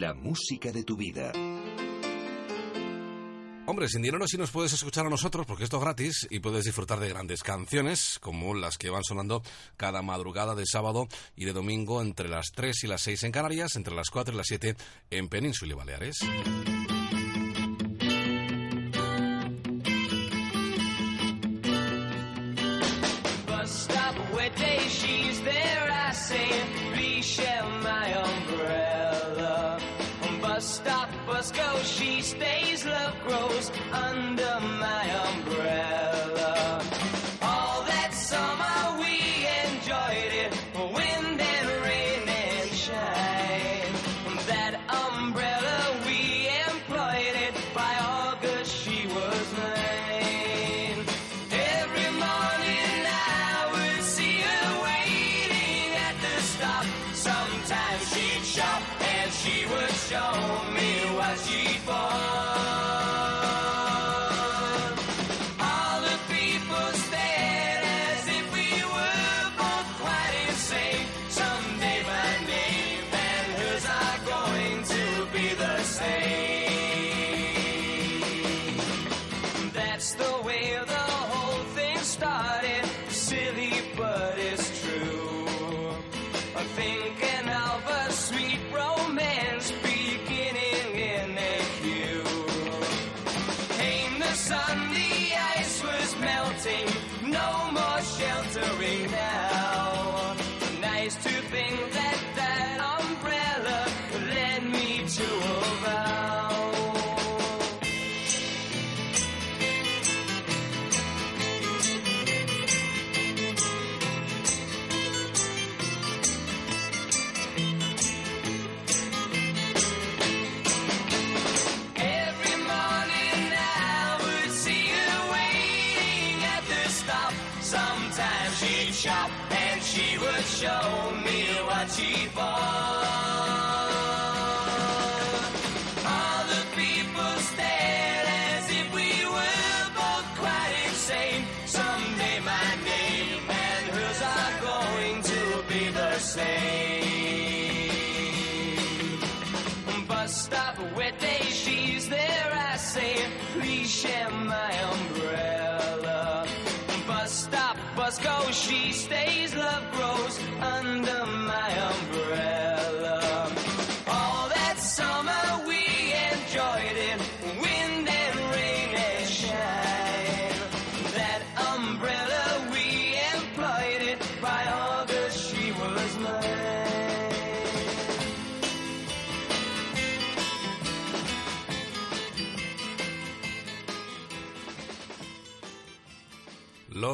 la 0.01 0.15
música 0.15 0.73
de 0.73 0.85
tu 0.85 0.97
vida. 0.97 1.33
Hombre, 3.67 3.89
sin 3.89 4.03
dinero 4.03 4.27
sí 4.27 4.37
nos 4.37 4.51
puedes 4.51 4.73
escuchar 4.73 5.07
a 5.07 5.11
nosotros 5.11 5.47
porque 5.47 5.65
esto 5.65 5.77
es 5.77 5.83
gratis 5.83 6.27
y 6.31 6.41
puedes 6.41 6.65
disfrutar 6.65 6.99
de 6.99 7.09
grandes 7.09 7.43
canciones 7.43 8.19
como 8.21 8.55
las 8.55 8.77
que 8.77 8.91
van 8.91 9.05
sonando 9.05 9.43
cada 9.77 10.03
madrugada 10.03 10.55
de 10.55 10.67
sábado 10.67 11.07
y 11.37 11.45
de 11.45 11.53
domingo 11.53 12.03
entre 12.03 12.29
las 12.29 12.51
3 12.55 12.85
y 12.85 12.87
las 12.89 13.03
6 13.03 13.23
en 13.25 13.33
Canarias, 13.33 13.77
entre 13.77 13.95
las 13.95 14.11
4 14.11 14.35
y 14.35 14.37
las 14.37 14.47
7 14.49 14.77
en 15.11 15.29
Península 15.29 15.73
y 15.73 15.77
Baleares. 15.77 16.19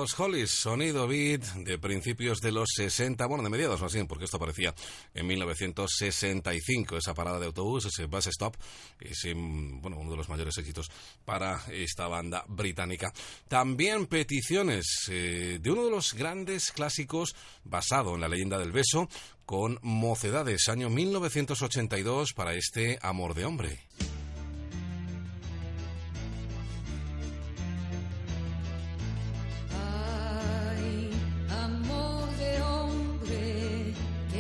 Los 0.01 0.21
Hollies, 0.21 0.53
sonido 0.53 1.09
beat 1.09 1.43
de 1.65 1.77
principios 1.77 2.41
de 2.41 2.53
los 2.53 2.69
60, 2.77 3.27
bueno, 3.27 3.43
de 3.43 3.51
mediados 3.51 3.83
más 3.83 3.93
bien, 3.93 4.07
porque 4.07 4.27
esto 4.27 4.37
aparecía 4.37 4.73
en 5.13 5.27
1965, 5.27 6.99
esa 6.99 7.15
parada 7.15 7.41
de 7.41 7.47
autobús, 7.47 7.87
ese 7.87 8.07
bus 8.07 8.29
stop, 8.29 8.55
ese, 9.01 9.35
bueno, 9.35 9.97
uno 9.99 10.13
de 10.13 10.17
los 10.17 10.29
mayores 10.29 10.57
éxitos 10.57 10.89
para 11.25 11.65
esta 11.73 12.07
banda 12.07 12.45
británica. 12.47 13.13
También 13.49 14.07
peticiones 14.07 15.09
eh, 15.09 15.59
de 15.61 15.69
uno 15.69 15.85
de 15.87 15.91
los 15.91 16.15
grandes 16.15 16.71
clásicos 16.71 17.35
basado 17.65 18.15
en 18.15 18.21
la 18.21 18.29
leyenda 18.29 18.57
del 18.57 18.71
beso, 18.71 19.09
con 19.47 19.81
Mocedades, 19.83 20.69
año 20.69 20.91
1982, 20.91 22.35
para 22.35 22.55
este 22.55 23.01
Amor 23.03 23.35
de 23.35 23.45
Hombre. 23.47 23.81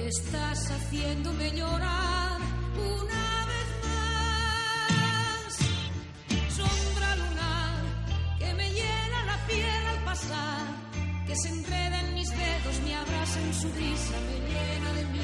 Estás 0.09 0.71
haciéndome 0.71 1.51
llorar 1.53 2.41
una 2.77 3.47
vez 3.51 3.69
más. 3.85 5.51
Sombra 6.57 7.17
lunar 7.17 7.83
que 8.39 8.55
me 8.55 8.73
hiela 8.73 9.25
la 9.27 9.47
piel 9.47 9.87
al 9.95 10.05
pasar, 10.05 10.67
que 11.27 11.37
se 11.37 11.49
enreda 11.51 12.01
en 12.01 12.15
mis 12.15 12.31
dedos, 12.31 12.81
me 12.85 12.95
abraza 12.97 13.41
en 13.41 13.55
su 13.55 13.69
brisa, 13.71 14.15
me 14.29 14.37
llena 14.49 14.93
de 14.95 15.05
miedo. 15.05 15.18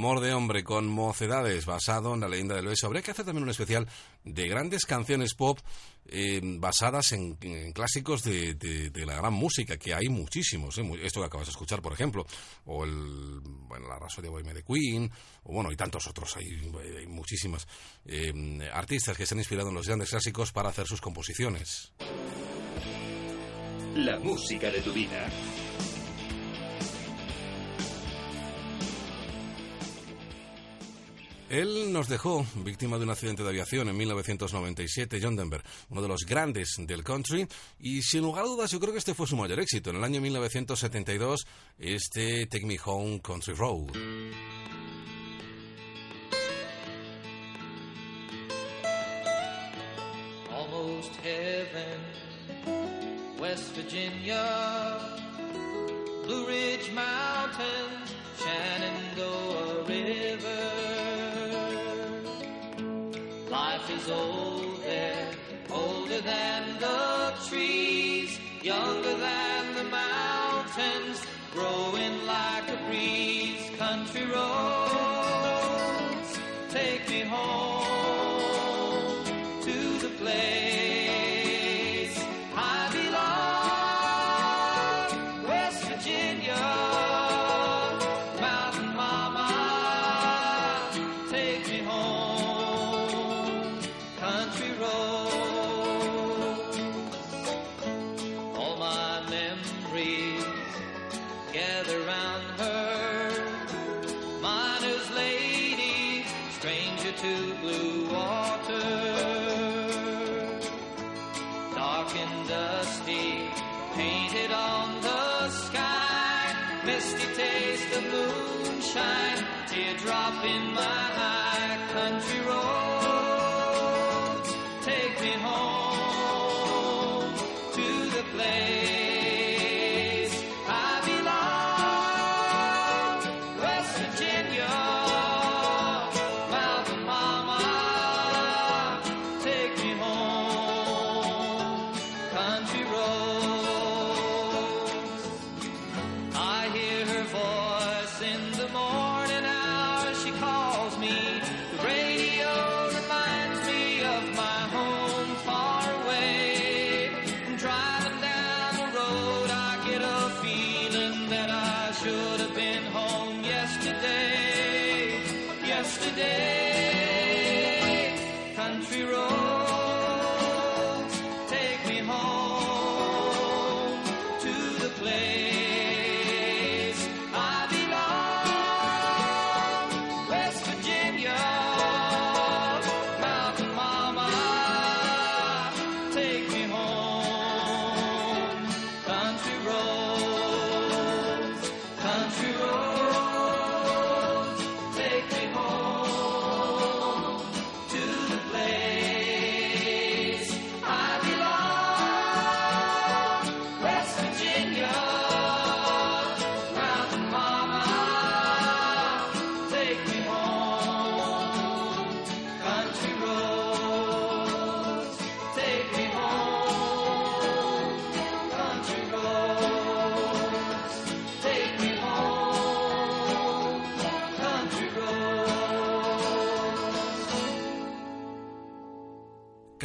Amor 0.00 0.20
de 0.20 0.32
hombre 0.32 0.64
con 0.64 0.88
mocedades, 0.88 1.66
basado 1.66 2.14
en 2.14 2.20
la 2.20 2.28
leyenda 2.30 2.54
del 2.54 2.68
beso. 2.68 2.86
Habría 2.86 3.02
que 3.02 3.10
hacer 3.10 3.26
también 3.26 3.42
un 3.42 3.50
especial 3.50 3.86
de 4.24 4.48
grandes 4.48 4.86
canciones 4.86 5.34
pop 5.34 5.58
eh, 6.06 6.40
basadas 6.42 7.12
en, 7.12 7.34
clásicos 7.74 8.22
de, 8.22 8.90
la 9.04 9.16
gran 9.16 9.34
música, 9.34 9.76
que 9.76 9.92
hay 9.92 10.08
muchísimos. 10.08 10.78
¿eh? 10.78 10.90
Esto 11.02 11.20
que 11.20 11.26
acabas 11.26 11.48
de 11.48 11.50
escuchar, 11.50 11.82
por 11.82 11.92
ejemplo, 11.92 12.24
o 12.64 12.84
el, 12.84 13.40
bueno, 13.42 13.88
la 13.88 13.98
Raso 13.98 14.22
de 14.22 14.30
Bohemia 14.30 14.54
de 14.54 14.62
Queen, 14.62 15.12
o 15.42 15.52
bueno, 15.52 15.70
y 15.70 15.76
tantos 15.76 16.06
otros. 16.06 16.34
Hay, 16.38 16.46
hay 16.96 17.06
muchísimas 17.06 17.68
eh, 18.06 18.32
artistas 18.72 19.14
que 19.18 19.26
se 19.26 19.34
han 19.34 19.40
inspirado 19.40 19.68
en 19.68 19.74
los 19.74 19.86
grandes 19.86 20.08
clásicos 20.08 20.50
para 20.50 20.70
hacer 20.70 20.86
sus 20.86 21.02
composiciones. 21.02 21.92
La 23.96 24.18
música 24.18 24.70
de 24.70 24.80
tu 24.80 24.94
vida. 24.94 25.28
Él 31.50 31.92
nos 31.92 32.08
dejó 32.08 32.46
víctima 32.64 32.96
de 32.96 33.02
un 33.02 33.10
accidente 33.10 33.42
de 33.42 33.48
aviación 33.48 33.88
en 33.88 33.96
1997, 33.96 35.18
John 35.20 35.34
Denver, 35.34 35.62
uno 35.88 36.00
de 36.00 36.08
los 36.08 36.24
grandes 36.24 36.76
del 36.78 37.02
country, 37.02 37.46
y 37.80 38.02
sin 38.02 38.22
lugar 38.22 38.44
a 38.44 38.46
dudas 38.48 38.70
yo 38.70 38.78
creo 38.78 38.92
que 38.92 38.98
este 39.00 39.14
fue 39.14 39.26
su 39.26 39.36
mayor 39.36 39.58
éxito. 39.58 39.90
En 39.90 39.96
el 39.96 40.04
año 40.04 40.20
1972, 40.20 41.46
este 41.76 42.46
Take 42.46 42.66
Me 42.66 42.78
Home 42.84 43.20
Country 43.20 43.54
Road. 43.54 43.90
almost 50.52 51.14
heaven. 51.16 52.00
West 53.38 53.74
Virginia, 53.74 54.98
Blue 56.24 56.46
Ridge 56.46 56.92
Mountains, 56.92 58.14
Shenandoah 58.38 59.88
River. 59.88 60.79
Life 63.66 63.90
is 63.90 64.08
old 64.08 64.82
there, 64.84 65.28
older 65.70 66.20
than 66.22 66.62
the 66.78 67.34
trees, 67.46 68.40
younger 68.62 69.14
than 69.28 69.74
the 69.74 69.84
mountains, 69.84 71.18
growing 71.52 72.14
like 72.24 72.66
a 72.76 72.78
breeze. 72.86 73.62
Country 73.76 74.24
roads, 74.24 74.89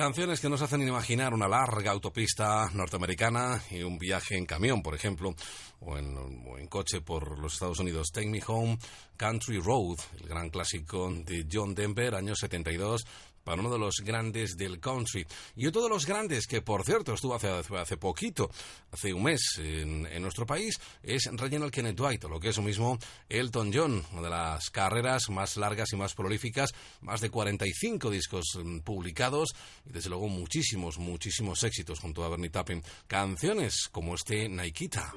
Canciones 0.05 0.39
que 0.39 0.49
nos 0.49 0.61
hacen 0.61 0.87
imaginar 0.87 1.33
una 1.33 1.47
larga 1.47 1.89
autopista 1.89 2.69
norteamericana 2.75 3.59
y 3.71 3.81
un 3.81 3.97
viaje 3.97 4.37
en 4.37 4.45
camión, 4.45 4.83
por 4.83 4.93
ejemplo, 4.93 5.33
o 5.79 5.97
en, 5.97 6.67
coche 6.67 7.01
por 7.01 7.39
los 7.39 7.53
Estados 7.53 7.79
Unidos. 7.79 8.11
Take 8.11 8.29
Me 8.29 8.39
Home, 8.45 8.77
Country 9.17 9.57
Road, 9.57 9.97
el 10.21 10.27
gran 10.27 10.51
clásico 10.51 11.11
de 11.11 11.47
John 11.51 11.73
Denver, 11.73 12.13
año 12.13 12.35
72, 12.35 13.03
para 13.45 13.61
uno 13.61 13.71
de 13.71 13.79
los 13.79 14.01
grandes 14.03 14.57
del 14.57 14.81
country. 14.81 15.25
Y 15.55 15.67
otro 15.67 15.83
de 15.83 15.89
los 15.89 16.05
grandes, 16.05 16.47
que 16.47 16.61
por 16.61 16.83
cierto 16.83 17.13
estuvo 17.13 17.35
hace, 17.35 17.47
hace 17.47 17.95
poquito, 17.95 18.49
hace 18.91 19.13
un 19.13 19.23
mes 19.23 19.41
en, 19.59 20.05
en 20.07 20.21
nuestro 20.21 20.45
país, 20.45 20.77
es 21.01 21.29
Reginald 21.31 21.71
Kenneth 21.71 21.95
Dwight, 21.95 22.25
o 22.25 22.29
lo 22.29 22.39
que 22.39 22.49
es 22.49 22.57
lo 22.57 22.63
mismo 22.63 22.99
Elton 23.29 23.71
John, 23.73 24.03
una 24.11 24.21
de 24.23 24.29
las 24.29 24.69
carreras 24.69 25.29
más 25.29 25.55
largas 25.55 25.93
y 25.93 25.95
más 25.95 26.13
prolíficas, 26.13 26.71
más 27.01 27.21
de 27.21 27.29
45 27.29 28.09
discos 28.09 28.57
mm, 28.61 28.79
publicados 28.79 29.55
y 29.85 29.91
desde 29.91 30.09
luego 30.09 30.27
muchísimos, 30.27 30.97
muchísimos 30.97 31.63
éxitos 31.63 31.99
junto 31.99 32.23
a 32.23 32.29
Bernie 32.29 32.49
Taupin. 32.49 32.81
Canciones 33.07 33.87
como 33.91 34.15
este 34.15 34.49
Nikita. 34.49 35.13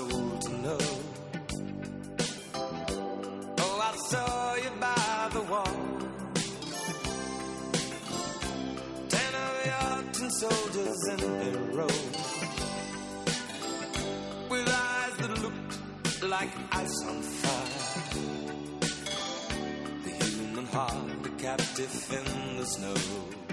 Soul 0.00 0.38
to 0.38 0.50
know. 0.64 0.78
Oh, 3.64 3.76
I 3.88 3.96
saw 4.10 4.54
you 4.54 4.70
by 4.80 5.28
the 5.36 5.42
wall. 5.52 5.76
Ten 9.14 9.32
of 9.46 9.54
your 9.70 10.30
soldiers 10.42 11.00
in 11.12 11.20
a 11.20 11.50
row 11.76 11.98
with 14.50 14.66
eyes 14.68 15.14
that 15.20 15.32
looked 15.44 15.74
like 16.22 16.52
ice 16.72 16.98
on 17.10 17.22
fire. 17.42 17.80
The 20.04 20.12
human 20.24 20.66
heart, 20.66 21.26
a 21.26 21.30
captive 21.42 21.94
in 22.18 22.56
the 22.58 22.66
snow. 22.66 23.49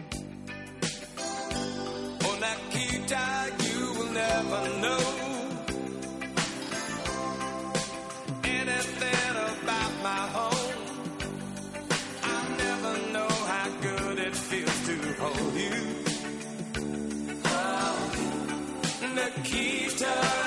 Peter. 19.58 20.47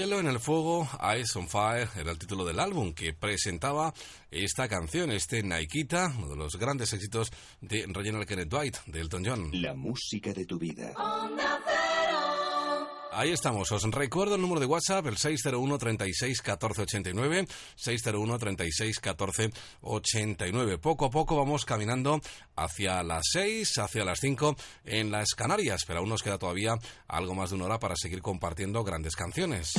Hielo 0.00 0.18
en 0.18 0.28
el 0.28 0.40
Fuego, 0.40 0.88
Ice 1.20 1.38
on 1.38 1.46
Fire 1.46 1.86
era 1.94 2.10
el 2.10 2.18
título 2.18 2.42
del 2.46 2.58
álbum 2.58 2.94
que 2.94 3.12
presentaba 3.12 3.92
esta 4.30 4.66
canción, 4.66 5.10
este 5.10 5.42
Naikita, 5.42 6.14
uno 6.16 6.28
de 6.28 6.36
los 6.36 6.56
grandes 6.56 6.94
éxitos 6.94 7.30
de 7.60 7.84
Reginald 7.86 8.26
Kenneth 8.26 8.48
Dwight, 8.48 8.76
de 8.86 8.98
Elton 8.98 9.22
John. 9.26 9.50
La 9.52 9.74
música 9.74 10.32
de 10.32 10.46
tu 10.46 10.58
vida. 10.58 10.94
Ahí 13.12 13.32
estamos. 13.32 13.70
Os 13.72 13.82
recuerdo 13.90 14.36
el 14.36 14.40
número 14.40 14.60
de 14.60 14.66
WhatsApp, 14.66 15.06
el 15.06 15.16
601 15.16 15.78
36 15.78 16.42
14 16.42 16.82
89, 16.82 17.46
601 17.74 18.38
36 18.38 19.00
14 19.00 19.50
89. 19.80 20.78
Poco 20.78 21.06
a 21.06 21.10
poco 21.10 21.36
vamos 21.36 21.64
caminando 21.64 22.20
hacia 22.54 23.02
las 23.02 23.22
6, 23.32 23.78
hacia 23.78 24.04
las 24.04 24.20
5 24.20 24.56
en 24.84 25.10
las 25.10 25.34
Canarias, 25.34 25.82
pero 25.86 26.00
aún 26.00 26.08
nos 26.08 26.22
queda 26.22 26.38
todavía 26.38 26.78
algo 27.08 27.34
más 27.34 27.50
de 27.50 27.56
una 27.56 27.64
hora 27.64 27.80
para 27.80 27.96
seguir 27.96 28.22
compartiendo 28.22 28.84
grandes 28.84 29.16
canciones. 29.16 29.72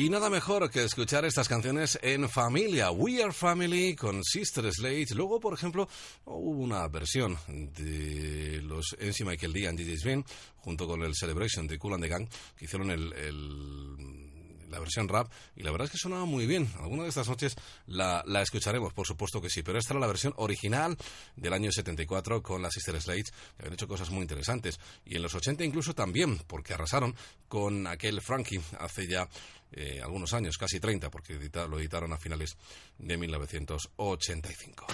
Y 0.00 0.08
nada 0.08 0.30
mejor 0.30 0.70
que 0.70 0.82
escuchar 0.82 1.26
estas 1.26 1.46
canciones 1.46 1.98
en 2.00 2.26
familia. 2.30 2.90
We 2.90 3.22
Are 3.22 3.34
Family 3.34 3.94
con 3.94 4.24
Sister 4.24 4.64
Slate. 4.72 5.14
Luego, 5.14 5.38
por 5.40 5.52
ejemplo, 5.52 5.90
hubo 6.24 6.62
una 6.62 6.88
versión 6.88 7.36
de 7.46 8.62
los 8.62 8.96
MC 8.98 9.26
Michael 9.26 9.52
D 9.52 9.68
and 9.68 9.78
DJ 9.78 9.98
Svin 9.98 10.24
junto 10.56 10.86
con 10.86 11.02
el 11.02 11.14
Celebration 11.14 11.66
de 11.66 11.78
Cool 11.78 11.92
and 11.92 12.02
the 12.04 12.08
Gang 12.08 12.26
que 12.56 12.64
hicieron 12.64 12.90
el, 12.90 13.12
el- 13.12 14.30
la 14.70 14.78
versión 14.78 15.08
rap 15.08 15.32
y 15.56 15.64
la 15.64 15.72
verdad 15.72 15.86
es 15.86 15.90
que 15.90 15.98
sonaba 15.98 16.24
muy 16.26 16.46
bien. 16.46 16.70
Alguna 16.78 17.02
de 17.02 17.08
estas 17.08 17.28
noches 17.28 17.56
la, 17.86 18.22
la 18.24 18.40
escucharemos, 18.40 18.92
por 18.94 19.04
supuesto 19.04 19.42
que 19.42 19.50
sí, 19.50 19.64
pero 19.64 19.80
esta 19.80 19.92
era 19.94 20.00
la 20.00 20.06
versión 20.06 20.32
original 20.36 20.96
del 21.34 21.52
año 21.52 21.72
74 21.72 22.40
con 22.40 22.62
las 22.62 22.72
Sister 22.74 22.98
Slates, 23.02 23.32
que 23.32 23.36
habían 23.62 23.74
hecho 23.74 23.88
cosas 23.88 24.10
muy 24.10 24.22
interesantes. 24.22 24.78
Y 25.04 25.16
en 25.16 25.22
los 25.22 25.34
80 25.34 25.64
incluso 25.64 25.92
también, 25.92 26.38
porque 26.46 26.72
arrasaron 26.72 27.16
con 27.48 27.88
aquel 27.88 28.22
Frankie 28.22 28.60
hace 28.78 29.08
ya 29.08 29.28
eh, 29.72 30.00
algunos 30.02 30.32
años, 30.34 30.58
casi 30.58 30.80
30, 30.80 31.10
porque 31.10 31.38
lo 31.68 31.78
editaron 31.78 32.12
a 32.12 32.18
finales 32.18 32.56
de 32.98 33.16
1985. 33.16 34.86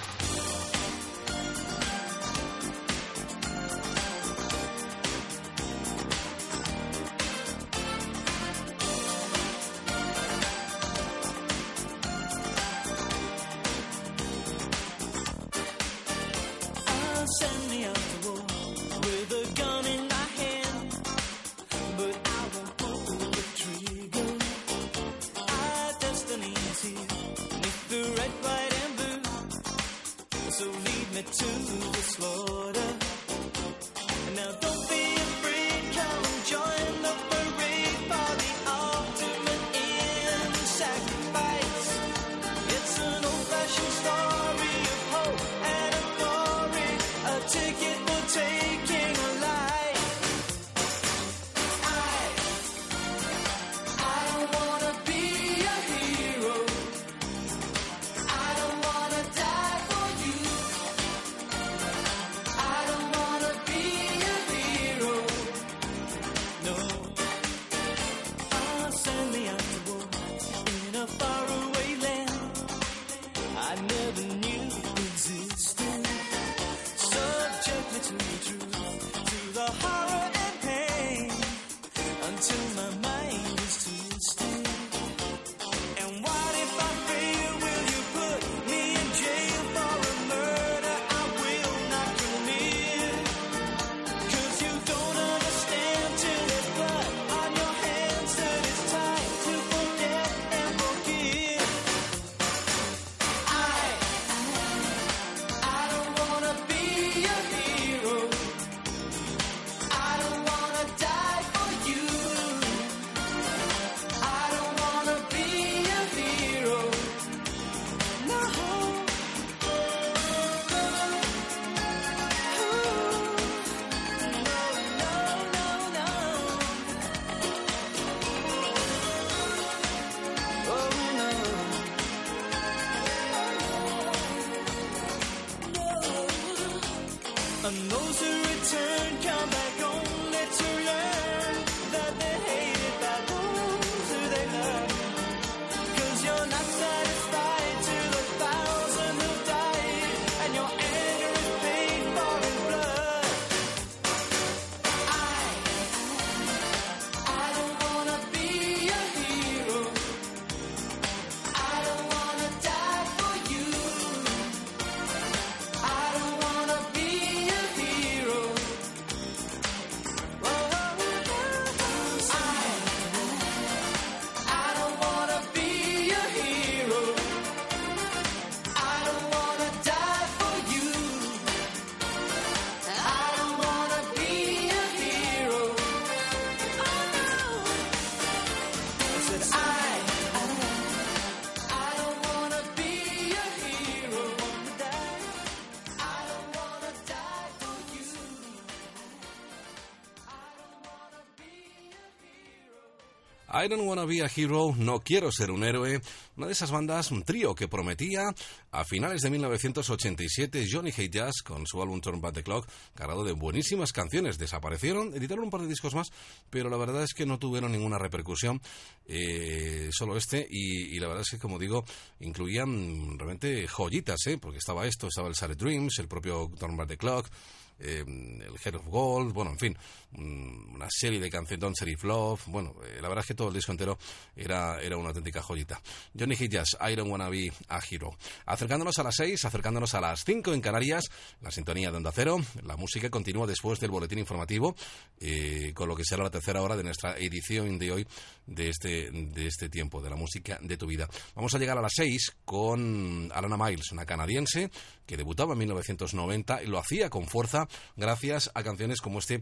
I 203.58 203.68
don't 203.68 203.86
wanna 203.86 204.04
be 204.04 204.20
a 204.20 204.28
hero, 204.28 204.74
no 204.76 205.00
quiero 205.00 205.32
ser 205.32 205.50
un 205.50 205.64
héroe. 205.64 206.02
Una 206.36 206.46
de 206.46 206.52
esas 206.52 206.70
bandas, 206.70 207.10
un 207.10 207.22
trío 207.22 207.54
que 207.54 207.68
prometía 207.68 208.34
a 208.70 208.84
finales 208.84 209.22
de 209.22 209.30
1987 209.30 210.66
Johnny 210.70 210.90
Hate 210.90 211.08
Jazz 211.08 211.36
con 211.42 211.66
su 211.66 211.80
álbum 211.80 212.02
Turn 212.02 212.20
Back 212.20 212.34
the 212.34 212.42
Clock, 212.42 212.68
cargado 212.94 213.24
de 213.24 213.32
buenísimas 213.32 213.94
canciones. 213.94 214.36
Desaparecieron, 214.36 215.14
editaron 215.14 215.44
un 215.44 215.50
par 215.50 215.62
de 215.62 215.68
discos 215.68 215.94
más, 215.94 216.08
pero 216.50 216.68
la 216.68 216.76
verdad 216.76 217.02
es 217.02 217.14
que 217.14 217.24
no 217.24 217.38
tuvieron 217.38 217.72
ninguna 217.72 217.96
repercusión, 217.96 218.60
eh, 219.06 219.88
solo 219.90 220.18
este. 220.18 220.46
Y, 220.50 220.98
la 220.98 221.08
verdad 221.08 221.22
es 221.22 221.30
que, 221.30 221.38
como 221.38 221.58
digo, 221.58 221.82
incluían 222.20 223.18
realmente 223.18 223.66
joyitas, 223.66 224.26
¿eh? 224.26 224.36
porque 224.36 224.58
estaba 224.58 224.86
esto, 224.86 225.06
estaba 225.06 225.28
el 225.28 225.34
Sad 225.34 225.56
Dreams, 225.56 225.98
el 225.98 226.08
propio 226.08 226.50
Turn 226.58 226.76
Back 226.76 226.88
the 226.88 226.96
Clock. 226.98 227.30
eh, 227.78 228.04
el 228.06 228.54
Head 228.64 228.76
of 228.76 228.86
Gold, 228.86 229.32
bueno, 229.32 229.50
en 229.52 229.58
fin, 229.58 229.78
una 230.16 230.88
serie 230.90 231.20
de 231.20 231.30
canciones, 231.30 231.60
Don't 231.60 231.76
Serif 231.76 232.04
Love, 232.04 232.42
bueno, 232.46 232.74
eh, 232.84 232.98
la 233.00 233.08
verdad 233.08 233.22
es 233.22 233.28
que 233.28 233.34
todo 233.34 233.48
el 233.48 233.54
disco 233.54 233.72
entero 233.72 233.98
era, 234.34 234.80
era 234.80 234.96
una 234.96 235.08
auténtica 235.08 235.42
joyita. 235.42 235.80
Johnny 236.18 236.36
Hit 236.36 236.52
Jazz, 236.52 236.76
I 236.80 236.94
Don't 236.94 237.10
Wanna 237.10 237.28
Be 237.28 237.52
a 237.68 237.80
Hero. 237.88 238.16
Acercándonos 238.46 238.98
a 238.98 239.02
las 239.02 239.16
6, 239.16 239.44
acercándonos 239.44 239.94
a 239.94 240.00
las 240.00 240.24
5 240.24 240.54
en 240.54 240.60
Canarias, 240.60 241.04
la 241.40 241.50
sintonía 241.50 241.90
de 241.90 241.96
Onda 241.96 242.12
Cero, 242.14 242.38
la 242.62 242.76
música 242.76 243.10
continúa 243.10 243.46
después 243.46 243.80
del 243.80 243.90
boletín 243.90 244.18
informativo, 244.18 244.74
eh, 245.20 245.72
con 245.74 245.88
lo 245.88 245.96
que 245.96 246.04
será 246.04 246.24
la 246.24 246.30
tercera 246.30 246.62
hora 246.62 246.76
de 246.76 246.84
nuestra 246.84 247.16
edición 247.18 247.78
de 247.78 247.92
hoy 247.92 248.06
de 248.46 248.68
este, 248.68 249.10
de 249.10 249.46
este 249.46 249.68
tiempo, 249.68 250.00
de 250.00 250.10
la 250.10 250.16
música 250.16 250.58
de 250.62 250.76
tu 250.76 250.86
vida. 250.86 251.08
Vamos 251.34 251.54
a 251.54 251.58
llegar 251.58 251.78
a 251.78 251.82
las 251.82 251.92
6 251.94 252.36
con 252.44 253.30
Alana 253.34 253.56
Miles, 253.56 253.92
una 253.92 254.06
canadiense 254.06 254.70
que 255.06 255.16
debutaba 255.16 255.52
en 255.52 255.58
1990 255.60 256.62
y 256.62 256.66
lo 256.66 256.78
hacía 256.78 257.10
con 257.10 257.26
fuerza 257.26 257.68
gracias 257.96 258.50
a 258.54 258.62
canciones 258.62 259.00
como 259.00 259.18
este 259.18 259.40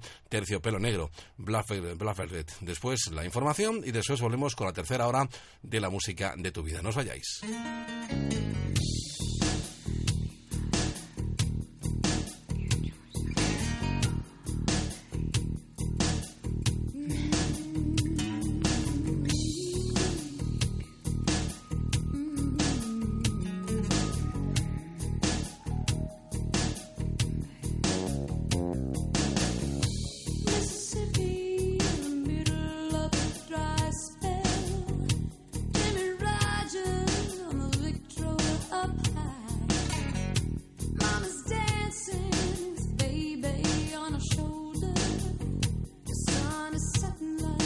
Terciopelo 0.64 0.78
Negro, 0.78 1.10
Bluffer. 1.36 2.46
Después 2.60 3.10
la 3.12 3.24
información 3.24 3.82
y 3.84 3.90
después 3.90 4.20
volvemos 4.20 4.56
con 4.56 4.66
la 4.66 4.72
tercera 4.72 5.06
hora 5.06 5.28
de 5.62 5.80
la 5.80 5.90
música 5.90 6.34
de 6.38 6.50
tu 6.52 6.62
vida. 6.62 6.80
No 6.80 6.88
os 6.88 6.96
vayáis. 6.96 7.42
love. 47.24 47.63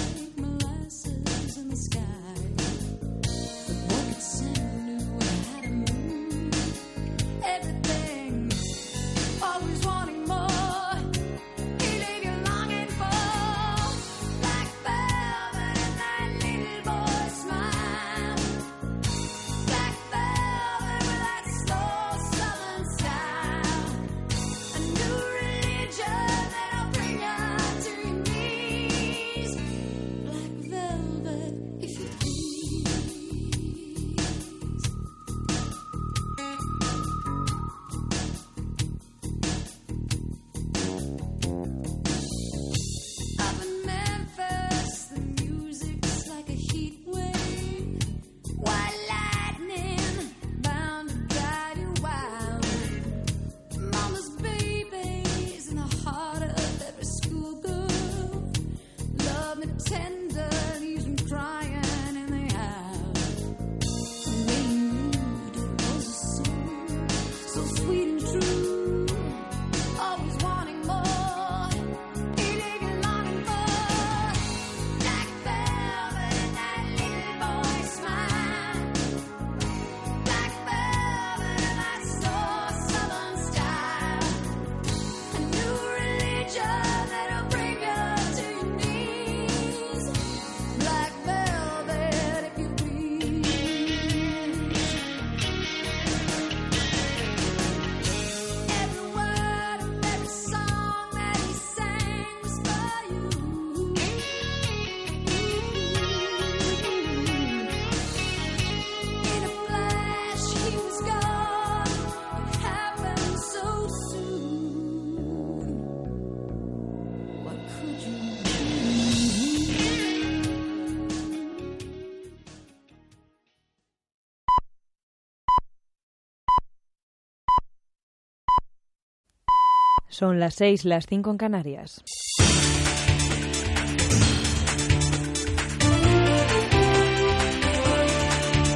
Son 130.18 130.40
las 130.40 130.56
seis, 130.56 130.84
las 130.84 131.06
cinco 131.06 131.30
en 131.30 131.38
Canarias. 131.38 132.02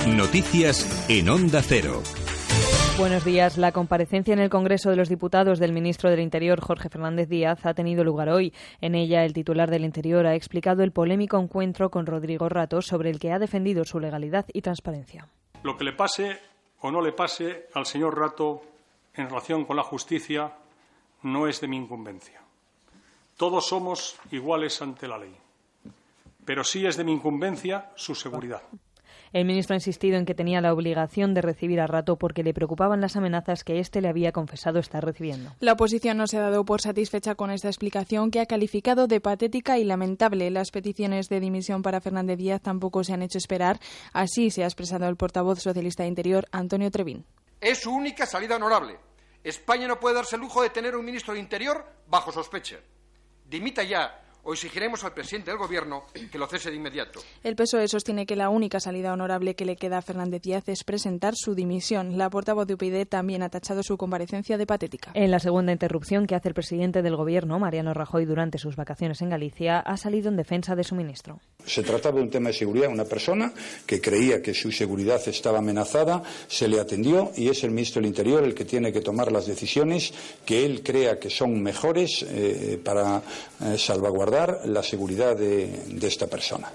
Noticias 0.07 1.11
en 1.11 1.29
Onda 1.29 1.61
Cero. 1.63 2.01
Buenos 2.97 3.25
días. 3.25 3.59
La 3.59 3.73
comparecencia 3.73 4.33
en 4.33 4.39
el 4.39 4.51
Congreso 4.51 4.91
de 4.91 4.95
los 4.95 5.09
Diputados 5.09 5.59
del 5.59 5.73
ministro 5.73 6.11
del 6.11 6.21
Interior, 6.21 6.61
Jorge 6.61 6.89
Fernández 6.89 7.29
Díaz, 7.29 7.67
ha 7.67 7.75
tenido 7.75 8.05
lugar 8.05 8.29
hoy. 8.29 8.55
En 8.81 8.95
ella, 8.95 9.25
el 9.25 9.33
titular 9.33 9.69
del 9.69 9.85
Interior 9.85 10.25
ha 10.27 10.37
explicado 10.37 10.85
el 10.85 10.93
polémico 10.93 11.41
encuentro 11.41 11.91
con 11.91 12.07
Rodrigo 12.07 12.49
Rato 12.49 12.83
sobre 12.83 13.11
el 13.11 13.19
que 13.19 13.33
ha 13.33 13.41
defendido 13.41 13.85
su 13.85 13.99
legalidad 13.99 14.47
y 14.53 14.63
transparencia. 14.63 15.27
Lo 15.65 15.77
que 15.77 15.83
le 15.83 15.93
pase 15.93 16.39
o 16.79 16.93
no 16.93 17.01
le 17.03 17.11
pase 17.11 17.67
al 17.75 17.85
señor 17.85 18.17
Rato 18.17 18.61
en 19.15 19.29
relación 19.29 19.65
con 19.65 19.75
la 19.75 19.83
justicia 19.83 20.53
no 21.23 21.49
es 21.49 21.61
de 21.61 21.69
mi 21.69 21.77
incumbencia. 21.77 22.41
Todos 23.37 23.67
somos 23.67 24.17
iguales 24.31 24.81
ante 24.83 25.09
la 25.09 25.19
ley. 25.19 25.35
Pero 26.45 26.65
sí 26.65 26.87
es 26.87 26.97
de 26.97 27.05
mi 27.05 27.13
incumbencia 27.13 27.91
su 27.95 28.15
seguridad. 28.15 28.63
El 29.33 29.47
ministro 29.47 29.73
ha 29.73 29.77
insistido 29.77 30.19
en 30.19 30.27
que 30.27 30.35
tenía 30.35 30.61
la 30.61 30.75
obligación 30.75 31.33
de 31.33 31.41
recibir 31.41 31.81
a 31.81 31.87
Rato 31.87 32.17
porque 32.17 32.43
le 32.43 32.53
preocupaban 32.53 33.01
las 33.01 33.17
amenazas 33.17 33.65
que 33.65 33.79
éste 33.79 34.03
le 34.03 34.09
había 34.09 34.33
confesado 34.33 34.79
estar 34.79 35.03
recibiendo. 35.03 35.53
La 35.59 35.73
oposición 35.73 36.19
no 36.19 36.27
se 36.27 36.37
ha 36.37 36.43
dado 36.43 36.65
por 36.67 36.83
satisfecha 36.83 37.35
con 37.35 37.51
esta 37.51 37.69
explicación 37.69 38.31
que 38.31 38.41
ha 38.41 38.47
calificado 38.47 39.07
de 39.07 39.21
patética 39.21 39.79
y 39.79 39.85
lamentable. 39.85 40.51
Las 40.51 40.71
peticiones 40.71 41.31
de 41.31 41.41
dimisión 41.41 41.81
para 41.83 42.03
Fernández 42.03 42.37
Díaz 42.37 42.61
tampoco 42.61 43.05
se 43.05 43.15
han 43.15 43.23
hecho 43.23 43.39
esperar. 43.39 43.81
Así 44.13 44.51
se 44.51 44.65
ha 44.65 44.67
expresado 44.67 45.09
el 45.09 45.17
portavoz 45.17 45.61
socialista 45.61 46.03
de 46.03 46.11
Interior, 46.11 46.47
Antonio 46.53 46.91
Trevín. 46.91 47.25
Es 47.61 47.81
su 47.81 47.91
única 47.91 48.27
salida 48.27 48.57
honorable. 48.57 48.99
España 49.45 49.89
no 49.89 49.99
puede 49.99 50.15
darse 50.15 50.37
el 50.37 50.43
lujo 50.43 50.63
de 50.63 50.71
tener 50.71 50.97
un 50.97 51.05
ministro 51.05 51.35
de 51.35 51.41
Interior 51.41 51.85
bajo 52.07 52.31
sospecha. 52.31 52.79
Dimita 53.45 53.83
ya 53.83 54.23
o 54.45 54.53
exigiremos 54.53 55.05
al 55.05 55.13
presidente 55.13 55.51
del 55.51 55.59
Gobierno 55.59 56.05
que 56.31 56.39
lo 56.39 56.47
cese 56.47 56.71
de 56.71 56.77
inmediato. 56.77 57.21
El 57.45 57.55
PSOE 57.55 57.87
sostiene 57.89 58.27
que 58.27 58.37
la 58.37 58.49
única 58.49 58.81
salida 58.81 59.13
honorable 59.13 59.55
que 59.55 59.65
le 59.65 59.77
queda 59.77 59.99
a 59.99 60.03
Fernández 60.03 60.43
Díaz 60.43 60.69
es 60.69 60.85
presentar 60.85 61.35
su 61.37 61.55
dimisión. 61.55 62.19
La 62.19 62.29
portavoz 62.31 62.67
de 62.67 62.75
UPyD 62.75 63.07
también 63.07 63.43
ha 63.43 63.49
tachado 63.49 63.83
su 63.83 63.97
comparecencia 63.97 64.59
de 64.59 64.67
patética. 64.67 65.13
En 65.15 65.31
la 65.31 65.39
segunda 65.39 65.73
interrupción 65.73 66.27
que 66.27 66.35
hace 66.35 66.49
el 66.49 66.55
presidente 66.55 67.03
del 67.03 67.17
Gobierno, 67.17 67.59
Mariano 67.59 67.95
Rajoy, 67.95 68.25
durante 68.25 68.59
sus 68.59 68.77
vacaciones 68.77 69.23
en 69.23 69.31
Galicia, 69.31 69.79
ha 69.79 69.97
salido 69.97 70.29
en 70.29 70.37
defensa 70.37 70.75
de 70.75 70.85
su 70.85 70.95
ministro. 70.95 71.41
Se 71.65 71.83
trataba 71.83 72.17
de 72.17 72.23
un 72.23 72.31
tema 72.31 72.49
de 72.49 72.55
seguridad. 72.55 72.89
Una 72.89 73.05
persona 73.05 73.53
que 73.87 74.01
creía 74.01 74.43
que 74.43 74.55
su 74.55 74.73
seguridad 74.73 75.21
estaba 75.27 75.59
amenazada 75.59 76.23
se 76.49 76.67
le 76.67 76.81
atendió 76.81 77.31
y 77.37 77.49
es 77.49 77.63
el 77.63 77.71
ministro 77.71 78.01
del 78.01 78.09
Interior 78.09 78.43
el 78.43 78.55
que 78.55 78.65
tiene 78.65 78.93
que 78.93 79.01
tomar 79.01 79.31
las 79.31 79.47
decisiones 79.47 80.13
que 80.45 80.65
él 80.65 80.83
crea 80.83 81.21
que 81.21 81.31
son 81.31 81.63
mejores 81.63 82.25
eh, 82.29 82.81
para 82.83 83.23
eh, 83.61 83.79
salvaguardar 83.79 84.32
la 84.65 84.83
seguridad 84.83 85.37
de, 85.37 85.67
de 85.89 86.07
esta 86.07 86.27
persona. 86.27 86.73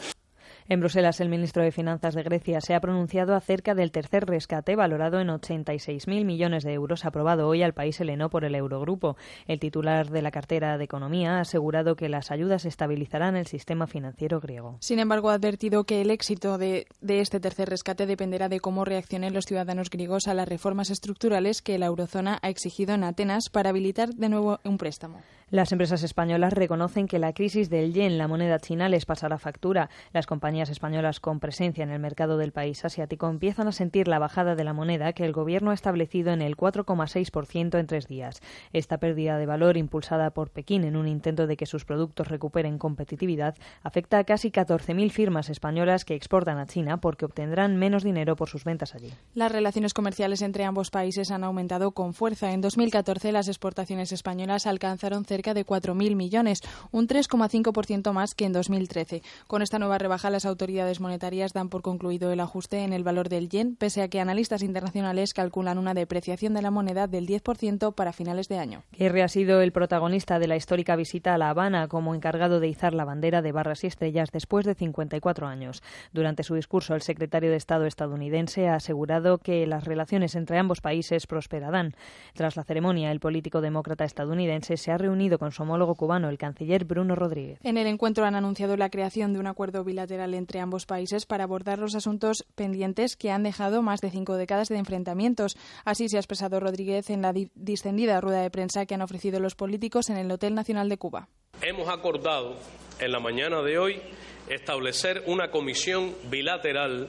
En 0.69 0.81
Bruselas, 0.81 1.21
el 1.21 1.29
ministro 1.29 1.63
de 1.63 1.71
Finanzas 1.71 2.13
de 2.13 2.23
Grecia 2.23 2.59
se 2.59 2.75
ha 2.75 2.81
pronunciado 2.81 3.35
acerca 3.35 3.73
del 3.73 3.93
tercer 3.93 4.25
rescate 4.25 4.75
valorado 4.75 5.21
en 5.21 5.29
86.000 5.29 6.25
millones 6.25 6.65
de 6.65 6.73
euros 6.73 7.05
aprobado 7.05 7.47
hoy 7.47 7.63
al 7.63 7.73
país 7.73 8.01
heleno 8.01 8.29
por 8.29 8.43
el 8.43 8.53
Eurogrupo. 8.53 9.15
El 9.47 9.61
titular 9.61 10.09
de 10.09 10.21
la 10.21 10.29
cartera 10.29 10.77
de 10.77 10.83
Economía 10.83 11.37
ha 11.37 11.39
asegurado 11.39 11.95
que 11.95 12.09
las 12.09 12.31
ayudas 12.31 12.65
estabilizarán 12.65 13.37
el 13.37 13.47
sistema 13.47 13.87
financiero 13.87 14.41
griego. 14.41 14.75
Sin 14.81 14.99
embargo, 14.99 15.29
ha 15.29 15.35
advertido 15.35 15.85
que 15.85 16.01
el 16.01 16.11
éxito 16.11 16.57
de, 16.57 16.85
de 16.99 17.21
este 17.21 17.39
tercer 17.39 17.69
rescate 17.69 18.05
dependerá 18.05 18.49
de 18.49 18.59
cómo 18.59 18.83
reaccionen 18.83 19.33
los 19.33 19.45
ciudadanos 19.45 19.89
griegos 19.89 20.27
a 20.27 20.33
las 20.33 20.49
reformas 20.49 20.89
estructurales 20.89 21.61
que 21.61 21.79
la 21.79 21.85
eurozona 21.85 22.39
ha 22.41 22.49
exigido 22.49 22.93
en 22.93 23.05
Atenas 23.05 23.49
para 23.49 23.69
habilitar 23.69 24.09
de 24.09 24.27
nuevo 24.27 24.59
un 24.65 24.77
préstamo. 24.77 25.21
Las 25.49 25.71
empresas 25.71 26.03
españolas 26.03 26.51
reconocen 26.51 27.07
que 27.07 27.19
la 27.19 27.31
crisis 27.31 27.69
del 27.69 27.93
yen, 27.93 28.17
la 28.17 28.27
moneda 28.27 28.59
china, 28.59 28.89
les 28.89 29.05
pasará 29.05 29.37
factura. 29.37 29.89
Las 30.11 30.27
compañías 30.27 30.69
españolas 30.69 31.21
con 31.21 31.39
presencia 31.39 31.85
en 31.85 31.89
el 31.89 31.99
mercado 31.99 32.37
del 32.37 32.51
país 32.51 32.83
asiático 32.83 33.29
empiezan 33.29 33.69
a 33.69 33.71
sentir 33.71 34.09
la 34.09 34.19
bajada 34.19 34.55
de 34.55 34.65
la 34.65 34.73
moneda 34.73 35.13
que 35.13 35.23
el 35.23 35.31
gobierno 35.31 35.71
ha 35.71 35.73
establecido 35.73 36.33
en 36.33 36.41
el 36.41 36.57
4,6% 36.57 37.79
en 37.79 37.87
tres 37.87 38.07
días. 38.09 38.41
Esta 38.73 38.97
pérdida 38.97 39.37
de 39.37 39.45
valor, 39.45 39.77
impulsada 39.77 40.31
por 40.31 40.49
Pekín 40.49 40.83
en 40.83 40.97
un 40.97 41.07
intento 41.07 41.47
de 41.47 41.55
que 41.55 41.65
sus 41.65 41.85
productos 41.85 42.27
recuperen 42.27 42.77
competitividad, 42.77 43.55
afecta 43.83 44.17
a 44.17 44.25
casi 44.25 44.51
14.000 44.51 45.11
firmas 45.11 45.49
españolas 45.49 46.03
que 46.03 46.15
exportan 46.15 46.57
a 46.57 46.65
China 46.67 46.99
porque 46.99 47.23
obtendrán 47.23 47.77
menos 47.77 48.03
dinero 48.03 48.35
por 48.35 48.49
sus 48.49 48.65
ventas 48.65 48.95
allí. 48.95 49.13
Las 49.33 49.53
relaciones 49.53 49.93
comerciales 49.93 50.41
entre 50.41 50.65
ambos 50.65 50.91
países 50.91 51.31
han 51.31 51.45
aumentado 51.45 51.91
con 51.91 52.13
fuerza. 52.13 52.51
En 52.51 52.59
2014 52.59 53.31
las 53.31 53.47
exportaciones 53.47 54.11
españolas 54.11 54.67
alcanzaron 54.67 55.23
de 55.37 55.65
4.000 55.65 56.15
millones, 56.15 56.61
un 56.91 57.07
3,5% 57.07 58.11
más 58.11 58.33
que 58.33 58.45
en 58.45 58.53
2013. 58.53 59.21
Con 59.45 59.61
esta 59.61 59.77
nueva 59.77 59.99
rebaja, 59.99 60.29
las 60.29 60.45
autoridades 60.45 60.99
monetarias 60.99 61.53
dan 61.53 61.69
por 61.69 61.83
concluido 61.83 62.31
el 62.31 62.39
ajuste 62.39 62.83
en 62.83 62.91
el 62.91 63.03
valor 63.03 63.29
del 63.29 63.49
yen, 63.49 63.75
pese 63.75 64.01
a 64.01 64.07
que 64.07 64.19
analistas 64.19 64.63
internacionales 64.63 65.33
calculan 65.33 65.77
una 65.77 65.93
depreciación 65.93 66.53
de 66.53 66.61
la 66.61 66.71
moneda 66.71 67.07
del 67.07 67.27
10% 67.27 67.93
para 67.93 68.13
finales 68.13 68.47
de 68.47 68.57
año. 68.57 68.83
Kerry 68.97 69.21
ha 69.21 69.27
sido 69.27 69.61
el 69.61 69.71
protagonista 69.71 70.39
de 70.39 70.47
la 70.47 70.55
histórica 70.55 70.95
visita 70.95 71.35
a 71.35 71.37
La 71.37 71.49
Habana 71.49 71.87
como 71.87 72.15
encargado 72.15 72.59
de 72.59 72.67
izar 72.67 72.93
la 72.93 73.05
bandera 73.05 73.41
de 73.41 73.51
barras 73.51 73.83
y 73.83 73.87
estrellas 73.87 74.29
después 74.31 74.65
de 74.65 74.73
54 74.73 75.45
años. 75.45 75.83
Durante 76.13 76.43
su 76.43 76.55
discurso, 76.55 76.95
el 76.95 77.01
secretario 77.01 77.51
de 77.51 77.57
Estado 77.57 77.85
estadounidense 77.85 78.67
ha 78.67 78.75
asegurado 78.75 79.37
que 79.37 79.67
las 79.67 79.83
relaciones 79.83 80.35
entre 80.35 80.57
ambos 80.57 80.81
países 80.81 81.27
prosperarán. 81.27 81.93
Tras 82.33 82.55
la 82.55 82.63
ceremonia, 82.63 83.11
el 83.11 83.19
político 83.19 83.61
demócrata 83.61 84.05
estadounidense 84.05 84.77
se 84.77 84.91
ha 84.91 84.97
reunido 84.97 85.26
con 85.37 85.51
su 85.51 85.63
homólogo 85.63 85.95
cubano, 85.95 86.29
el 86.29 86.37
canciller 86.37 86.85
Bruno 86.85 87.13
Rodríguez. 87.15 87.59
En 87.63 87.77
el 87.77 87.87
encuentro 87.87 88.23
han 88.25 88.35
anunciado 88.35 88.77
la 88.77 88.89
creación 88.89 89.33
de 89.33 89.39
un 89.39 89.47
acuerdo 89.47 89.83
bilateral 89.83 90.33
entre 90.33 90.61
ambos 90.61 90.85
países 90.85 91.25
para 91.25 91.43
abordar 91.43 91.79
los 91.79 91.93
asuntos 91.95 92.45
pendientes 92.55 93.17
que 93.17 93.29
han 93.31 93.43
dejado 93.43 93.81
más 93.81 93.99
de 93.99 94.09
cinco 94.09 94.35
décadas 94.37 94.69
de 94.69 94.77
enfrentamientos. 94.77 95.57
Así 95.83 96.07
se 96.07 96.15
ha 96.15 96.19
expresado 96.21 96.59
Rodríguez 96.61 97.09
en 97.09 97.21
la 97.21 97.33
di- 97.33 97.49
distendida 97.55 98.21
rueda 98.21 98.41
de 98.41 98.49
prensa 98.49 98.85
que 98.85 98.95
han 98.95 99.01
ofrecido 99.01 99.39
los 99.41 99.55
políticos 99.55 100.09
en 100.09 100.17
el 100.17 100.31
Hotel 100.31 100.55
Nacional 100.55 100.87
de 100.87 100.97
Cuba. 100.97 101.27
Hemos 101.61 101.89
acordado 101.89 102.55
en 102.99 103.11
la 103.11 103.19
mañana 103.19 103.61
de 103.61 103.77
hoy 103.77 104.01
establecer 104.49 105.23
una 105.27 105.51
comisión 105.51 106.13
bilateral 106.29 107.07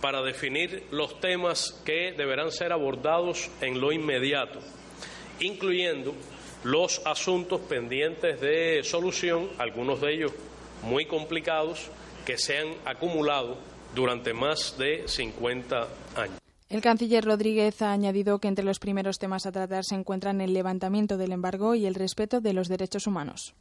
para 0.00 0.20
definir 0.22 0.84
los 0.90 1.20
temas 1.20 1.80
que 1.84 2.12
deberán 2.16 2.50
ser 2.50 2.72
abordados 2.72 3.50
en 3.60 3.80
lo 3.80 3.92
inmediato, 3.92 4.58
incluyendo 5.40 6.12
los 6.64 7.02
asuntos 7.04 7.60
pendientes 7.62 8.40
de 8.40 8.82
solución, 8.84 9.48
algunos 9.58 10.00
de 10.00 10.14
ellos 10.14 10.32
muy 10.82 11.06
complicados, 11.06 11.90
que 12.24 12.38
se 12.38 12.58
han 12.58 12.68
acumulado 12.84 13.56
durante 13.94 14.32
más 14.32 14.76
de 14.78 15.04
50 15.06 15.88
años. 16.16 16.38
El 16.68 16.80
canciller 16.80 17.22
Rodríguez 17.22 17.82
ha 17.82 17.92
añadido 17.92 18.38
que 18.38 18.48
entre 18.48 18.64
los 18.64 18.78
primeros 18.78 19.18
temas 19.18 19.44
a 19.44 19.52
tratar 19.52 19.84
se 19.84 19.94
encuentran 19.94 20.40
el 20.40 20.54
levantamiento 20.54 21.18
del 21.18 21.32
embargo 21.32 21.74
y 21.74 21.84
el 21.84 21.94
respeto 21.94 22.40
de 22.40 22.54
los 22.54 22.68
derechos 22.68 23.06
humanos. 23.06 23.54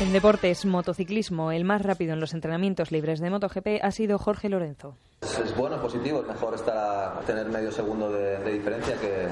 En 0.00 0.12
deportes, 0.12 0.64
motociclismo, 0.64 1.52
el 1.52 1.64
más 1.64 1.82
rápido 1.82 2.14
en 2.14 2.20
los 2.20 2.34
entrenamientos 2.34 2.90
libres 2.90 3.20
de 3.20 3.30
MotoGP 3.30 3.80
ha 3.80 3.92
sido 3.92 4.18
Jorge 4.18 4.48
Lorenzo. 4.48 4.96
Es 5.20 5.56
bueno, 5.56 5.76
es 5.76 5.82
positivo, 5.82 6.20
es 6.20 6.26
mejor 6.28 6.54
estar 6.54 6.76
a 6.76 7.20
tener 7.26 7.48
medio 7.48 7.72
segundo 7.72 8.10
de, 8.10 8.38
diferencia 8.52 8.94
que, 8.96 9.26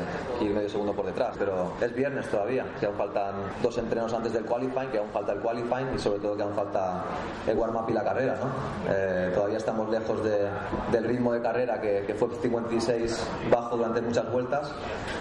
ir 0.45 0.53
medio 0.53 0.69
segundo 0.69 0.93
por 0.93 1.07
detrás, 1.07 1.37
pero 1.39 1.73
es 1.81 1.95
viernes 1.95 2.29
todavía, 2.29 2.65
que 2.81 2.87
aún 2.87 2.97
faltan 2.97 3.35
dos 3.63 3.79
entrenos 3.79 4.13
antes 4.13 4.33
del 4.33 4.45
qualifying, 4.45 4.91
que 4.91 4.99
aún 4.99 5.11
falta 5.11 5.33
el 5.33 5.41
qualifying 5.41 5.95
y 5.95 5.99
sobre 5.99 6.19
todo 6.19 6.37
que 6.37 6.43
aún 6.43 6.55
falta 6.55 7.05
el 7.47 7.57
warm-up 7.57 7.89
y 7.89 7.93
la 7.93 8.03
carrera, 8.03 8.37
¿no? 8.37 8.47
Eh, 8.93 9.31
todavía 9.35 9.59
estamos 9.59 9.89
lejos 9.89 10.25
de- 10.25 10.49
del 10.91 11.05
ritmo 11.05 11.33
de 11.33 11.41
carrera 11.41 11.81
que, 11.81 12.05
que 12.07 12.15
fue 12.15 12.29
56 12.43 13.25
bajo 13.51 13.77
durante 13.77 14.01
muchas 14.01 14.31
vueltas, 14.33 14.73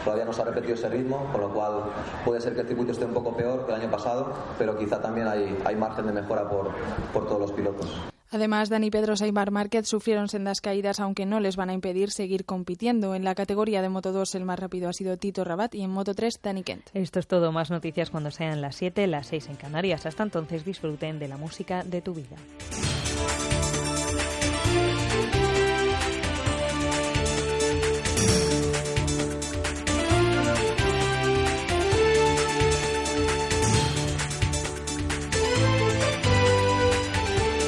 todavía 0.04 0.26
no 0.26 0.34
se 0.34 0.42
ha 0.42 0.46
repetido 0.46 0.74
ese 0.74 0.90
ritmo, 0.90 1.30
con 1.32 1.42
lo 1.42 1.50
cual 1.54 1.84
puede 2.26 2.42
ser 2.42 2.56
que 2.56 2.62
el 2.62 2.68
circuito 2.68 2.92
esté 2.92 3.06
un 3.06 3.14
poco 3.14 3.36
peor 3.36 3.66
que 3.66 3.72
el 3.74 3.82
año 3.82 3.92
pasado, 3.92 4.34
pero 4.58 4.78
quizá 4.78 5.00
también 5.02 5.28
hay, 5.28 5.62
hay 5.64 5.76
margen 5.76 6.08
de 6.08 6.12
mejora 6.14 6.50
por, 6.50 6.70
por 7.14 7.26
todos 7.28 7.40
los 7.42 7.52
pilotos. 7.52 8.15
Además, 8.36 8.68
Dani 8.68 8.92
Pedrosa 8.92 9.26
y 9.28 9.32
Marc 9.32 9.50
Márquez 9.50 9.88
sufrieron 9.88 10.28
sendas 10.28 10.60
caídas, 10.60 11.00
aunque 11.00 11.26
no 11.26 11.40
les 11.40 11.56
van 11.56 11.70
a 11.70 11.74
impedir 11.74 12.12
seguir 12.12 12.44
compitiendo. 12.44 13.16
En 13.16 13.24
la 13.24 13.34
categoría 13.34 13.82
de 13.82 13.88
Moto 13.88 14.12
2, 14.12 14.36
el 14.36 14.44
más 14.44 14.60
rápido 14.60 14.90
ha 14.90 14.94
sido 14.94 15.16
Tito 15.16 15.46
Rabat 15.46 15.74
y 15.74 15.84
en 15.84 15.90
Moto 15.90 16.14
3, 16.14 16.42
Dani 16.44 16.64
Kent. 16.64 16.90
Esto 16.94 17.20
es 17.20 17.28
todo, 17.28 17.54
más 17.54 17.72
noticias 17.72 18.10
cuando 18.10 18.32
sean 18.32 18.60
las 18.60 18.76
7, 18.76 19.08
las 19.08 19.28
6 19.28 19.48
en 19.52 19.56
Canarias. 19.56 20.06
Hasta 20.06 20.24
entonces 20.24 20.66
disfruten 20.66 21.18
de 21.18 21.30
la 21.30 21.38
música 21.38 21.86
de 21.86 22.02
tu 22.02 22.14
vida. 22.14 22.36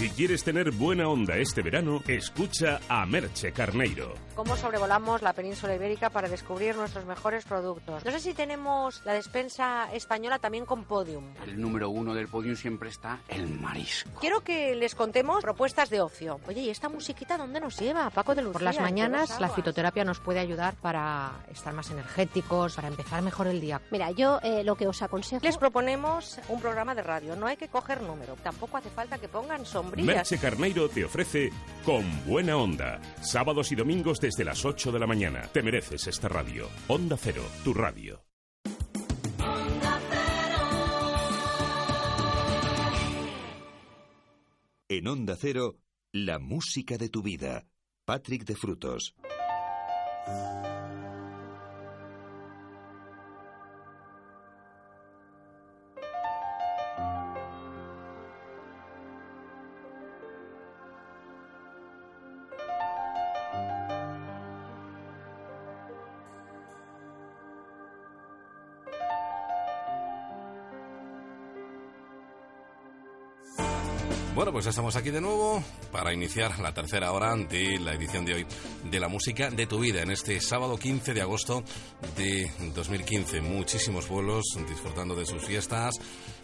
Si 0.00 0.08
quieres 0.08 0.42
tener 0.42 0.70
buena 0.70 1.08
onda 1.08 1.36
este 1.36 1.60
verano, 1.60 2.02
escucha 2.08 2.80
a 2.88 3.04
Merche 3.04 3.52
Carneiro. 3.52 4.14
cómo 4.40 4.56
sobrevolamos 4.56 5.20
la 5.20 5.34
península 5.34 5.74
ibérica 5.74 6.08
para 6.08 6.26
descubrir 6.26 6.74
nuestros 6.74 7.04
mejores 7.04 7.44
productos. 7.44 8.02
No 8.06 8.10
sé 8.10 8.20
si 8.20 8.32
tenemos 8.32 9.04
la 9.04 9.12
despensa 9.12 9.92
española 9.92 10.38
también 10.38 10.64
con 10.64 10.84
podium. 10.84 11.24
El 11.44 11.60
número 11.60 11.90
uno 11.90 12.14
del 12.14 12.28
podium 12.28 12.56
siempre 12.56 12.88
está 12.88 13.18
el 13.28 13.46
marisco. 13.46 14.18
Quiero 14.18 14.40
que 14.40 14.74
les 14.74 14.94
contemos 14.94 15.42
propuestas 15.42 15.90
de 15.90 16.00
ocio. 16.00 16.40
Oye, 16.48 16.62
¿y 16.62 16.70
esta 16.70 16.88
musiquita 16.88 17.36
dónde 17.36 17.60
nos 17.60 17.78
lleva? 17.78 18.08
Paco 18.08 18.34
de 18.34 18.40
Lucía. 18.40 18.54
Por 18.54 18.62
las 18.62 18.76
¿qué 18.76 18.82
mañanas 18.82 19.38
la 19.38 19.50
fitoterapia 19.50 20.04
nos 20.04 20.20
puede 20.20 20.40
ayudar 20.40 20.74
para 20.76 21.32
estar 21.52 21.74
más 21.74 21.90
energéticos, 21.90 22.76
para 22.76 22.88
empezar 22.88 23.20
mejor 23.20 23.46
el 23.46 23.60
día. 23.60 23.82
Mira, 23.90 24.10
yo 24.10 24.40
eh, 24.42 24.64
lo 24.64 24.74
que 24.74 24.88
os 24.88 25.02
aconsejo... 25.02 25.44
Les 25.44 25.58
proponemos 25.58 26.40
un 26.48 26.62
programa 26.62 26.94
de 26.94 27.02
radio. 27.02 27.36
No 27.36 27.46
hay 27.46 27.58
que 27.58 27.68
coger 27.68 28.00
número. 28.00 28.36
Tampoco 28.42 28.78
hace 28.78 28.88
falta 28.88 29.18
que 29.18 29.28
pongan 29.28 29.66
sombrillas. 29.90 30.16
Merche 30.16 30.38
Carneiro 30.38 30.88
te 30.88 31.04
ofrece 31.04 31.50
Con 31.84 32.04
Buena 32.26 32.56
Onda. 32.56 33.00
Sábados 33.20 33.72
y 33.72 33.74
domingos 33.74 34.20
desde 34.20 34.44
las 34.44 34.64
8 34.64 34.92
de 34.92 34.98
la 34.98 35.06
mañana. 35.06 35.42
Te 35.52 35.62
mereces 35.62 36.06
esta 36.06 36.28
radio. 36.28 36.68
Onda 36.88 37.16
Cero, 37.16 37.42
tu 37.64 37.74
radio. 37.74 38.22
En 44.88 45.06
Onda 45.06 45.36
Cero, 45.36 45.78
la 46.12 46.38
música 46.40 46.98
de 46.98 47.08
tu 47.08 47.22
vida. 47.22 47.66
Patrick 48.04 48.44
de 48.44 48.56
Frutos. 48.56 49.14
Pues 74.60 74.68
estamos 74.68 74.94
aquí 74.94 75.08
de 75.10 75.22
nuevo 75.22 75.64
para 75.90 76.12
iniciar 76.12 76.58
la 76.58 76.74
tercera 76.74 77.12
hora 77.12 77.34
de 77.34 77.78
la 77.80 77.94
edición 77.94 78.26
de 78.26 78.34
hoy 78.34 78.46
de 78.84 79.00
la 79.00 79.08
música 79.08 79.48
de 79.48 79.66
tu 79.66 79.78
vida 79.78 80.02
en 80.02 80.10
este 80.10 80.38
sábado 80.38 80.76
15 80.76 81.14
de 81.14 81.22
agosto 81.22 81.64
de 82.14 82.50
2015. 82.74 83.40
Muchísimos 83.40 84.06
vuelos 84.06 84.44
disfrutando 84.68 85.14
de 85.14 85.24
sus 85.24 85.42
fiestas. 85.42 85.94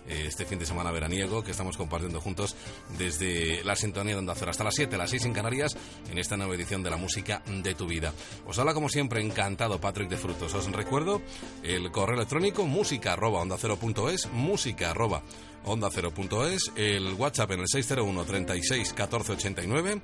eh, 0.08 0.24
Este 0.28 0.46
fin 0.46 0.58
de 0.58 0.64
semana 0.64 0.92
veraniego 0.92 1.44
que 1.44 1.50
estamos 1.50 1.76
compartiendo 1.76 2.22
juntos 2.22 2.56
desde 2.96 3.62
la 3.64 3.76
sintonía 3.76 4.14
de 4.14 4.20
Onda 4.20 4.34
Cero 4.34 4.50
hasta 4.50 4.64
las 4.64 4.76
7, 4.76 4.96
las 4.96 5.10
6 5.10 5.26
en 5.26 5.32
Canarias, 5.34 5.76
en 6.10 6.16
esta 6.16 6.38
nueva 6.38 6.54
edición 6.54 6.82
de 6.82 6.88
la 6.88 6.96
música 6.96 7.42
de 7.46 7.74
tu 7.74 7.86
vida. 7.86 8.14
Os 8.46 8.58
habla 8.58 8.72
como 8.72 8.88
siempre 8.88 9.20
encantado 9.20 9.78
Patrick 9.78 10.08
de 10.08 10.16
Frutos. 10.16 10.54
Os 10.54 10.72
recuerdo 10.72 11.20
el 11.62 11.90
correo 11.90 12.16
electrónico 12.16 12.64
música 12.64 13.12
arroba 13.12 13.40
onda 13.40 13.56
cero 13.58 13.76
punto 13.76 14.08
es, 14.08 14.26
música 14.32 14.92
arroba 14.92 15.22
onda 15.66 15.90
cero 15.92 16.12
punto 16.12 16.46
es, 16.46 16.72
el 16.76 17.12
WhatsApp 17.14 17.52
en 17.52 17.60
el 17.60 17.68
601 17.68 18.24
36 18.24 18.92
14 18.92 19.32
89, 19.32 20.00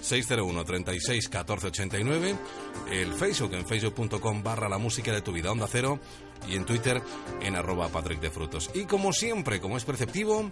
601 0.00 0.64
36 0.64 1.28
14 1.28 1.66
89, 1.68 2.36
el 2.90 3.12
Facebook 3.12 3.54
en 3.54 3.66
facebook.com 3.66 4.42
barra 4.42 4.68
la 4.68 4.78
música 4.78 5.12
de 5.12 5.22
tu 5.22 5.32
vida 5.32 5.52
onda 5.52 5.66
cero 5.70 6.00
y 6.48 6.56
en 6.56 6.64
Twitter 6.64 7.00
en 7.40 7.56
arroba 7.56 7.88
Patrick 7.88 8.20
de 8.20 8.30
Frutos. 8.30 8.70
Y 8.74 8.84
como 8.84 9.12
siempre, 9.12 9.60
como 9.60 9.76
es 9.76 9.84
perceptivo, 9.84 10.50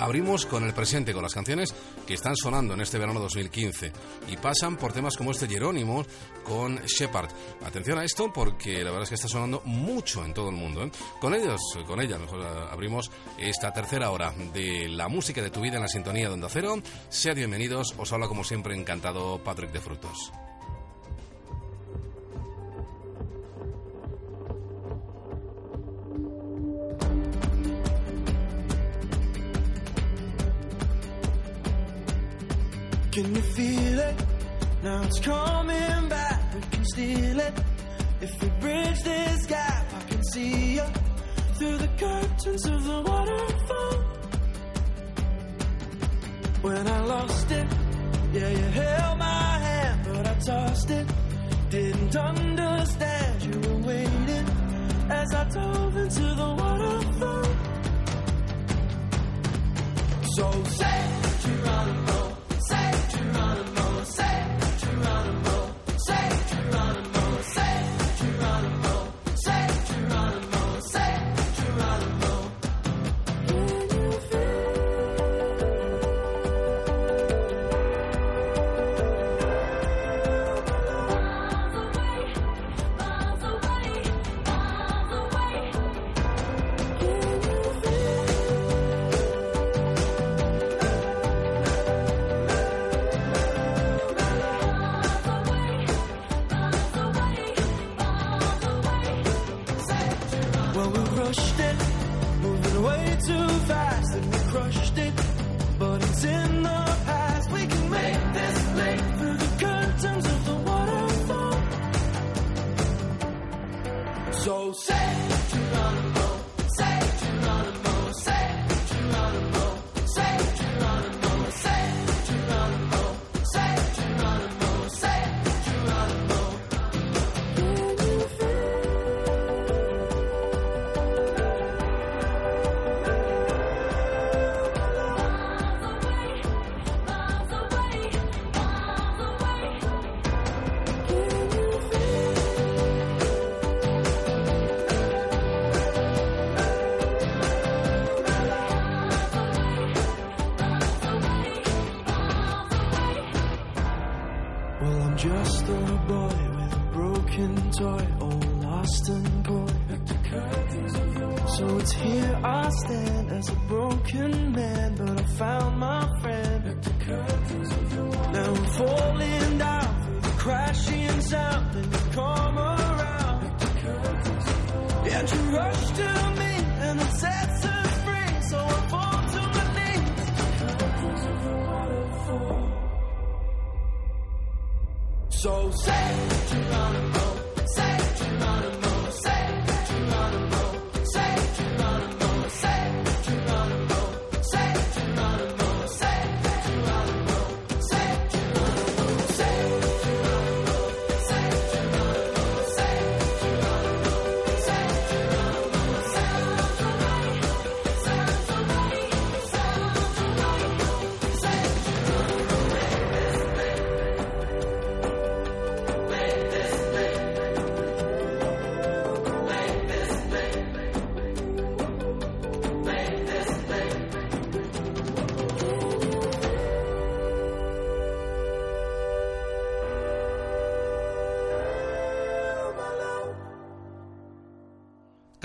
Abrimos 0.00 0.46
con 0.46 0.64
el 0.64 0.72
presente, 0.72 1.12
con 1.12 1.22
las 1.22 1.34
canciones 1.34 1.74
que 2.06 2.14
están 2.14 2.34
sonando 2.34 2.72
en 2.72 2.80
este 2.80 2.98
verano 2.98 3.20
2015 3.20 3.92
y 4.28 4.36
pasan 4.38 4.78
por 4.78 4.94
temas 4.94 5.14
como 5.14 5.30
este 5.30 5.46
Jerónimo 5.46 6.06
con 6.42 6.76
Shepard. 6.86 7.28
Atención 7.62 7.98
a 7.98 8.04
esto 8.04 8.32
porque 8.32 8.82
la 8.82 8.90
verdad 8.90 9.02
es 9.02 9.08
que 9.10 9.14
está 9.16 9.28
sonando 9.28 9.60
mucho 9.66 10.24
en 10.24 10.32
todo 10.32 10.48
el 10.48 10.56
mundo. 10.56 10.84
¿eh? 10.84 10.90
Con 11.20 11.34
ellos, 11.34 11.60
con 11.86 12.00
ella, 12.00 12.18
mejor 12.18 12.40
abrimos 12.70 13.10
esta 13.36 13.74
tercera 13.74 14.10
hora 14.10 14.32
de 14.54 14.88
la 14.88 15.08
música 15.08 15.42
de 15.42 15.50
tu 15.50 15.60
vida 15.60 15.76
en 15.76 15.82
la 15.82 15.88
sintonía 15.88 16.28
de 16.28 16.34
Onda 16.34 16.48
Cero. 16.50 16.80
Bienvenidos, 17.34 17.94
os 17.98 18.10
habla 18.10 18.26
como 18.26 18.42
siempre 18.42 18.74
encantado 18.74 19.38
Patrick 19.44 19.70
de 19.70 19.80
Frutos. 19.80 20.32
Can 33.20 33.34
you 33.34 33.42
feel 33.42 33.98
it? 33.98 34.14
Now 34.82 35.02
it's 35.02 35.20
coming 35.20 36.08
back. 36.08 36.54
We 36.54 36.60
can 36.70 36.84
steal 36.86 37.38
it. 37.38 37.52
If 38.22 38.42
we 38.42 38.48
bridge 38.60 39.02
this 39.02 39.44
gap, 39.44 39.92
I 39.92 40.00
can 40.08 40.24
see 40.24 40.76
you 40.76 40.86
through 41.56 41.76
the 41.76 41.88
curtains 41.98 42.64
of 42.64 42.82
the 42.82 43.00
waterfall. 43.02 43.96
When 46.62 46.88
I 46.88 47.00
lost 47.04 47.50
it, 47.50 47.66
yeah, 48.32 48.48
you 48.48 48.64
held 48.80 49.18
my 49.18 49.58
hand, 49.66 50.00
but 50.06 50.26
I 50.26 50.34
tossed 50.34 50.90
it. 50.90 51.06
Didn't 51.68 52.16
understand 52.16 53.42
you 53.42 53.60
were 53.68 53.80
waiting 53.86 54.46
as 55.10 55.34
I 55.34 55.44
dove 55.50 55.94
into 55.94 56.22
the 56.22 56.54
waterfall. 56.60 57.44
So 60.36 60.64
say, 60.64 61.00
you're 61.44 61.68
on 61.68 61.86
Geronimo, 61.86 62.29
say, 62.70 62.90
Geronimo, 63.12 64.04
say, 64.04 64.38
Geronimo, 64.80 65.49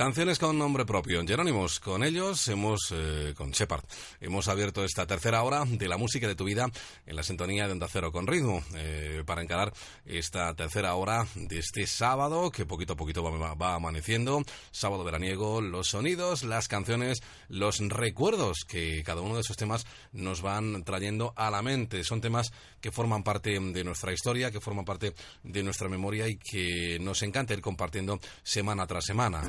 Canciones 0.06 0.38
con 0.38 0.60
nombre 0.60 0.86
propio. 0.86 1.26
Jerónimos, 1.26 1.80
con 1.80 2.04
ellos 2.04 2.48
hemos, 2.48 2.94
eh, 2.94 3.34
con 3.36 3.50
Shepard, 3.50 3.86
hemos 4.22 4.48
abierto 4.48 4.84
esta 4.84 5.08
tercera 5.08 5.42
hora 5.42 5.66
de 5.66 5.88
la 5.88 5.98
música 5.98 6.28
de 6.28 6.36
tu 6.36 6.44
vida 6.44 6.70
en 7.08 7.16
la 7.16 7.24
sintonía 7.24 7.66
de 7.66 7.72
Onda 7.72 7.88
Cero 7.92 8.12
con 8.12 8.28
ritmo 8.28 8.62
eh, 8.76 9.24
para 9.26 9.42
encarar 9.42 9.74
esta 10.06 10.54
tercera 10.54 10.94
hora 10.94 11.26
de 11.34 11.58
este 11.58 11.88
sábado 11.88 12.52
que 12.52 12.68
poquito 12.68 12.94
a 12.94 12.96
poquito 12.96 13.24
va, 13.24 13.56
va 13.56 13.74
amaneciendo. 13.74 14.44
Sábado 14.70 15.04
veraniego, 15.04 15.60
los 15.60 15.88
sonidos, 15.88 16.44
las 16.44 16.68
canciones, 16.68 17.24
los 17.50 17.80
recuerdos 17.80 18.60
que 18.68 19.02
cada 19.04 19.22
uno 19.22 19.34
de 19.34 19.42
esos 19.42 19.58
temas 19.58 19.88
nos 20.12 20.44
van 20.44 20.84
trayendo 20.84 21.34
a 21.36 21.50
la 21.50 21.64
mente. 21.64 22.04
Son 22.04 22.22
temas 22.22 22.54
que 22.80 22.92
forman 22.92 23.24
parte 23.24 23.60
de 23.60 23.84
nuestra 23.84 24.14
historia, 24.14 24.52
que 24.52 24.62
forman 24.62 24.86
parte 24.86 25.16
de 25.42 25.64
nuestra 25.64 25.90
memoria 25.90 26.28
y 26.28 26.38
que 26.38 27.00
nos 27.02 27.24
encanta 27.24 27.56
ir 27.56 27.62
compartiendo 27.62 28.20
semana 28.44 28.86
tras 28.86 29.06
semana. 29.06 29.42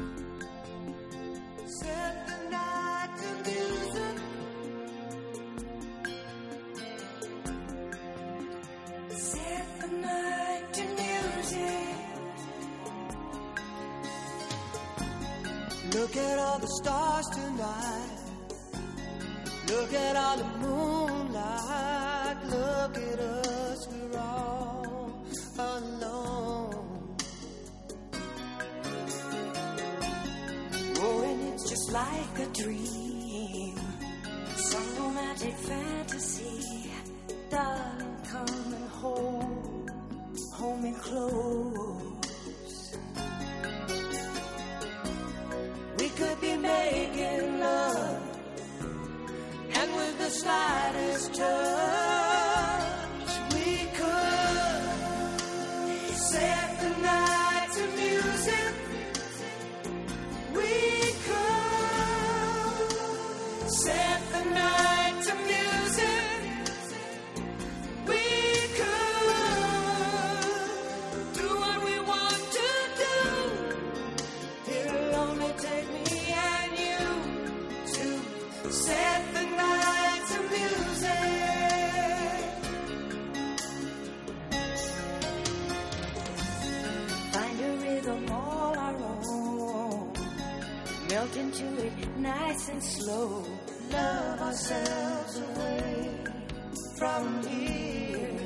Set 1.80 2.26
the 2.28 2.38
night 2.50 3.10
to 3.20 3.28
music. 3.50 4.16
Set 9.10 9.66
the 9.80 9.88
night 9.88 10.64
to 10.72 10.84
music. 10.84 11.96
Look 15.94 16.16
at 16.16 16.38
all 16.38 16.58
the 16.58 16.68
stars 16.82 17.26
tonight. 17.34 18.16
Look 19.68 19.92
at 19.92 20.16
all 20.16 20.36
the 20.36 20.44
moonlight. 20.58 22.36
Look 22.44 22.96
at 22.96 23.18
us, 23.18 23.88
we're 23.88 24.18
all 24.18 25.12
alone. 25.58 26.75
Just 31.76 31.92
like 31.92 32.38
a 32.38 32.46
dream, 32.54 33.76
some 34.56 34.96
romantic 34.98 35.54
fantasy. 35.54 36.90
Darling, 37.50 38.16
come 38.30 38.74
and 38.78 38.88
hold, 38.88 39.90
hold 40.54 40.82
me 40.82 40.94
close. 41.02 42.96
We 45.98 46.08
could 46.18 46.40
be 46.40 46.56
making 46.56 47.60
love, 47.60 48.22
and 49.78 49.96
with 49.96 50.18
the 50.18 50.30
slightest 50.30 51.34
touch, 51.34 52.45
Into 91.46 91.86
it 91.86 92.18
nice 92.18 92.68
and 92.70 92.82
slow. 92.82 93.44
Love 93.92 94.40
ourselves 94.40 95.38
away 95.38 96.10
from 96.98 97.46
here. 97.46 98.40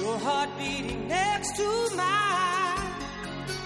Your 0.00 0.18
heart 0.26 0.48
beating 0.58 1.06
next 1.06 1.54
to 1.58 1.68
mine. 1.94 2.92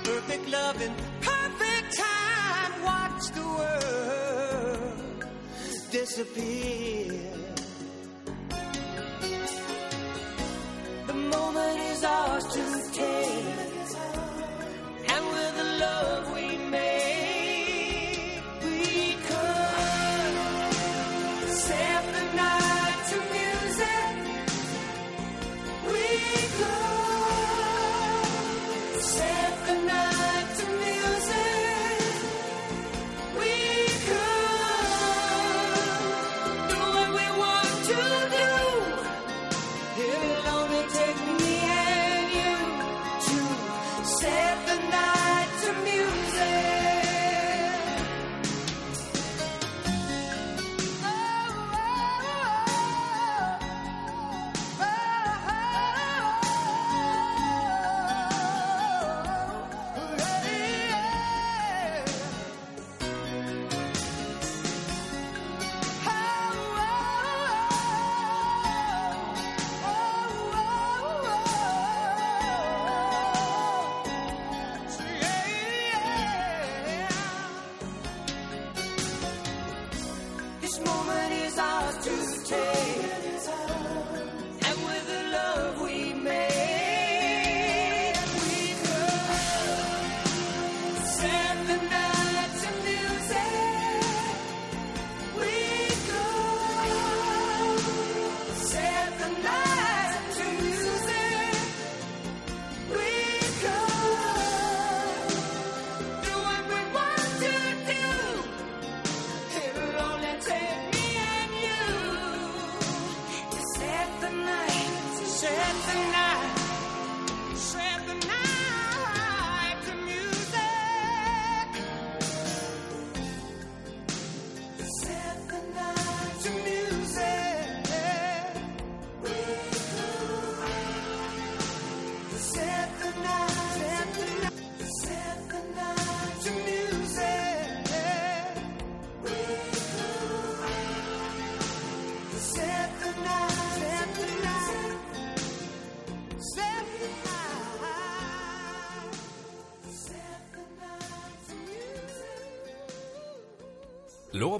Perfect 0.02 0.48
love 0.48 0.82
and 0.82 0.96
perfect 1.20 1.88
time. 1.96 2.72
Watch 2.90 3.24
the 3.38 3.46
world 3.58 5.24
disappear. 5.92 7.22
The 11.06 11.14
moment 11.14 11.78
is 11.92 12.02
ours 12.02 12.44
to 12.54 12.90
take. 12.92 13.67
With 15.38 15.56
the 15.56 15.64
love 15.78 16.32
we 16.34 16.58
make, 16.58 16.97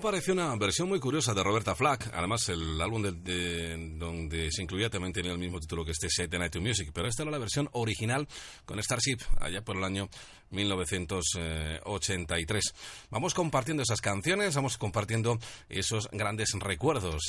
apareció 0.08 0.32
una 0.32 0.56
versión 0.56 0.88
muy 0.88 0.98
curiosa 1.00 1.34
de 1.34 1.42
Roberta 1.44 1.74
Flack. 1.74 2.12
Además, 2.14 2.48
el 2.48 2.80
álbum 2.80 3.02
de, 3.02 3.12
de- 3.12 3.76
donde 3.98 4.50
se 4.50 4.62
incluía 4.62 4.88
también 4.88 5.12
tenía 5.12 5.32
el 5.32 5.38
mismo 5.38 5.60
título 5.60 5.84
que 5.84 5.90
este 5.90 6.08
the 6.28 6.38
Night 6.38 6.50
to 6.50 6.62
Music. 6.62 6.92
Pero 6.94 7.08
esta 7.08 7.24
era 7.24 7.30
la 7.30 7.36
versión 7.36 7.68
original 7.72 8.26
con 8.64 8.82
Starship, 8.82 9.18
allá 9.38 9.60
por 9.62 9.76
el 9.76 9.84
año 9.84 10.08
1983. 10.50 12.74
Vamos 13.10 13.34
compartiendo 13.34 13.82
esas 13.82 14.00
canciones, 14.00 14.54
vamos 14.54 14.78
compartiendo 14.78 15.38
esos 15.68 16.08
grandes 16.10 16.52
recuerdos. 16.58 17.20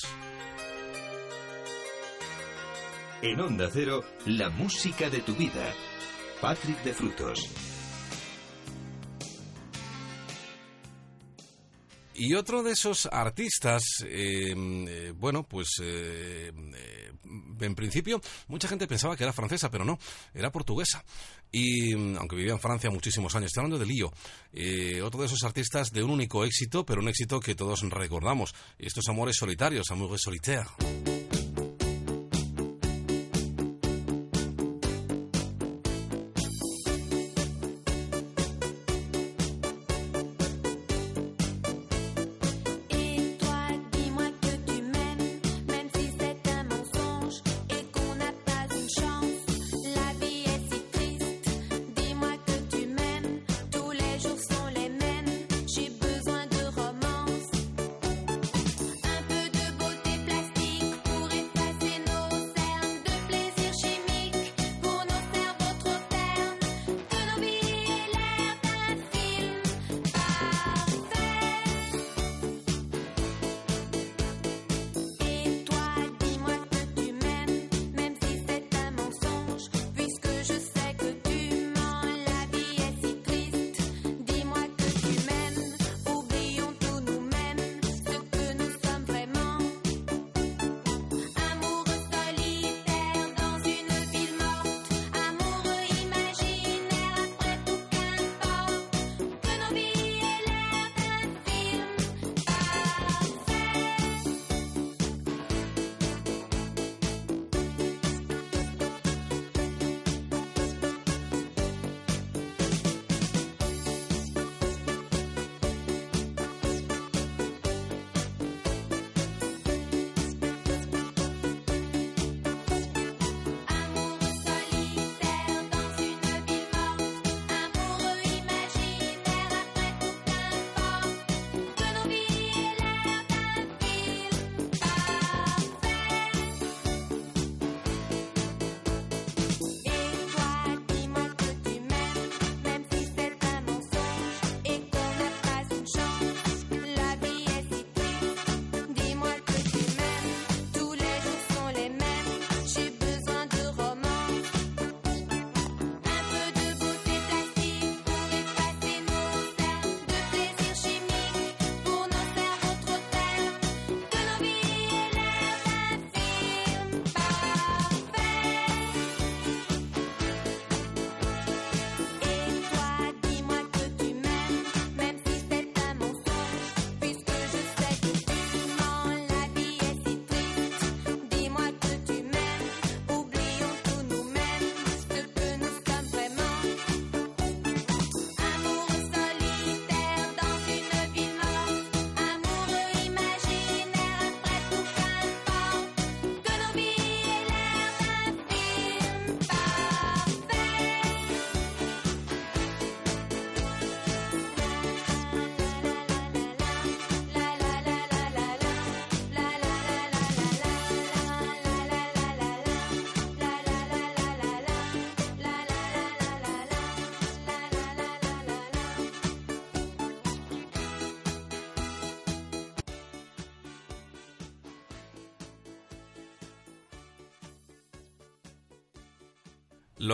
En 3.21 3.41
Onda 3.41 3.69
Cero, 3.73 4.05
la 4.25 4.49
música 4.49 5.09
de 5.09 5.19
tu 5.19 5.35
vida. 5.35 5.73
Patrick 6.39 6.81
de 6.83 6.93
Frutos. 6.93 7.49
Y 12.19 12.33
otro 12.33 12.63
de 12.63 12.73
esos 12.73 13.05
artistas, 13.05 13.81
eh, 14.03 14.53
eh, 14.53 15.13
bueno, 15.15 15.43
pues 15.43 15.69
eh, 15.81 16.51
eh, 16.75 17.11
en 17.61 17.75
principio 17.75 18.19
mucha 18.49 18.67
gente 18.67 18.87
pensaba 18.87 19.15
que 19.15 19.23
era 19.23 19.31
francesa, 19.31 19.71
pero 19.71 19.85
no, 19.85 19.97
era 20.33 20.51
portuguesa. 20.51 21.05
Y 21.49 21.95
mm, 21.95 22.17
aunque 22.17 22.35
vivía 22.35 22.51
en 22.51 22.59
Francia 22.59 22.89
muchísimos 22.89 23.33
años, 23.35 23.47
estoy 23.47 23.61
hablando 23.61 23.79
de 23.79 23.85
Lío, 23.85 24.11
eh, 24.51 25.01
otro 25.01 25.21
de 25.21 25.27
esos 25.27 25.43
artistas 25.43 25.91
de 25.91 26.03
un 26.03 26.09
único 26.09 26.43
éxito, 26.43 26.85
pero 26.85 26.99
un 26.99 27.07
éxito 27.07 27.39
que 27.39 27.55
todos 27.55 27.83
recordamos. 27.89 28.53
Estos 28.77 29.07
amores 29.07 29.37
solitarios, 29.37 29.89
Amours 29.89 30.21
solitaires. 30.21 31.28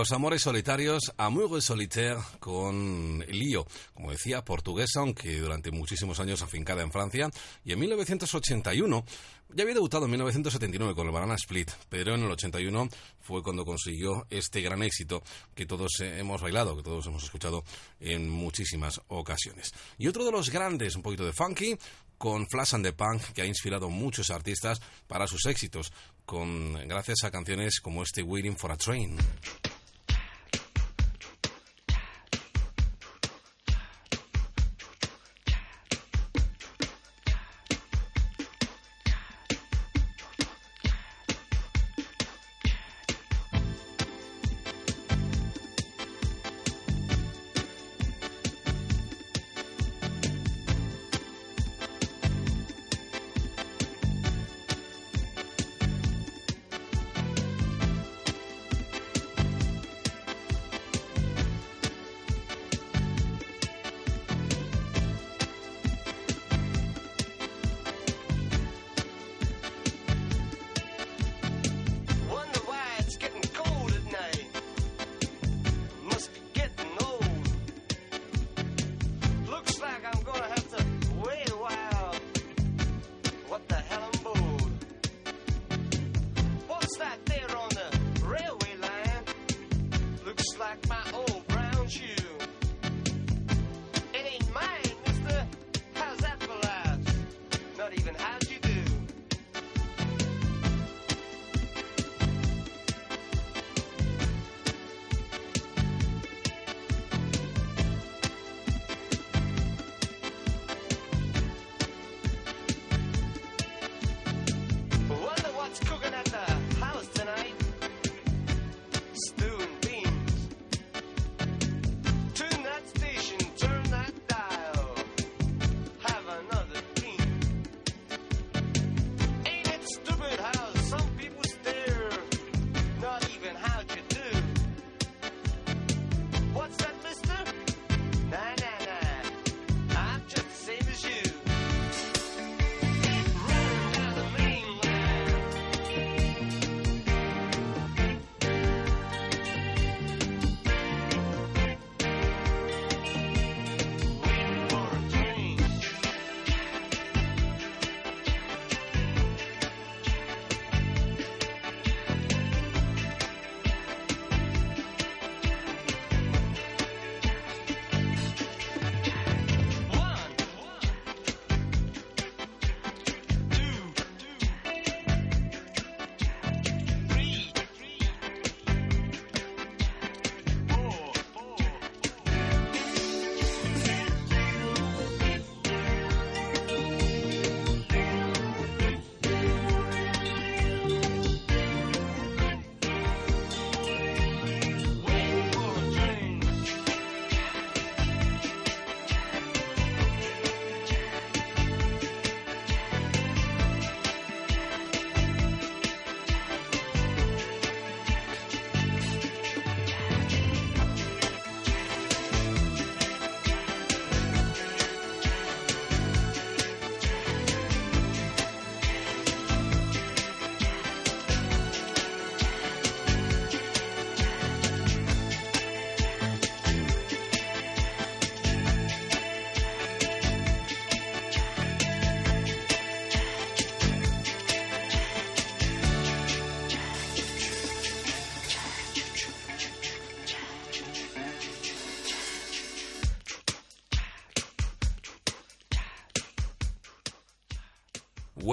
Los 0.06 0.12
amores 0.12 0.44
solitarios, 0.44 1.12
Amour 1.18 1.64
solitaire 1.64 2.20
con 2.40 3.26
Lío, 3.28 3.66
como 3.96 4.12
decía, 4.12 4.46
portuguesa, 4.46 5.00
aunque 5.00 5.40
durante 5.40 5.72
muchísimos 5.72 6.20
años 6.20 6.44
afincada 6.44 6.84
en 6.84 6.92
Francia, 6.92 7.28
y 7.64 7.72
en 7.72 7.80
1981, 7.80 9.04
ya 9.56 9.64
había 9.64 9.74
debutado 9.74 10.06
en 10.06 10.12
1979 10.12 10.94
con 10.94 11.08
el 11.08 11.12
Banana 11.12 11.34
Split, 11.34 11.72
pero 11.90 12.14
en 12.14 12.22
el 12.22 12.30
81 12.30 12.88
fue 13.20 13.42
cuando 13.42 13.66
consiguió 13.66 14.28
este 14.30 14.62
gran 14.62 14.84
éxito 14.84 15.24
que 15.56 15.66
todos 15.66 16.00
hemos 16.02 16.40
bailado, 16.40 16.78
que 16.78 16.84
todos 16.84 17.08
hemos 17.08 17.24
escuchado 17.24 17.64
en 18.00 18.30
muchísimas 18.30 19.02
ocasiones. 19.08 19.74
Y 19.98 20.06
otro 20.08 20.24
de 20.24 20.32
los 20.32 20.52
grandes, 20.52 20.96
un 20.96 21.02
poquito 21.02 21.26
de 21.26 21.34
funky, 21.34 21.76
con 22.20 22.48
Flash 22.48 22.76
and 22.76 22.86
the 22.86 22.94
Punk, 22.94 23.24
que 23.34 23.42
ha 23.42 23.46
inspirado 23.48 23.90
muchos 23.90 24.30
artistas 24.30 24.80
para 25.08 25.26
sus 25.26 25.48
éxitos, 25.48 25.92
con 26.28 26.76
gracias 26.88 27.24
a 27.24 27.32
canciones 27.32 27.80
como 27.80 28.04
este 28.04 28.22
Waiting 28.22 28.56
for 28.56 28.72
a 28.72 28.78
Train. 28.78 29.18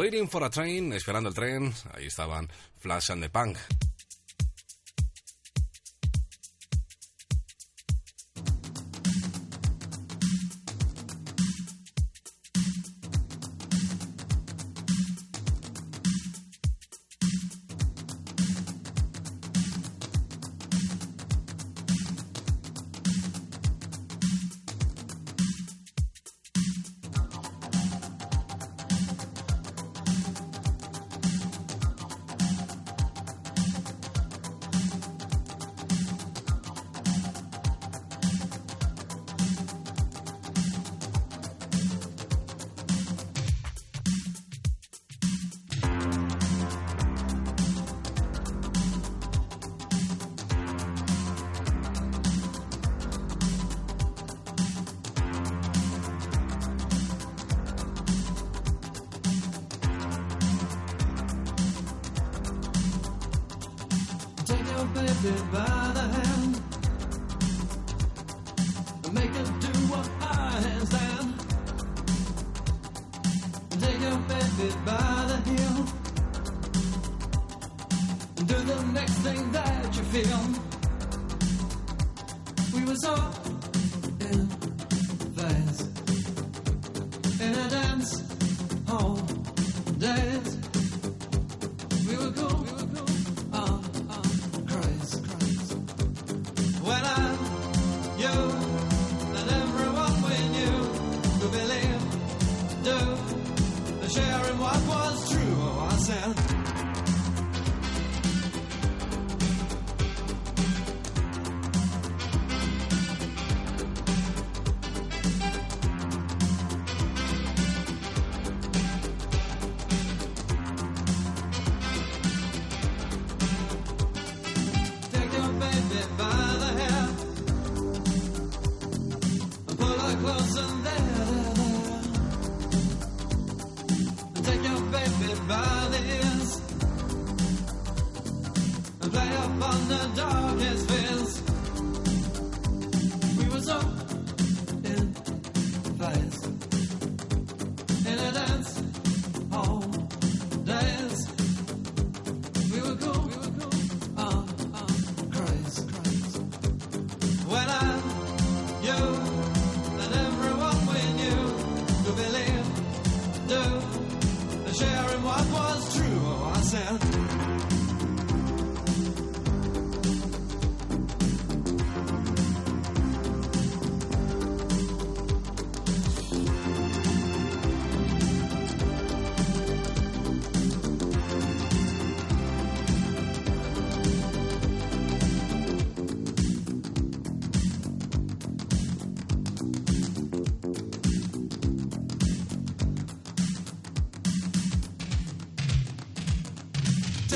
Waiting 0.02 0.26
for 0.26 0.42
a 0.42 0.50
Train, 0.50 0.92
esperando 0.94 1.28
el 1.28 1.34
tren, 1.36 1.72
ahí 1.94 2.06
estaban 2.06 2.48
Flash 2.81 3.10
and 3.10 3.22
the 3.22 3.31
Punk. 3.31 3.56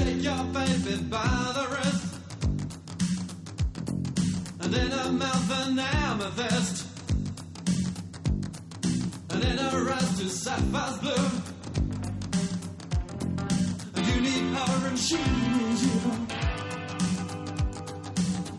take 0.06 0.22
your 0.22 0.44
baby 0.54 1.02
by 1.10 1.52
the 1.56 1.66
wrist. 1.72 2.04
And 4.60 4.74
in 4.74 4.90
her 4.98 5.12
mouth 5.12 5.50
an 5.60 5.78
amethyst. 5.78 6.86
And 9.30 9.44
in 9.44 9.58
her 9.58 9.92
eyes 9.92 10.18
two 10.18 10.28
sapphires 10.28 10.98
blue. 10.98 11.28
And 13.96 14.06
you 14.10 14.20
need 14.26 14.46
her 14.56 14.88
and 14.88 14.98
she 14.98 15.20
needs 15.56 15.82
you. 15.88 16.00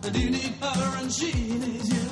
And 0.04 0.16
you 0.18 0.30
need 0.30 0.54
her 0.62 0.98
and 1.00 1.12
she 1.12 1.32
needs 1.64 1.90
you. 1.96 2.07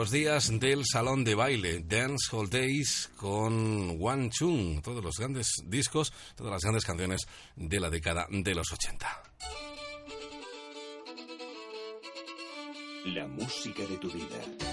Los 0.00 0.10
días 0.10 0.58
del 0.58 0.86
salón 0.90 1.24
de 1.24 1.34
baile, 1.34 1.80
Dance 1.80 2.34
Hall 2.34 2.48
Days 2.48 3.10
con 3.16 4.00
Wan 4.00 4.30
Chung, 4.30 4.80
todos 4.80 5.04
los 5.04 5.18
grandes 5.18 5.52
discos, 5.66 6.10
todas 6.36 6.52
las 6.52 6.62
grandes 6.62 6.86
canciones 6.86 7.28
de 7.54 7.78
la 7.78 7.90
década 7.90 8.26
de 8.30 8.54
los 8.54 8.72
80. 8.72 9.22
La 13.08 13.26
música 13.26 13.84
de 13.84 13.98
tu 13.98 14.10
vida. 14.10 14.70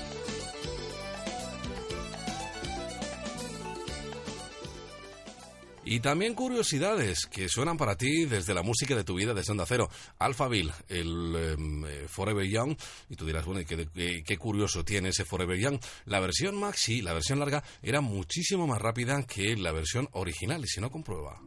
Y 5.89 6.01
también 6.01 6.33
curiosidades 6.33 7.25
que 7.27 7.47
suenan 7.47 7.77
para 7.77 7.95
ti 7.95 8.25
desde 8.25 8.53
la 8.53 8.61
música 8.61 8.93
de 8.93 9.05
tu 9.05 9.15
vida 9.15 9.33
de 9.33 9.41
Onda 9.49 9.65
Cero. 9.65 9.89
Alphaville, 10.19 10.73
el 10.89 11.33
em, 11.35 11.85
eh, 11.85 12.05
Forever 12.09 12.45
Young. 12.45 12.75
Y 13.09 13.15
tú 13.15 13.25
dirás, 13.25 13.45
bueno, 13.45 13.61
¿y 13.61 13.65
qué, 13.65 13.87
qué- 13.93 14.23
qué 14.25 14.37
curioso 14.37 14.83
tiene 14.83 15.09
ese 15.09 15.23
Forever 15.25 15.57
Young? 15.57 15.79
La 16.05 16.19
versión 16.19 16.55
maxi, 16.59 17.01
la 17.01 17.13
versión 17.13 17.39
larga, 17.39 17.63
era 17.81 18.01
muchísimo 18.01 18.67
más 18.67 18.81
rápida 18.81 19.23
que 19.23 19.55
la 19.55 19.71
versión 19.71 20.09
original. 20.11 20.61
Y 20.63 20.67
si 20.67 20.81
no, 20.81 20.89
comprueba. 20.91 21.41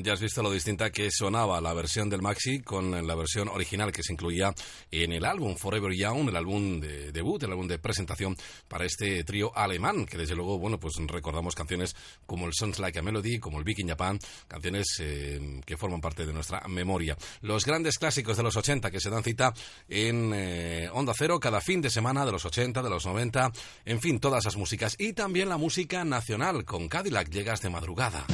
Ya 0.00 0.12
has 0.12 0.20
visto 0.20 0.44
lo 0.44 0.52
distinta 0.52 0.90
que 0.90 1.10
sonaba 1.10 1.60
la 1.60 1.74
versión 1.74 2.08
del 2.08 2.22
Maxi 2.22 2.60
con 2.60 3.04
la 3.04 3.14
versión 3.16 3.48
original 3.48 3.90
que 3.90 4.04
se 4.04 4.12
incluía 4.12 4.54
en 4.92 5.12
el 5.12 5.24
álbum 5.24 5.56
Forever 5.56 5.92
Young, 5.92 6.28
el 6.28 6.36
álbum 6.36 6.78
de 6.78 7.10
debut, 7.10 7.42
el 7.42 7.50
álbum 7.50 7.66
de 7.66 7.80
presentación 7.80 8.36
para 8.68 8.84
este 8.84 9.24
trío 9.24 9.50
alemán, 9.56 10.06
que 10.06 10.16
desde 10.16 10.36
luego, 10.36 10.56
bueno, 10.56 10.78
pues 10.78 10.94
recordamos 11.04 11.56
canciones 11.56 11.96
como 12.26 12.46
el 12.46 12.52
Sounds 12.54 12.78
Like 12.78 13.00
a 13.00 13.02
Melody, 13.02 13.40
como 13.40 13.58
el 13.58 13.64
Viking 13.64 13.88
Japan, 13.88 14.20
canciones 14.46 14.86
eh, 15.00 15.60
que 15.66 15.76
forman 15.76 16.00
parte 16.00 16.24
de 16.24 16.32
nuestra 16.32 16.62
memoria. 16.68 17.16
Los 17.40 17.64
grandes 17.64 17.98
clásicos 17.98 18.36
de 18.36 18.44
los 18.44 18.56
80 18.56 18.92
que 18.92 19.00
se 19.00 19.10
dan 19.10 19.24
cita 19.24 19.52
en 19.88 20.30
eh, 20.32 20.88
Onda 20.92 21.12
Cero 21.18 21.40
cada 21.40 21.60
fin 21.60 21.82
de 21.82 21.90
semana 21.90 22.24
de 22.24 22.30
los 22.30 22.44
80, 22.44 22.84
de 22.84 22.90
los 22.90 23.04
90, 23.04 23.50
en 23.84 24.00
fin, 24.00 24.20
todas 24.20 24.44
esas 24.44 24.56
músicas. 24.56 24.94
Y 24.96 25.12
también 25.14 25.48
la 25.48 25.56
música 25.56 26.04
nacional 26.04 26.64
con 26.64 26.88
Cadillac, 26.88 27.30
llegas 27.30 27.62
de 27.62 27.70
madrugada. 27.70 28.24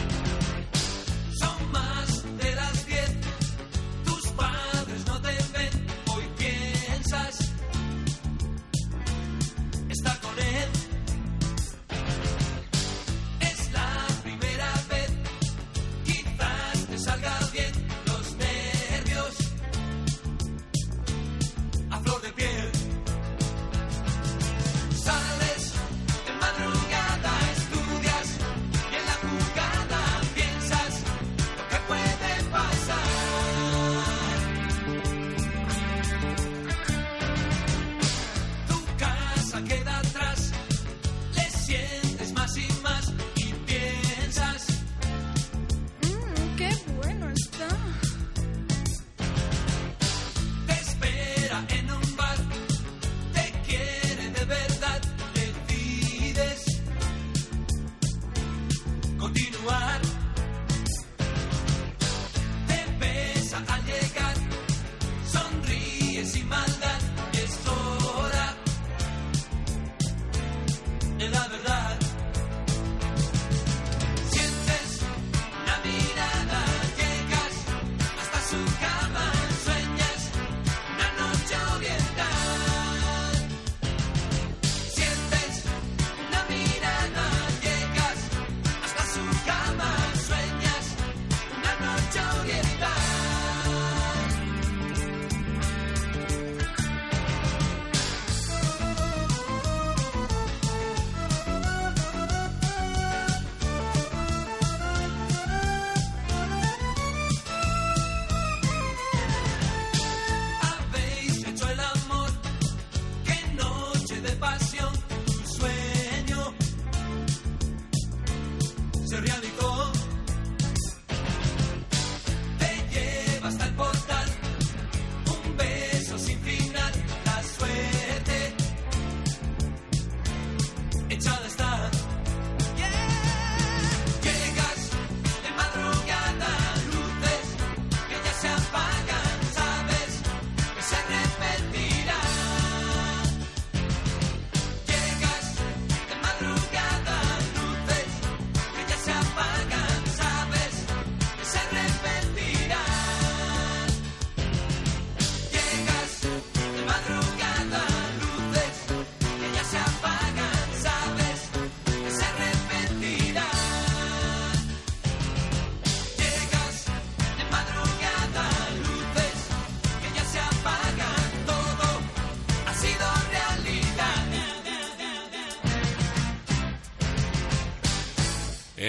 Son 1.34 1.72
más 1.72 1.93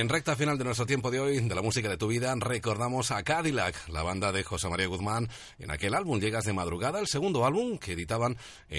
En 0.06 0.10
recta 0.10 0.36
final 0.36 0.56
de 0.56 0.64
nuestro 0.64 0.86
tiempo 0.86 1.10
de 1.10 1.20
hoy, 1.20 1.40
de 1.40 1.56
la 1.56 1.64
música 1.64 1.90
de 1.90 1.98
tu 1.98 2.06
vida, 2.06 2.32
recordamos 2.38 3.10
a 3.10 3.24
Cadillac, 3.24 3.90
la 3.90 4.04
banda 4.04 4.32
de 4.32 4.44
José 4.44 4.70
María 4.70 4.86
Guzmán, 4.86 5.28
en 5.58 5.72
aquel 5.72 5.96
álbum 5.96 6.20
Llegas 6.20 6.46
de 6.46 6.54
Madrugada, 6.54 7.00
el 7.00 7.08
segundo 7.08 7.44
álbum 7.44 7.80
que 7.80 7.94
editaban 7.94 8.38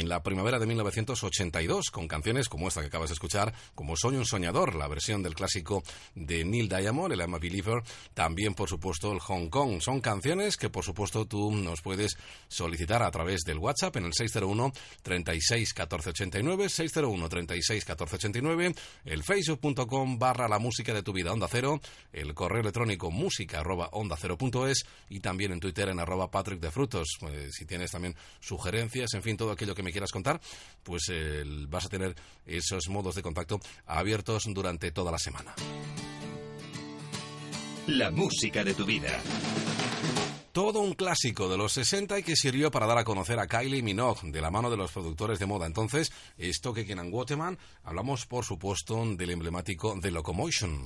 la 0.08 0.22
primavera 0.22 0.58
de 0.58 0.66
1982, 0.66 1.90
con 1.90 2.08
canciones 2.08 2.48
como 2.48 2.68
esta 2.68 2.80
que 2.80 2.88
acabas 2.88 3.10
de 3.10 3.14
escuchar, 3.14 3.52
como 3.74 3.96
Soy 3.96 4.16
un 4.16 4.24
soñador, 4.24 4.74
la 4.74 4.88
versión 4.88 5.22
del 5.22 5.34
clásico 5.34 5.82
de 6.14 6.44
Neil 6.44 6.68
Diamond, 6.68 7.12
el 7.12 7.20
I'm 7.20 7.34
a 7.34 7.38
Believer, 7.38 7.82
también 8.14 8.54
por 8.54 8.68
supuesto 8.68 9.12
el 9.12 9.20
Hong 9.20 9.48
Kong. 9.48 9.80
Son 9.80 10.00
canciones 10.00 10.56
que 10.56 10.70
por 10.70 10.84
supuesto 10.84 11.26
tú 11.26 11.52
nos 11.52 11.82
puedes 11.82 12.16
solicitar 12.48 13.02
a 13.02 13.10
través 13.10 13.42
del 13.42 13.58
WhatsApp 13.58 13.96
en 13.96 14.06
el 14.06 14.12
601 14.12 14.72
36 15.02 15.74
14 15.74 16.10
89, 16.10 16.68
601 16.68 17.28
36 17.28 17.84
14 17.84 18.16
89, 18.16 18.74
el 19.04 19.22
facebook.com 19.22 20.18
barra 20.18 20.48
la 20.48 20.58
música 20.58 20.94
de 20.94 21.02
tu 21.02 21.12
vida 21.12 21.32
onda 21.32 21.48
cero, 21.50 21.80
el 22.12 22.34
correo 22.34 22.60
electrónico 22.60 23.10
música 23.10 23.60
arroba 23.60 23.88
onda 23.92 24.16
cero 24.18 24.36
punto 24.36 24.66
es 24.66 24.86
y 25.08 25.20
también 25.20 25.52
en 25.52 25.60
Twitter 25.60 25.88
en 25.88 26.00
arroba 26.00 26.30
Patrick 26.30 26.60
de 26.60 26.70
Frutos. 26.70 27.08
Eh, 27.28 27.48
si 27.50 27.64
tienes 27.64 27.90
también 27.90 28.14
sugerencias, 28.40 29.14
en 29.14 29.22
fin, 29.22 29.36
todo 29.36 29.52
aquello 29.52 29.74
que 29.74 29.82
me 29.82 29.92
quieras 29.96 30.12
contar, 30.12 30.38
pues 30.82 31.04
eh, 31.10 31.42
vas 31.68 31.86
a 31.86 31.88
tener 31.88 32.14
esos 32.44 32.88
modos 32.90 33.14
de 33.14 33.22
contacto 33.22 33.58
abiertos 33.86 34.44
durante 34.48 34.90
toda 34.90 35.10
la 35.10 35.18
semana. 35.18 35.54
La 37.86 38.10
música 38.10 38.62
de 38.62 38.74
tu 38.74 38.84
vida. 38.84 39.18
Todo 40.52 40.80
un 40.80 40.92
clásico 40.92 41.48
de 41.48 41.56
los 41.56 41.72
60 41.72 42.18
y 42.18 42.22
que 42.22 42.36
sirvió 42.36 42.70
para 42.70 42.86
dar 42.86 42.98
a 42.98 43.04
conocer 43.04 43.38
a 43.38 43.46
Kylie 43.46 43.82
Minogue 43.82 44.30
de 44.30 44.40
la 44.40 44.50
mano 44.50 44.70
de 44.70 44.76
los 44.76 44.92
productores 44.92 45.38
de 45.38 45.46
moda. 45.46 45.66
Entonces, 45.66 46.12
esto 46.36 46.74
que 46.74 46.80
en 46.82 47.12
Waterman, 47.12 47.58
hablamos 47.84 48.26
por 48.26 48.44
supuesto 48.44 49.02
del 49.16 49.30
emblemático 49.30 49.98
The 50.00 50.10
Locomotion. 50.10 50.82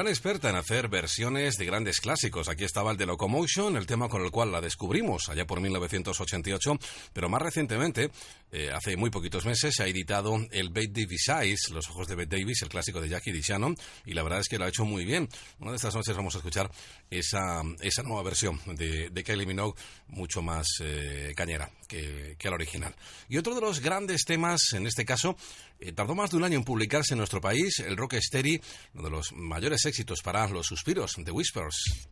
gran 0.00 0.08
experta 0.08 0.48
en 0.48 0.56
hacer 0.56 0.88
versiones 0.88 1.58
de 1.58 1.66
grandes 1.66 2.00
clásicos. 2.00 2.48
Aquí 2.48 2.64
estaba 2.64 2.90
el 2.90 2.96
de 2.96 3.04
Locomotion, 3.04 3.76
el 3.76 3.84
tema 3.84 4.08
con 4.08 4.24
el 4.24 4.30
cual 4.30 4.50
la 4.50 4.62
descubrimos 4.62 5.28
allá 5.28 5.46
por 5.46 5.60
1988, 5.60 6.78
pero 7.12 7.28
más 7.28 7.42
recientemente 7.42 8.10
eh, 8.52 8.70
hace 8.72 8.96
muy 8.96 9.10
poquitos 9.10 9.46
meses 9.46 9.74
se 9.74 9.82
ha 9.82 9.86
editado 9.86 10.36
el 10.50 10.70
Bette 10.70 11.02
Davis 11.02 11.28
Eyes, 11.28 11.70
Los 11.70 11.88
Ojos 11.88 12.08
de 12.08 12.16
Bette 12.16 12.36
Davis, 12.36 12.62
el 12.62 12.68
clásico 12.68 13.00
de 13.00 13.08
Jackie 13.08 13.32
Dishano, 13.32 13.74
y 14.04 14.14
la 14.14 14.22
verdad 14.22 14.40
es 14.40 14.48
que 14.48 14.58
lo 14.58 14.64
ha 14.64 14.68
hecho 14.68 14.84
muy 14.84 15.04
bien. 15.04 15.28
Una 15.58 15.70
de 15.70 15.76
estas 15.76 15.94
noches 15.94 16.16
vamos 16.16 16.34
a 16.34 16.38
escuchar 16.38 16.70
esa, 17.10 17.62
esa 17.80 18.02
nueva 18.02 18.22
versión 18.22 18.60
de, 18.66 19.10
de 19.10 19.24
Kylie 19.24 19.46
Minogue, 19.46 19.78
mucho 20.08 20.42
más 20.42 20.66
eh, 20.80 21.32
cañera 21.36 21.70
que, 21.86 22.36
que 22.38 22.48
la 22.48 22.54
original. 22.54 22.94
Y 23.28 23.36
otro 23.36 23.54
de 23.54 23.60
los 23.60 23.80
grandes 23.80 24.24
temas, 24.24 24.72
en 24.72 24.86
este 24.86 25.04
caso, 25.04 25.36
eh, 25.78 25.92
tardó 25.92 26.14
más 26.14 26.30
de 26.30 26.36
un 26.36 26.44
año 26.44 26.58
en 26.58 26.64
publicarse 26.64 27.14
en 27.14 27.18
nuestro 27.18 27.40
país, 27.40 27.78
el 27.80 27.96
rock 27.96 28.14
steady, 28.20 28.60
uno 28.94 29.04
de 29.04 29.10
los 29.10 29.32
mayores 29.32 29.84
éxitos 29.84 30.22
para 30.22 30.48
Los 30.48 30.66
Suspiros, 30.66 31.14
de 31.16 31.30
Whispers. 31.30 32.08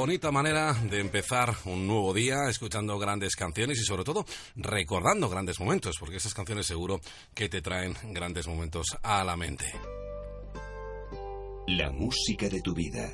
Bonita 0.00 0.30
manera 0.30 0.74
de 0.74 1.00
empezar 1.00 1.52
un 1.64 1.88
nuevo 1.88 2.14
día 2.14 2.48
escuchando 2.48 2.96
grandes 3.00 3.34
canciones 3.34 3.80
y 3.80 3.84
sobre 3.84 4.04
todo 4.04 4.24
recordando 4.54 5.28
grandes 5.28 5.58
momentos, 5.58 5.96
porque 5.98 6.18
esas 6.18 6.34
canciones 6.34 6.66
seguro 6.66 7.00
que 7.34 7.48
te 7.48 7.60
traen 7.60 7.96
grandes 8.12 8.46
momentos 8.46 8.96
a 9.02 9.24
la 9.24 9.36
mente. 9.36 9.64
La 11.66 11.90
música 11.90 12.48
de 12.48 12.60
tu 12.60 12.74
vida. 12.74 13.12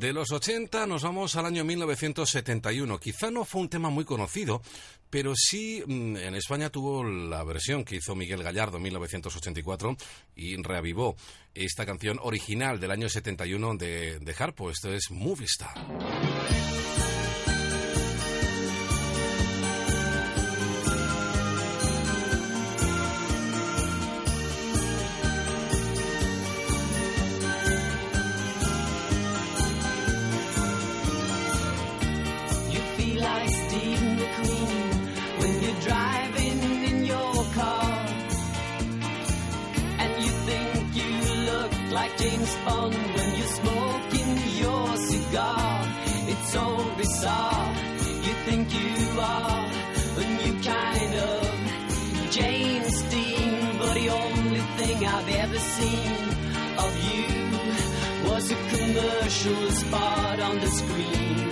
De 0.00 0.14
los 0.14 0.32
80 0.32 0.86
nos 0.86 1.02
vamos 1.02 1.36
al 1.36 1.44
año 1.44 1.62
1971. 1.62 2.98
Quizá 2.98 3.30
no 3.30 3.44
fue 3.44 3.60
un 3.60 3.68
tema 3.68 3.90
muy 3.90 4.06
conocido, 4.06 4.62
pero 5.10 5.34
sí 5.36 5.84
mm, 5.86 6.16
en 6.16 6.34
España 6.36 6.70
tuvo 6.70 7.04
la 7.04 7.44
versión 7.44 7.84
que 7.84 7.96
hizo 7.96 8.14
Miguel 8.14 8.42
Gallardo 8.42 8.78
en 8.78 8.84
1984 8.84 9.98
y 10.36 10.56
reavivó 10.56 11.16
esta 11.52 11.84
canción 11.84 12.18
original 12.22 12.80
del 12.80 12.92
año 12.92 13.10
71 13.10 13.76
de, 13.76 14.34
Harpo. 14.38 14.70
Esto 14.70 14.90
es 14.90 15.10
Movie 15.10 15.44
Star. 15.44 15.74
Commercial 59.42 59.70
spot 59.70 60.40
on 60.40 60.60
the 60.60 60.66
screen 60.66 61.48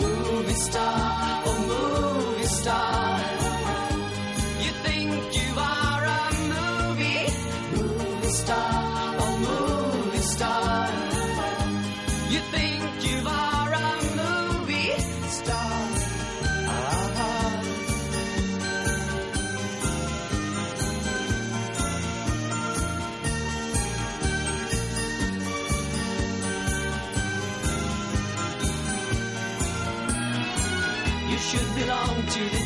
movie 0.00 0.54
star, 0.54 1.42
oh 1.46 2.32
movie 2.32 2.46
star. 2.46 2.93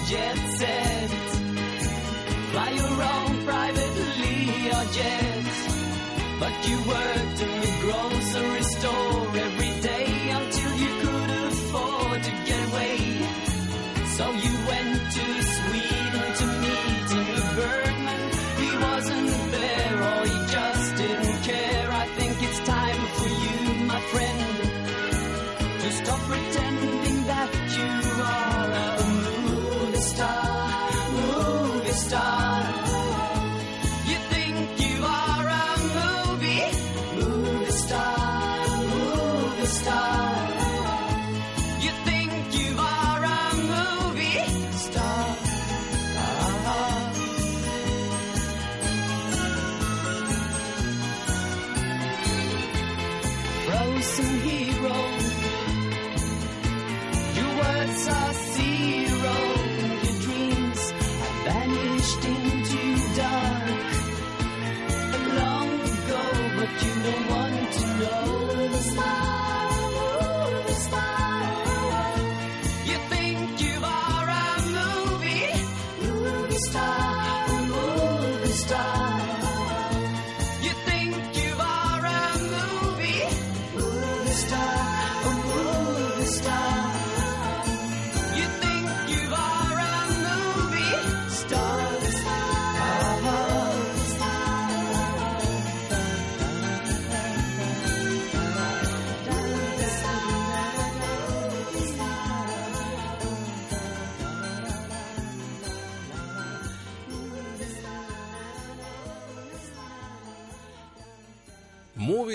Jet 0.09 0.39
set. 0.59 1.11
Fly 2.51 2.71
your 2.71 2.97
own 3.15 3.45
private 3.45 3.95
Learjet. 4.21 5.49
But 6.41 6.55
you 6.67 6.79
worked 6.95 7.41
in 7.47 7.53
the 7.65 7.73
grocery 7.83 8.63
store 8.63 9.18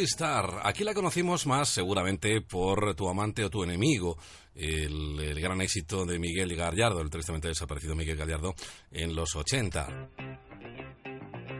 Star. 0.03 0.61
Aquí 0.63 0.83
la 0.83 0.93
conocimos 0.93 1.45
más 1.45 1.69
seguramente 1.69 2.41
por 2.41 2.95
Tu 2.95 3.09
amante 3.09 3.43
o 3.43 3.49
tu 3.49 3.63
enemigo, 3.63 4.17
el, 4.55 5.19
el 5.19 5.39
gran 5.39 5.61
éxito 5.61 6.05
de 6.05 6.19
Miguel 6.19 6.55
Gallardo, 6.55 7.01
el 7.01 7.09
tristemente 7.09 7.47
desaparecido 7.47 7.95
Miguel 7.95 8.17
Gallardo, 8.17 8.53
en 8.91 9.15
los 9.15 9.35
80. 9.35 10.09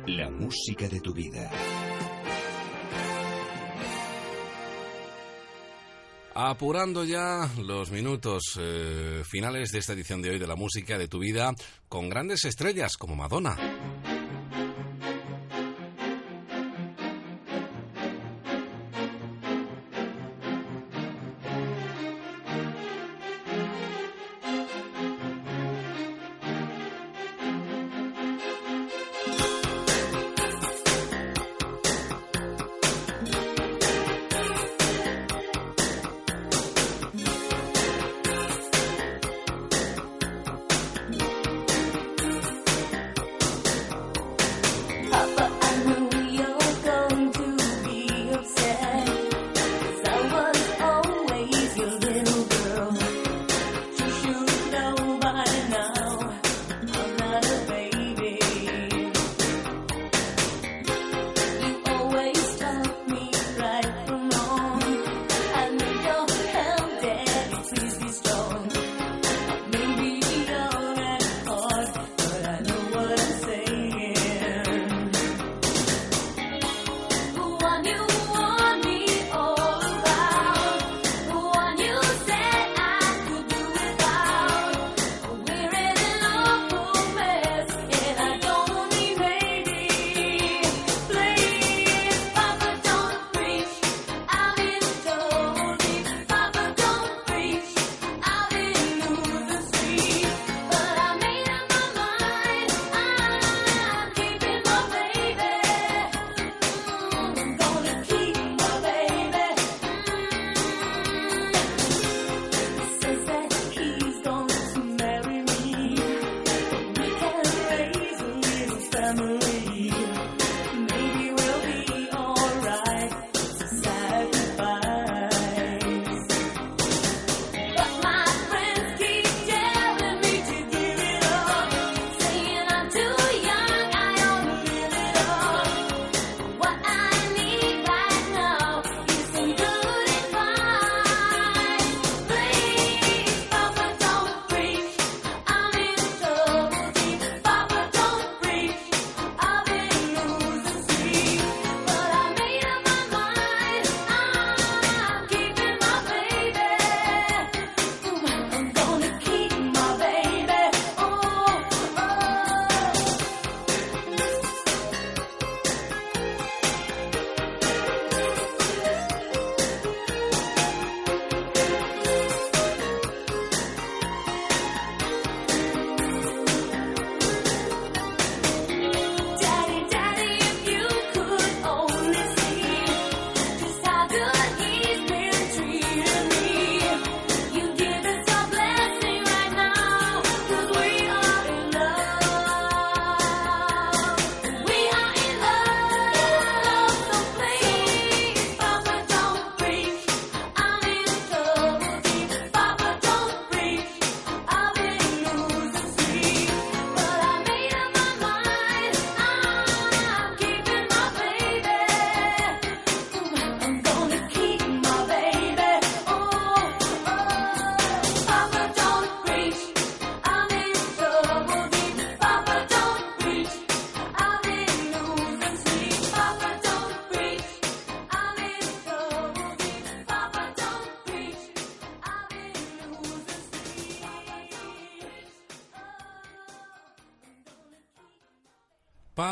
La 0.07 0.29
música 0.29 0.87
de 0.87 0.99
tu 0.99 1.13
vida. 1.13 1.49
Apurando 6.35 7.03
ya 7.03 7.47
los 7.61 7.91
minutos 7.91 8.57
eh, 8.59 9.21
finales 9.23 9.69
de 9.69 9.79
esta 9.79 9.93
edición 9.93 10.21
de 10.21 10.31
hoy 10.31 10.39
de 10.39 10.47
la 10.47 10.55
música 10.55 10.97
de 10.97 11.07
tu 11.07 11.19
vida 11.19 11.53
con 11.87 12.09
grandes 12.09 12.43
estrellas 12.45 12.97
como 12.97 13.15
Madonna. 13.15 13.55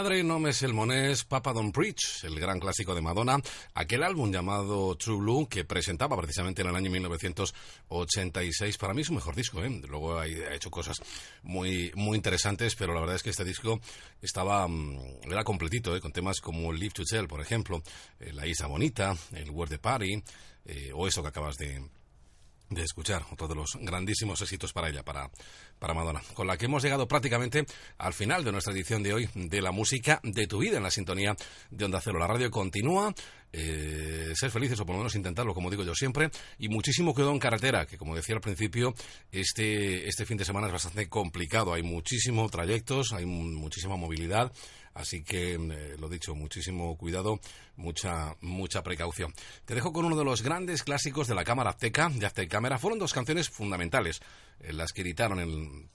Padre 0.02 0.24
no 0.24 0.40
me 0.40 0.50
es 0.50 0.64
el 0.64 0.74
monés, 0.74 1.26
Papa 1.26 1.54
Don't 1.54 1.72
Preach, 1.72 2.24
el 2.24 2.40
gran 2.40 2.60
clásico 2.60 2.96
de 2.96 3.02
Madonna, 3.02 3.40
aquel 3.76 4.02
álbum 4.02 4.32
llamado 4.32 4.96
True 4.96 5.18
Blue 5.18 5.48
que 5.48 5.64
presentaba 5.64 6.18
precisamente 6.18 6.64
en 6.64 6.70
el 6.70 6.76
año 6.76 6.90
1986. 6.90 8.80
Para 8.80 8.96
mí 8.96 9.02
es 9.02 9.08
su 9.08 9.14
mejor 9.14 9.36
disco, 9.36 9.64
¿eh? 9.64 9.70
Luego 9.88 10.18
ha 10.18 10.26
hecho 10.26 10.72
cosas 10.72 11.04
muy, 11.44 11.92
muy 11.94 12.18
interesantes, 12.18 12.74
pero 12.74 12.96
la 12.96 13.02
verdad 13.02 13.18
es 13.18 13.22
que 13.22 13.30
este 13.30 13.46
disco 13.46 13.80
estaba, 14.24 14.68
mm, 14.68 15.30
era 15.30 15.44
completito, 15.44 15.96
¿eh? 15.96 16.02
Con 16.02 16.12
temas 16.12 16.42
como 16.42 16.74
Live 16.74 16.94
to 16.96 17.04
Tell, 17.04 17.28
por 17.28 17.40
ejemplo, 17.40 17.84
eh, 18.20 18.34
La 18.34 18.48
Isla 18.48 18.66
Bonita, 18.66 19.16
el 19.34 19.52
Word 19.52 19.70
the 19.70 19.78
Party, 19.78 20.24
eh, 20.66 20.92
o 20.96 21.08
eso 21.08 21.22
que 21.22 21.28
acabas 21.28 21.58
de, 21.58 21.80
de 22.72 22.82
escuchar, 22.82 23.24
otro 23.30 23.48
de 23.48 23.54
los 23.54 23.78
grandísimos 23.80 24.42
éxitos 24.42 24.74
para 24.74 24.90
ella, 24.90 25.04
para, 25.04 25.30
para 25.82 25.96
Madonna, 25.96 26.22
con 26.36 26.46
la 26.46 26.58
que 26.58 26.66
hemos 26.66 26.84
llegado 26.84 27.08
prácticamente 27.08 27.66
al 27.98 28.14
final 28.14 28.44
de 28.44 28.52
nuestra 28.52 28.72
edición 28.72 29.02
de 29.02 29.16
hoy 29.16 29.30
de 29.34 29.62
la 29.64 29.72
música 29.72 30.20
de 30.22 30.46
tu 30.46 30.60
vida 30.60 30.78
en 30.78 30.84
la 30.84 30.92
sintonía 30.92 31.36
de 31.72 31.86
Onda 31.86 32.00
Cero. 32.00 32.20
La 32.20 32.28
radio 32.28 32.52
continúa, 32.52 33.12
eh, 33.52 34.32
ser 34.36 34.52
felices 34.52 34.80
o 34.80 34.86
por 34.86 34.94
lo 34.94 35.00
menos 35.00 35.16
intentarlo, 35.16 35.56
como 35.56 35.72
digo 35.72 35.84
yo 35.84 35.96
siempre, 35.96 36.30
y 36.60 36.70
muchísimo 36.70 37.16
cuidado 37.16 37.34
en 37.34 37.40
carretera, 37.40 37.88
que 37.88 37.98
como 37.98 38.16
decía 38.16 38.36
al 38.36 38.42
principio, 38.42 38.94
este, 39.32 40.08
este 40.08 40.28
fin 40.28 40.38
de 40.38 40.46
semana 40.46 40.68
es 40.68 40.74
bastante 40.74 41.10
complicado, 41.10 41.74
hay 41.74 41.82
muchísimos 41.82 42.52
trayectos, 42.52 43.12
hay 43.14 43.26
mu- 43.26 43.60
muchísima 43.60 43.96
movilidad. 43.96 44.52
Así 44.94 45.24
que, 45.24 45.54
eh, 45.54 45.96
lo 46.00 46.10
dicho, 46.10 46.36
muchísimo 46.36 46.98
cuidado, 46.98 47.40
mucha, 47.76 48.36
mucha 48.42 48.84
precaución. 48.84 49.34
Te 49.66 49.76
dejo 49.76 49.94
con 49.94 50.06
uno 50.06 50.18
de 50.18 50.26
los 50.26 50.42
grandes 50.42 50.84
clásicos 50.84 51.28
de 51.28 51.36
la 51.36 51.44
cámara 51.44 51.72
azteca, 51.72 52.10
de 52.10 52.26
Aztec 52.26 52.50
Cámara. 52.50 52.78
Fueron 52.78 53.00
dos 53.00 53.14
canciones 53.14 53.50
fundamentales, 53.50 54.22
eh, 54.60 54.74
las 54.74 54.92
que 54.92 55.02
editaron 55.02 55.40
en, 55.40 55.90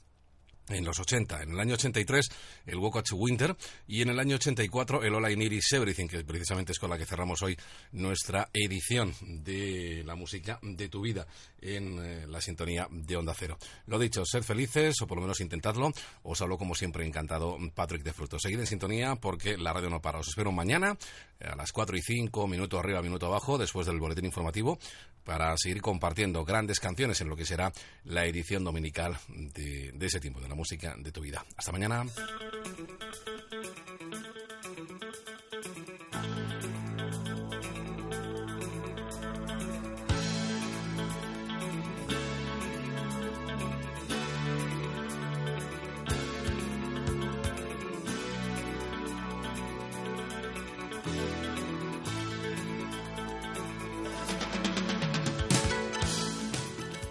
en 0.69 0.85
los 0.85 0.99
80. 0.99 1.43
En 1.43 1.51
el 1.51 1.61
año 1.61 1.75
83, 1.75 2.29
el 2.67 2.77
Walk 2.77 3.03
to 3.05 3.17
Winter, 3.17 3.57
y 3.87 4.03
en 4.03 4.11
el 4.11 4.19
año 4.19 4.37
84, 4.37 5.03
el 5.05 5.15
All 5.15 5.31
I 5.31 5.37
Need 5.37 5.53
Is 5.53 5.73
Everything, 5.73 6.09
que 6.09 6.25
precisamente 6.25 6.73
es 6.73 6.79
con 6.79 6.91
la 6.91 6.99
que 6.99 7.07
cerramos 7.07 7.43
hoy 7.43 7.57
nuestra 7.93 8.49
edición 8.53 9.15
de 9.21 10.03
la 10.05 10.15
música 10.15 10.59
de 10.63 10.89
tu 10.89 11.01
vida 11.01 11.27
en 11.61 11.99
eh, 11.99 12.27
la 12.27 12.41
sintonía 12.41 12.89
de 12.91 13.17
Onda 13.17 13.35
Cero. 13.35 13.59
Lo 13.87 13.99
dicho, 13.99 14.25
sed 14.25 14.43
felices, 14.43 15.01
o 15.03 15.07
por 15.07 15.19
lo 15.19 15.23
menos 15.23 15.41
intentadlo. 15.41 15.93
Os 16.23 16.41
hablo, 16.41 16.59
como 16.59 16.75
siempre, 16.75 17.07
encantado, 17.07 17.57
Patrick 17.75 18.03
de 18.03 18.13
Frutos. 18.13 18.43
Seguid 18.43 18.61
en 18.61 18.67
sintonía 18.67 19.17
porque 19.17 19.57
la 19.57 19.73
radio 19.73 19.91
no 19.91 20.01
para. 20.01 20.19
Os 20.19 20.29
espero 20.29 20.53
mañana 20.53 20.97
eh, 21.41 21.47
a 21.47 21.57
las 21.57 21.73
4 21.73 21.97
y 21.97 22.03
5, 22.03 22.47
minuto 22.47 22.79
arriba, 22.79 23.03
minuto 23.03 23.27
abajo, 23.27 23.59
después 23.59 23.87
del 23.87 24.01
boletín 24.01 24.25
informativo, 24.25 24.79
para 25.25 25.57
seguir 25.57 25.83
compartiendo 25.83 26.45
grandes 26.45 26.81
canciones 26.81 27.21
en 27.21 27.29
lo 27.29 27.37
que 27.37 27.45
será 27.45 27.73
la 28.05 28.27
edición 28.27 28.65
dominical 28.65 29.19
de, 29.29 29.93
de 29.93 30.07
ese 30.07 30.21
tiempo, 30.21 30.41
de 30.41 30.49
la 30.49 30.55
música 30.57 30.97
de 30.99 31.13
tu 31.13 31.21
vida. 31.21 31.45
Hasta 31.57 31.71
mañana. 31.71 32.05